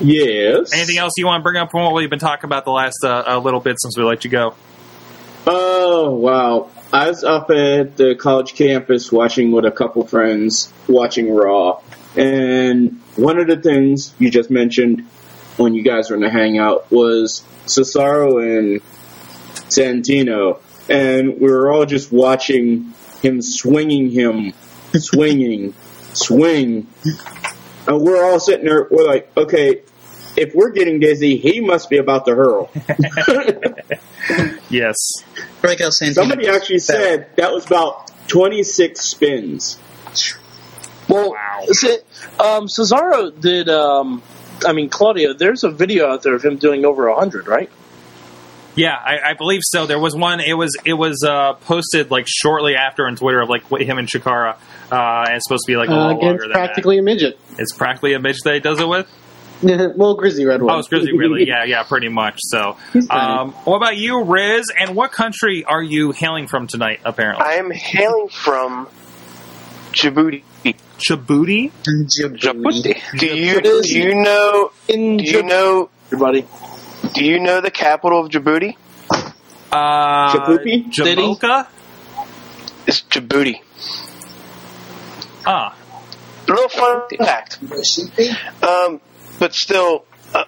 [0.00, 0.72] Yes.
[0.72, 2.98] Anything else you want to bring up from what we've been talking about the last
[3.02, 4.54] uh, uh, little bit since we let you go?
[5.46, 6.70] Oh wow!
[6.92, 11.80] I was up at the college campus watching with a couple friends, watching Raw,
[12.16, 15.06] and one of the things you just mentioned
[15.56, 18.80] when you guys were in the hangout was Cesaro and
[19.70, 24.52] Santino, and we were all just watching him swinging him,
[24.94, 25.74] swinging,
[26.12, 26.86] swing,
[27.88, 28.86] and we're all sitting there.
[28.90, 29.82] We're like, okay.
[30.36, 32.70] If we're getting dizzy, he must be about to hurl.
[34.70, 34.96] Yes.
[35.60, 36.14] Break out Santino.
[36.14, 39.78] Somebody actually said that was about 26 spins.
[41.08, 41.34] Well,
[41.66, 42.06] is it,
[42.38, 43.68] um, Cesaro did.
[43.70, 44.22] Um,
[44.66, 45.32] I mean, Claudio.
[45.32, 47.70] There's a video out there of him doing over hundred, right?
[48.78, 49.86] Yeah, I, I believe so.
[49.86, 50.40] There was one.
[50.40, 54.08] It was it was uh, posted like shortly after on Twitter of like him and
[54.08, 54.54] Chikara.
[54.90, 57.02] Uh, and it's supposed to be like a Uh, little longer against than practically a
[57.02, 57.38] midget.
[57.58, 59.06] It's practically a midget that he does it with.
[59.96, 60.70] well, Grizzly Redwood.
[60.70, 61.44] Oh, it's Grizzly, really?
[61.48, 62.36] Yeah, yeah, pretty much.
[62.38, 62.76] So,
[63.10, 64.66] um, what about you, Riz?
[64.78, 67.00] And what country are you hailing from tonight?
[67.04, 68.86] Apparently, I am hailing from
[69.92, 70.44] Djibouti.
[70.98, 71.72] Djibouti.
[71.82, 73.18] Djibouti.
[73.18, 76.44] Do you do you know In do you know everybody.
[77.14, 78.76] Do you know the capital of Djibouti?
[79.70, 80.90] Uh, Djibouti?
[80.92, 81.66] Jamocha.
[82.86, 83.60] It's Djibouti.
[85.46, 85.74] Ah,
[86.46, 87.58] A little fun fact.
[88.62, 89.00] Um,
[89.38, 90.04] but still,
[90.34, 90.44] uh,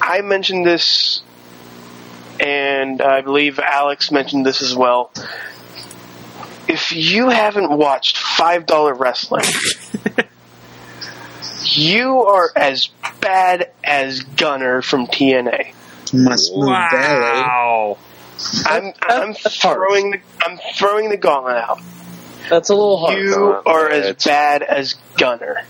[0.00, 1.22] I mentioned this,
[2.40, 5.10] and I believe Alex mentioned this as well.
[6.68, 9.44] If you haven't watched Five Dollar Wrestling,
[11.76, 12.88] you are as
[13.20, 15.72] bad as Gunner from TNA.
[16.14, 17.98] My smooth wow.
[18.66, 21.78] I'm I'm throwing the I'm throwing the gauntlet out.
[22.50, 23.18] That's a little hard.
[23.18, 25.62] You are as bad as Gunner.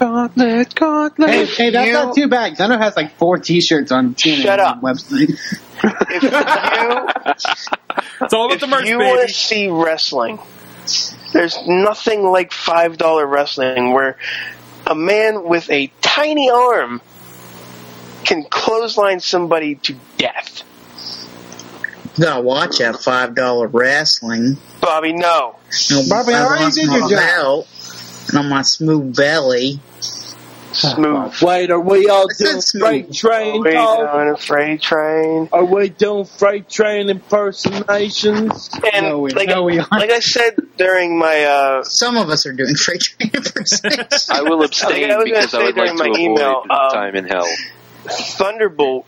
[0.00, 1.28] Gauntlet, gauntlet.
[1.30, 2.56] Hey, hey, that's you- not too bad.
[2.56, 4.80] Gunner has like four T-shirts on TNA Shut up.
[4.80, 5.38] website.
[5.82, 7.08] If you
[8.22, 10.38] It's all about if the merch, you want to see wrestling,
[11.32, 14.16] there's nothing like five dollar wrestling where
[14.90, 17.00] a man with a tiny arm
[18.24, 20.62] can clothesline somebody to death.
[22.18, 24.58] Gotta watch that five dollar wrestling.
[24.80, 25.56] Bobby, no.
[25.90, 27.10] No, Bobby, I already lost did your job.
[27.10, 27.68] belt
[28.28, 29.78] and on my smooth belly.
[30.80, 31.34] Smooth.
[31.42, 33.98] Wait, are we all I doing freight train Way talk?
[34.12, 35.48] down a freight train.
[35.52, 38.70] Are we doing freight train impersonations?
[38.92, 39.92] And No, we- like, no, we aren't.
[39.92, 44.28] like I said during my uh, Some of us are doing freight train impersonations.
[44.30, 47.16] I will abstain I because I would like during to my avoid email, um, time
[47.16, 47.48] in hell.
[48.04, 49.06] Thunderbolt,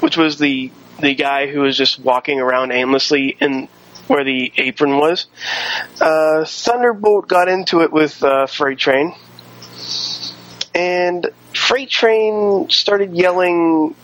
[0.00, 3.68] which was the the guy who was just walking around aimlessly in
[4.06, 5.26] where the apron was.
[6.00, 9.14] Uh, Thunderbolt got into it with uh, Freight Train,
[10.74, 13.94] and Freight Train started yelling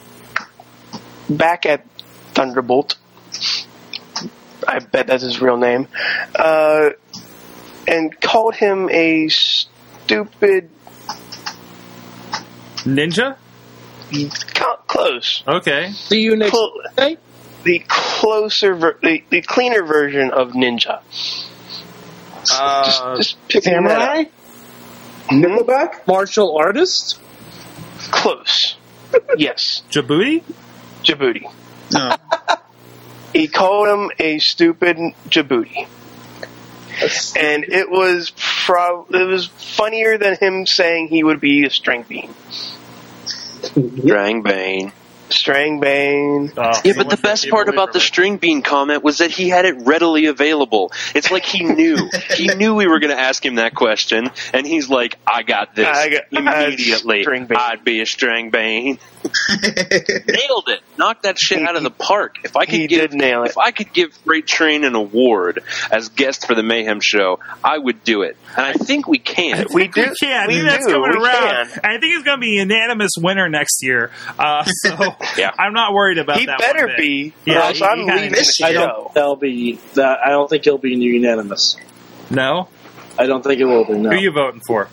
[1.29, 1.87] back at
[2.35, 2.97] Thunderbolt.
[4.67, 5.87] I bet that's his real name,
[6.35, 6.91] uh,
[7.87, 10.71] and called him a stupid.
[12.85, 13.37] Ninja.
[14.87, 15.43] Close.
[15.47, 15.91] Okay.
[15.93, 17.19] See you next Cl- day.
[17.65, 21.01] the closer, ver- the, the cleaner version of Ninja.
[22.53, 24.27] Uh, just, just picking that up.
[25.29, 26.07] Nickelback?
[26.07, 27.19] Martial artist?
[28.11, 28.77] Close.
[29.37, 30.43] yes, Djibouti.
[31.03, 31.51] Djibouti.
[31.93, 32.17] no.
[33.33, 34.97] He called him a stupid
[35.29, 35.87] Djibouti.
[37.39, 42.05] And it was prob- it was funnier than him saying he would be a string
[42.09, 42.35] bean.
[43.75, 44.93] Drang Bane.
[45.29, 46.53] String bean.
[46.57, 49.65] Oh, Yeah, but the best part about the string bean comment was that he had
[49.65, 50.93] it readily available.
[51.15, 51.97] It's like he knew.
[52.35, 55.75] he knew we were going to ask him that question, and he's like, I got
[55.75, 55.87] this.
[55.87, 57.59] I got- Immediately, string bean.
[57.61, 58.99] I'd be a string bean."
[59.63, 60.81] Nailed it.
[60.99, 62.37] Knocked that shit He- out of the park.
[62.45, 63.51] If I could he give, did nail it.
[63.51, 67.79] If I could give Freight Train an award as guest for the Mayhem Show, I
[67.79, 68.37] would do it.
[68.57, 69.67] And I think we can.
[69.73, 70.03] We do.
[70.03, 70.33] We can.
[70.33, 70.93] I We think that's do.
[70.93, 71.69] coming We around.
[71.69, 71.81] can.
[71.83, 74.11] And I think it's going to be unanimous winner next year.
[74.39, 74.91] Uh, so
[75.39, 75.51] Yeah.
[75.59, 76.59] I'm not worried about He that.
[76.59, 77.33] better one be.
[77.45, 78.87] Yeah, or else he- I'm he kinda leaving the missed I show.
[78.87, 79.15] don't.
[79.15, 80.19] That'll be that.
[80.25, 81.77] I don't think he'll be unanimous.
[82.31, 82.69] No.
[83.19, 83.95] I don't think it will be.
[83.95, 84.89] No, Who are you voting for?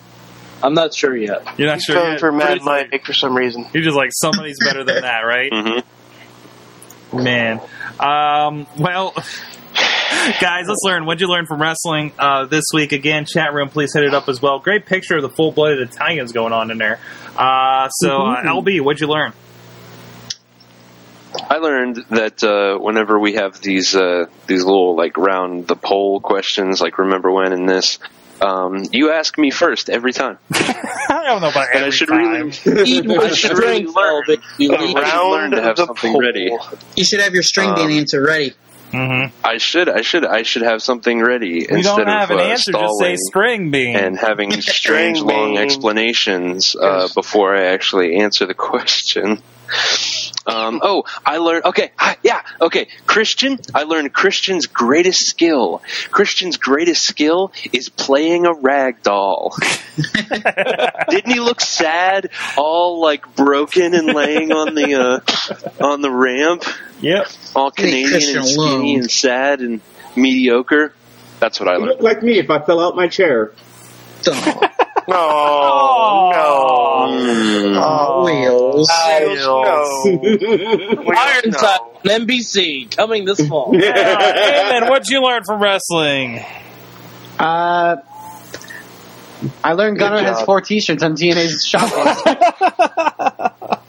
[0.62, 1.42] I'm not sure yet.
[1.58, 2.20] You're not He's sure voting yet?
[2.20, 2.64] for What Mad is it?
[2.92, 3.66] Mike for some reason.
[3.74, 5.52] You're just like somebody's better than that, right?
[7.12, 7.60] hmm Man.
[8.00, 9.12] Um, well,
[10.40, 11.04] guys, let's learn.
[11.06, 12.92] What'd you learn from wrestling uh, this week?
[12.92, 14.58] Again, chat room, please hit it up as well.
[14.58, 16.98] Great picture of the full blooded Italians going on in there.
[17.36, 19.32] Uh, so, uh, LB, what'd you learn?
[21.50, 26.20] I learned that uh, whenever we have these uh, these little like round the poll
[26.20, 27.98] questions, like remember when in this,
[28.40, 30.38] um, you ask me first every time.
[30.52, 32.20] I don't know about And I should time.
[32.22, 32.50] really,
[33.18, 34.22] I should really strength, learn.
[34.24, 34.42] Elvis.
[34.58, 36.50] You should learn to have the something ready.
[36.96, 38.52] You should have your string Um, bean answer ready.
[38.90, 42.38] hmm I should, I should, I should have something ready You instead don't have of
[42.38, 42.72] an uh, answer.
[42.72, 43.96] Just say string bean.
[43.96, 49.42] and having strange long explanations uh, before I actually answer the question.
[50.46, 51.64] Um, oh, I learned.
[51.64, 52.88] Okay, hi- yeah, okay.
[53.06, 55.82] Christian, I learned Christian's greatest skill.
[56.10, 59.56] Christian's greatest skill is playing a rag doll.
[61.08, 66.64] Didn't he look sad, all like broken and laying on the uh, on the ramp,
[67.00, 67.28] yep.
[67.54, 68.98] all Canadian and skinny alone.
[69.00, 69.80] and sad and
[70.14, 70.94] mediocre?
[71.40, 71.86] That's what I learned.
[71.86, 73.52] look like me if I fell out my chair.
[74.26, 74.68] Oh,
[75.08, 76.64] Oh, no.
[77.12, 77.82] Mm.
[77.82, 78.88] Oh, wheels.
[78.88, 79.62] no.
[81.16, 81.58] Iron no.
[81.58, 83.76] Time on NBC coming this fall.
[83.76, 86.44] Uh, Eamon, what'd you learn from wrestling?
[87.38, 87.96] Uh,
[89.62, 91.90] I learned Good Gunner has four T-shirts on TNA's shop.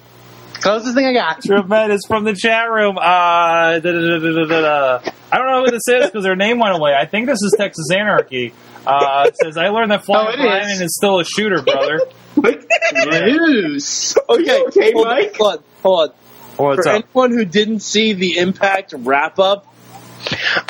[0.55, 1.43] Closest thing I got.
[1.43, 2.97] Tremendous from the chat room.
[2.97, 5.11] Uh, da, da, da, da, da, da.
[5.31, 6.95] I don't know who this is because their name went away.
[6.99, 8.53] I think this is Texas Anarchy.
[8.87, 10.81] Uh, it says, I learned that Oh, Flying it Brian is.
[10.81, 12.01] is still a shooter, brother.
[13.05, 14.17] Loose.
[14.29, 15.35] Okay, okay, hold on, Mike?
[15.37, 16.15] hold on, hold on.
[16.57, 16.95] What's For up?
[17.03, 19.67] anyone who didn't see the Impact wrap up,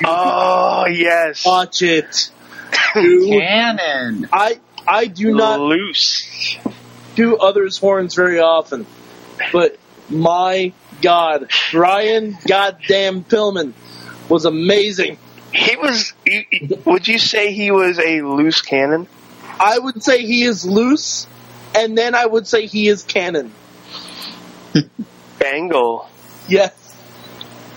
[0.05, 1.45] Oh, yes.
[1.45, 2.31] watch it.
[2.93, 4.27] Dude, Cannon.
[4.33, 6.57] I I do not Loose.
[7.15, 8.85] do others' horns very often,
[9.53, 9.77] but
[10.09, 13.73] my God, Brian Goddamn Pillman
[14.29, 15.17] was amazing.
[15.55, 16.13] He was.
[16.25, 19.07] he- he- Would you say he was a loose cannon?
[19.59, 21.27] I would say he is loose,
[21.73, 23.51] and then I would say he is canon.
[25.39, 26.09] Bangle.
[26.47, 26.73] Yes.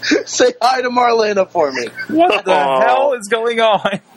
[0.26, 1.86] say hi to Marlena for me.
[2.08, 2.80] What the Oh.
[2.80, 4.00] hell is going on?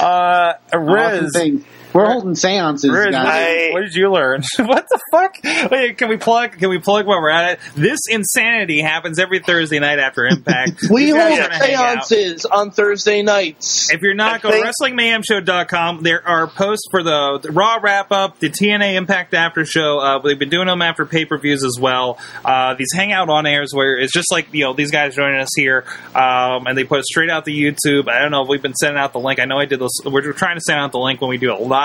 [0.00, 1.32] Uh, Riz.
[1.34, 1.64] thing.
[1.92, 3.46] We're holding seances, Riz, what, guys.
[3.46, 4.42] did, what did you learn?
[4.58, 5.70] what the fuck?
[5.70, 6.52] Wait, can we plug?
[6.58, 7.60] Can we plug while we're at it?
[7.74, 10.80] This insanity happens every Thursday night after Impact.
[10.90, 12.06] We You guys hold are gonna hang out.
[12.06, 13.92] seances on Thursday nights.
[13.92, 16.02] If you're not, I go to think- WrestlingMayhemShow.com.
[16.02, 19.98] There are posts for the, the Raw wrap up, the TNA Impact After Show.
[19.98, 22.18] Uh, they've been doing them after pay per views as well.
[22.44, 25.50] Uh, these hangout on airs where it's just like you know these guys joining us
[25.56, 28.08] here, um, and they put it straight out to YouTube.
[28.08, 29.38] I don't know if we've been sending out the link.
[29.40, 29.92] I know I did this.
[30.04, 31.81] We're trying to send out the link when we do it live.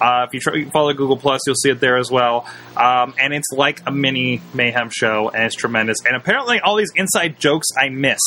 [0.00, 2.46] Uh, if you try, follow Google Plus, you'll see it there as well.
[2.76, 5.98] Um, and it's like a mini Mayhem show, and it's tremendous.
[6.06, 8.20] And apparently, all these inside jokes I miss.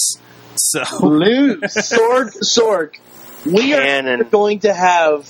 [0.56, 1.62] So Loose.
[1.76, 2.98] Sorg, Sorg,
[3.46, 4.28] we are Cannon.
[4.30, 5.28] going to have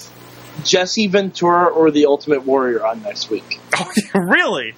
[0.64, 3.60] Jesse Ventura or the Ultimate Warrior on next week.
[4.14, 4.74] really.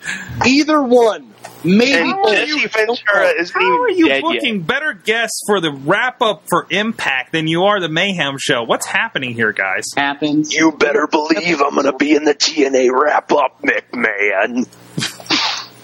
[0.45, 1.33] Either one.
[1.63, 2.25] Maybe And.
[2.27, 4.67] Jesse Ventura isn't How are even you dead booking yet.
[4.67, 8.63] better guests for the wrap up for Impact than you are the Mayhem show?
[8.63, 9.83] What's happening here, guys?
[9.95, 10.53] Happens.
[10.53, 14.67] You better believe I'm gonna be in the TNA wrap up, McMahon.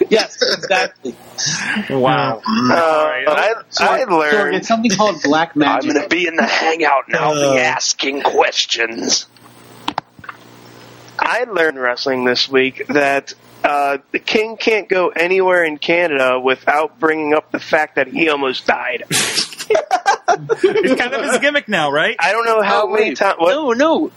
[0.09, 1.15] Yes, exactly.
[1.89, 2.37] Wow.
[2.45, 3.63] Uh, I, I
[4.05, 4.55] Sorg, learned.
[4.55, 5.89] it's something called black magic.
[5.89, 9.27] I'm gonna be in the hangout now, I'll be asking questions.
[11.25, 13.33] I learned wrestling this week that
[13.63, 18.29] uh, the king can't go anywhere in Canada without bringing up the fact that he
[18.29, 19.03] almost died.
[19.67, 22.15] It's kind of his gimmick now, right?
[22.19, 23.37] I don't know how Oh, many times.
[23.39, 24.11] No, no.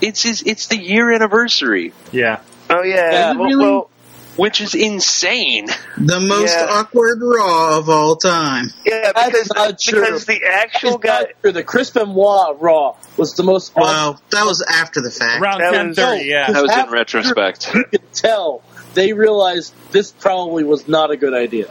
[0.00, 2.40] It's his, it's the year anniversary, Yeah.
[2.70, 3.10] Oh yeah.
[3.10, 3.64] Yeah, well, really?
[3.64, 3.90] well,
[4.36, 5.66] which is insane.
[5.96, 6.66] The most Yeah.
[6.70, 8.72] awkward Raw of all time.
[8.84, 10.00] yeah, That's because not true.
[10.00, 11.18] because the actual It's guy.
[11.20, 11.52] not true.
[11.52, 13.82] The Chris Benoit Raw was the most awesome.
[13.82, 15.42] Well, that was after the fact.
[15.42, 16.52] Around ten thirty, ten yeah.
[16.52, 17.74] That was in retrospect.
[17.74, 18.62] You could tell
[18.94, 21.68] they realized this probably was not a good idea.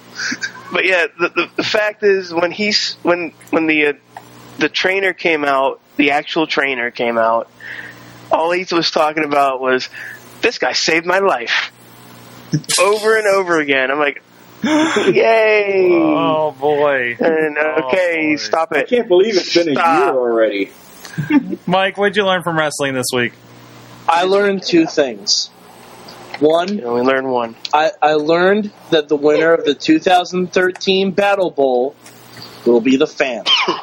[0.71, 3.93] But yeah, the, the, the fact is when he's when when the uh,
[4.57, 7.49] the trainer came out, the actual trainer came out.
[8.31, 9.87] All he was talking about was
[10.41, 11.71] this guy saved my life
[12.79, 13.91] over and over again.
[13.91, 14.21] I'm like,
[14.63, 15.89] yay!
[15.93, 18.35] Oh boy, And oh, okay, Oh, boy.
[18.37, 18.77] stop it!
[18.79, 20.71] I can't believe it's been a year already.
[21.65, 23.33] Mike, what'd you learn from wrestling this week?
[24.07, 25.47] I learned two things.
[26.39, 27.55] One, You only learn one.
[27.73, 31.95] I, I learned that the winner of the 2013 Battle Bowl
[32.65, 33.49] will be the fans.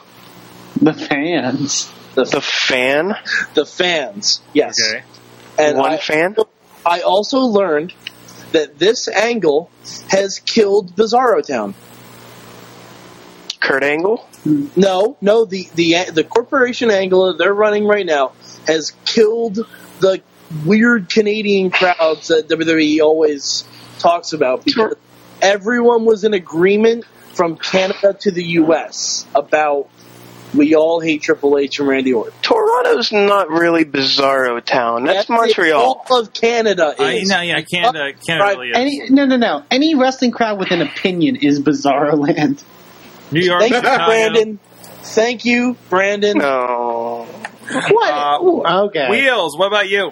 [0.80, 1.92] The fans.
[2.16, 3.14] The, The fan,
[3.54, 4.74] the fans, yes.
[4.82, 5.04] Okay.
[5.58, 6.34] And one I, fan.
[6.84, 7.92] I also learned
[8.52, 9.70] that this angle
[10.08, 11.74] has killed Bizarro Town.
[13.60, 14.26] Kurt Angle.
[14.44, 18.32] No, no, the the the corporation angle that they're running right now
[18.66, 19.58] has killed
[20.00, 20.20] the
[20.66, 23.64] weird Canadian crowds that WWE always
[23.98, 24.94] talks about because
[25.40, 27.04] everyone was in agreement
[27.34, 29.88] from Canada to the US about
[30.54, 32.34] We all hate Triple H and Randy Orton.
[32.42, 35.04] Toronto's not really Bizarro Town.
[35.04, 36.04] That's, what Montreal.
[36.08, 37.28] All of Canada I, is.
[37.28, 38.76] no, yeah, Canada, Canada Right, really is.
[38.76, 39.64] Any no no no.
[39.70, 42.62] Any wrestling crowd with an opinion is Bizarro Land.
[43.30, 44.58] New York, Thank you, Brandon.
[45.04, 46.38] Thank you, Brandon.
[46.38, 47.26] No.
[47.70, 48.12] What?
[48.12, 49.08] Uh, Ooh, okay.
[49.08, 50.10] Wheels, what about you?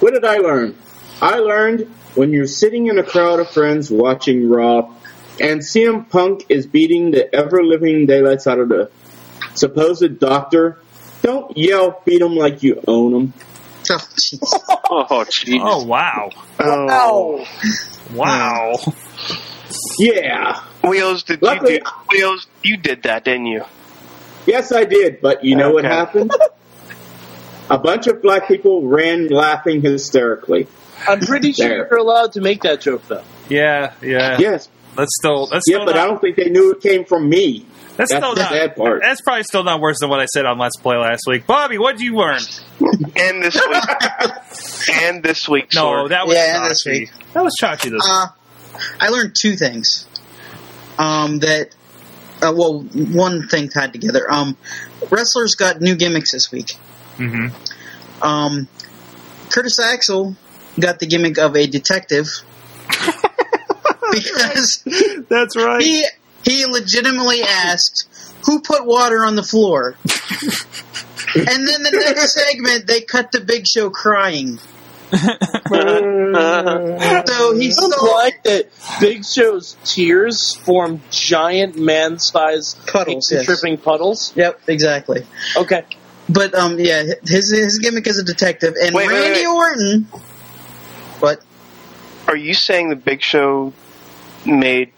[0.00, 0.76] What did I learn?
[1.22, 4.94] I learned when you're sitting in a crowd of friends watching Raw
[5.40, 8.90] and CM Punk is beating the ever living daylights out of the
[9.58, 10.78] supposed doctor,
[11.22, 13.32] don't yell, beat him like you own him.
[13.88, 15.58] Oh, jeez.
[15.60, 15.80] Oh.
[15.80, 16.30] Oh, wow.
[16.58, 17.44] Oh.
[18.12, 18.72] Wow.
[19.98, 20.60] Yeah.
[20.84, 23.64] Wheels, did you Luckily- do, Wheels, you did that, didn't you?
[24.46, 26.32] Yes, I did, but you know what happened?
[27.68, 30.68] A bunch of black people ran laughing hysterically.
[31.08, 31.88] I'm pretty sure There.
[31.90, 33.24] you're allowed to make that joke, though.
[33.48, 34.36] Yeah, yeah.
[34.38, 36.80] Yes, That's still, that's still yeah, still but not, I don't think they knew it
[36.80, 37.66] came from me.
[37.96, 39.02] That's That's still the not, sad part.
[39.02, 41.46] that's probably still not worse than what I said on Let's Play last week.
[41.46, 42.40] Bobby, what did you learn?
[43.16, 43.82] And this week.
[45.02, 46.08] and this week, No, Sorg.
[46.10, 47.10] that was Yeah, and this week.
[47.32, 48.26] That was Chachi this Uh,
[49.00, 50.06] I learned two things.
[50.98, 51.74] Um, that,
[52.42, 54.30] uh, well, one thing tied together.
[54.30, 54.56] Um,
[55.10, 56.72] wrestlers got new gimmicks this week.
[57.16, 58.22] Mm-hmm.
[58.22, 58.68] Um,
[59.50, 60.36] Curtis Axel
[60.78, 62.26] got the gimmick of a detective
[64.12, 64.82] because
[65.28, 65.80] That's right.
[65.82, 66.06] he
[66.46, 68.08] he legitimately asked
[68.44, 69.96] who put water on the floor.
[71.34, 74.58] and then the next segment, they cut the Big Show crying.
[76.36, 78.68] So he I'm like that
[79.00, 83.44] Big Show's tears form giant man-sized Puddles, yes.
[83.46, 84.32] tripping puddles.
[84.36, 85.24] Yep, exactly.
[85.56, 85.84] Okay.
[86.28, 89.46] But um, yeah, his his gimmick is a detective, and Wait, wait, Randy wait.
[89.46, 90.06] Orton.
[91.20, 91.42] But
[92.26, 93.72] Are you saying the Big Show
[94.44, 94.92] made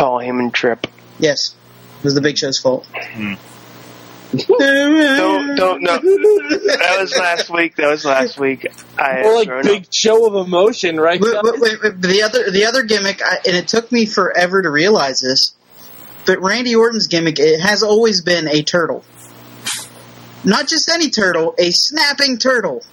[0.00, 0.86] Paul Heyman trip?
[1.18, 1.54] yes,
[1.98, 2.88] it was the Big Show's fault.
[4.32, 5.98] Don't, don't, no.
[5.98, 7.74] That was last week.
[7.74, 8.64] That was last week.
[8.96, 11.20] I had Or like thrown big show of emotion, right?
[11.20, 14.62] But, but, wait, wait, the other the other gimmick, I, and it took me forever
[14.62, 15.52] to realize this,
[16.26, 19.04] but Randy Orton's gimmick it has always been a turtle,
[20.44, 22.84] not just any turtle, a snapping turtle.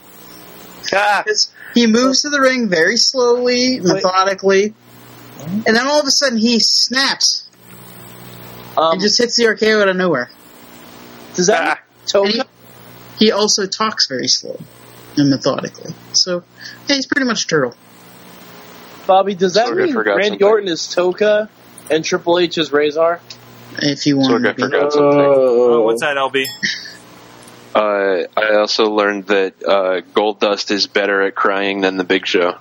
[0.92, 1.24] Ah,
[1.76, 4.74] he moves to the ring very slowly, methodically,
[5.40, 7.48] and then all of a sudden he snaps
[8.78, 10.30] um, and just hits the RKO out of nowhere.
[11.36, 11.80] does that
[12.14, 12.22] ah.
[12.22, 12.42] mean he,
[13.26, 14.60] he also talks very slow
[15.18, 15.94] and methodically.
[16.14, 16.44] So
[16.88, 17.76] yeah, he's pretty much a turtle.
[19.06, 20.48] Bobby, does that Sorg, mean Randy something.
[20.48, 21.50] Orton is Tokka
[21.90, 23.20] and Triple H is Rahzar?
[23.80, 24.62] If you want Sorg, I to be.
[24.64, 25.20] forgot something.
[25.20, 26.46] Oh, what's that, LB?
[27.74, 32.58] Uh, I also learned that uh, Goldust is better at crying than the Big Show.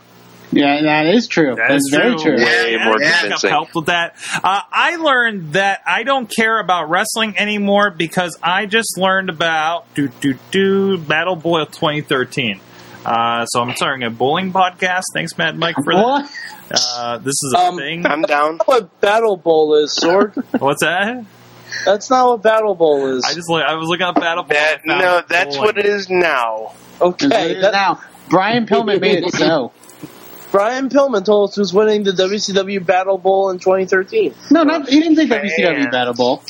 [0.53, 1.55] Yeah, that is true.
[1.57, 2.37] That That's is very true.
[2.37, 2.45] true.
[2.45, 3.51] Way Yeah, more I convincing.
[3.51, 4.15] helped with that.
[4.43, 9.93] Uh, I learned that I don't care about wrestling anymore because I just learned about
[9.95, 12.61] do do do Battle Boy 2013.
[13.05, 15.03] Uh, so I'm starting a bowling podcast.
[15.13, 16.31] Thanks, Matt Mike, for that.
[16.73, 18.05] Uh, this is a Um, thing.
[18.07, 18.59] I'm down.
[18.59, 20.35] That's what Battle Bowl is, Sorg.
[20.61, 21.25] What's that?
[21.85, 23.25] That's not what Battle Bowl is.
[23.25, 24.55] I just I was looking up Battle Boy.
[24.55, 25.67] That, no, that's bowling.
[25.69, 26.73] what it is now.
[27.01, 27.27] okay.
[27.29, 29.73] That's what it is that- now, Brian Pillman made it so.
[30.51, 34.35] Brian Pillman told us who's winning the WCW Battle Bowl in 2013.
[34.51, 35.87] No, not he didn't say WCW Fans.
[35.91, 36.43] Battle Bowl.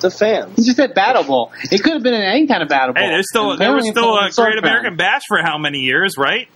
[0.00, 0.56] The fans.
[0.56, 1.52] He just said Battle Bowl.
[1.70, 3.04] It could have been in any kind of Battle Bowl.
[3.04, 6.14] Hey, there's still there was still a Great Sword American Bash for how many years,
[6.16, 6.48] right?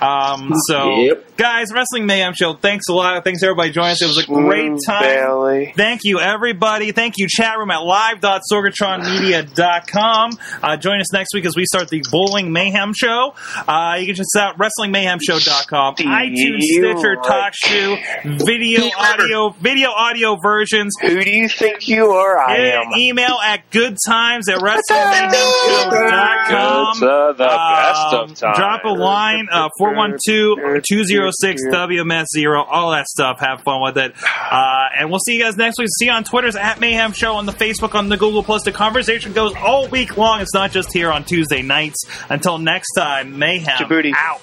[0.00, 1.36] Um, so, Yep.
[1.36, 2.54] guys, Wrestling Mayhem Show.
[2.54, 3.22] Thanks a lot.
[3.24, 4.02] Thanks everybody joining us.
[4.02, 5.72] It was a great time.
[5.76, 6.92] Thank you, everybody.
[6.92, 10.30] Thank you, chat room at live.sorgatronmedia.com.
[10.62, 13.34] Uh, join us next week as we start the Bowling Mayhem Show.
[13.66, 17.52] Uh, you can check us out WrestlingMayhemShow.com, iTunes, Stitcher, Right.
[17.64, 17.98] TalkShoe,
[18.46, 20.94] video, audio, video, audio versions.
[21.00, 22.38] Who do you think you are?
[22.38, 22.84] I am.
[22.98, 26.86] email at goodtimes at WrestlingMayhemShow.com.
[26.92, 28.56] It's uh, the best Um, of times.
[28.58, 33.40] Drop a line, uh, 412-206-WMS0, all that stuff.
[33.40, 34.14] Have fun with it.
[34.50, 35.88] Uh, and we'll see you guys next week.
[35.98, 38.62] See you on Twitter's at Mayhem Show, on the Facebook, on the Google Plus.
[38.64, 40.40] The conversation goes all week long.
[40.40, 42.04] It's not just here on Tuesday nights.
[42.28, 44.12] Until next time, Mayhem Djibouti.
[44.16, 44.40] out.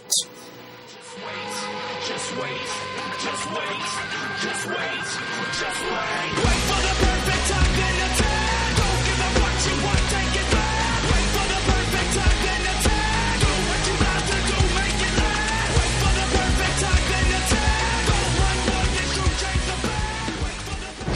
[2.08, 2.57] Just wait, just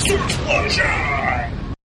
[0.08, 1.61] 都是我的。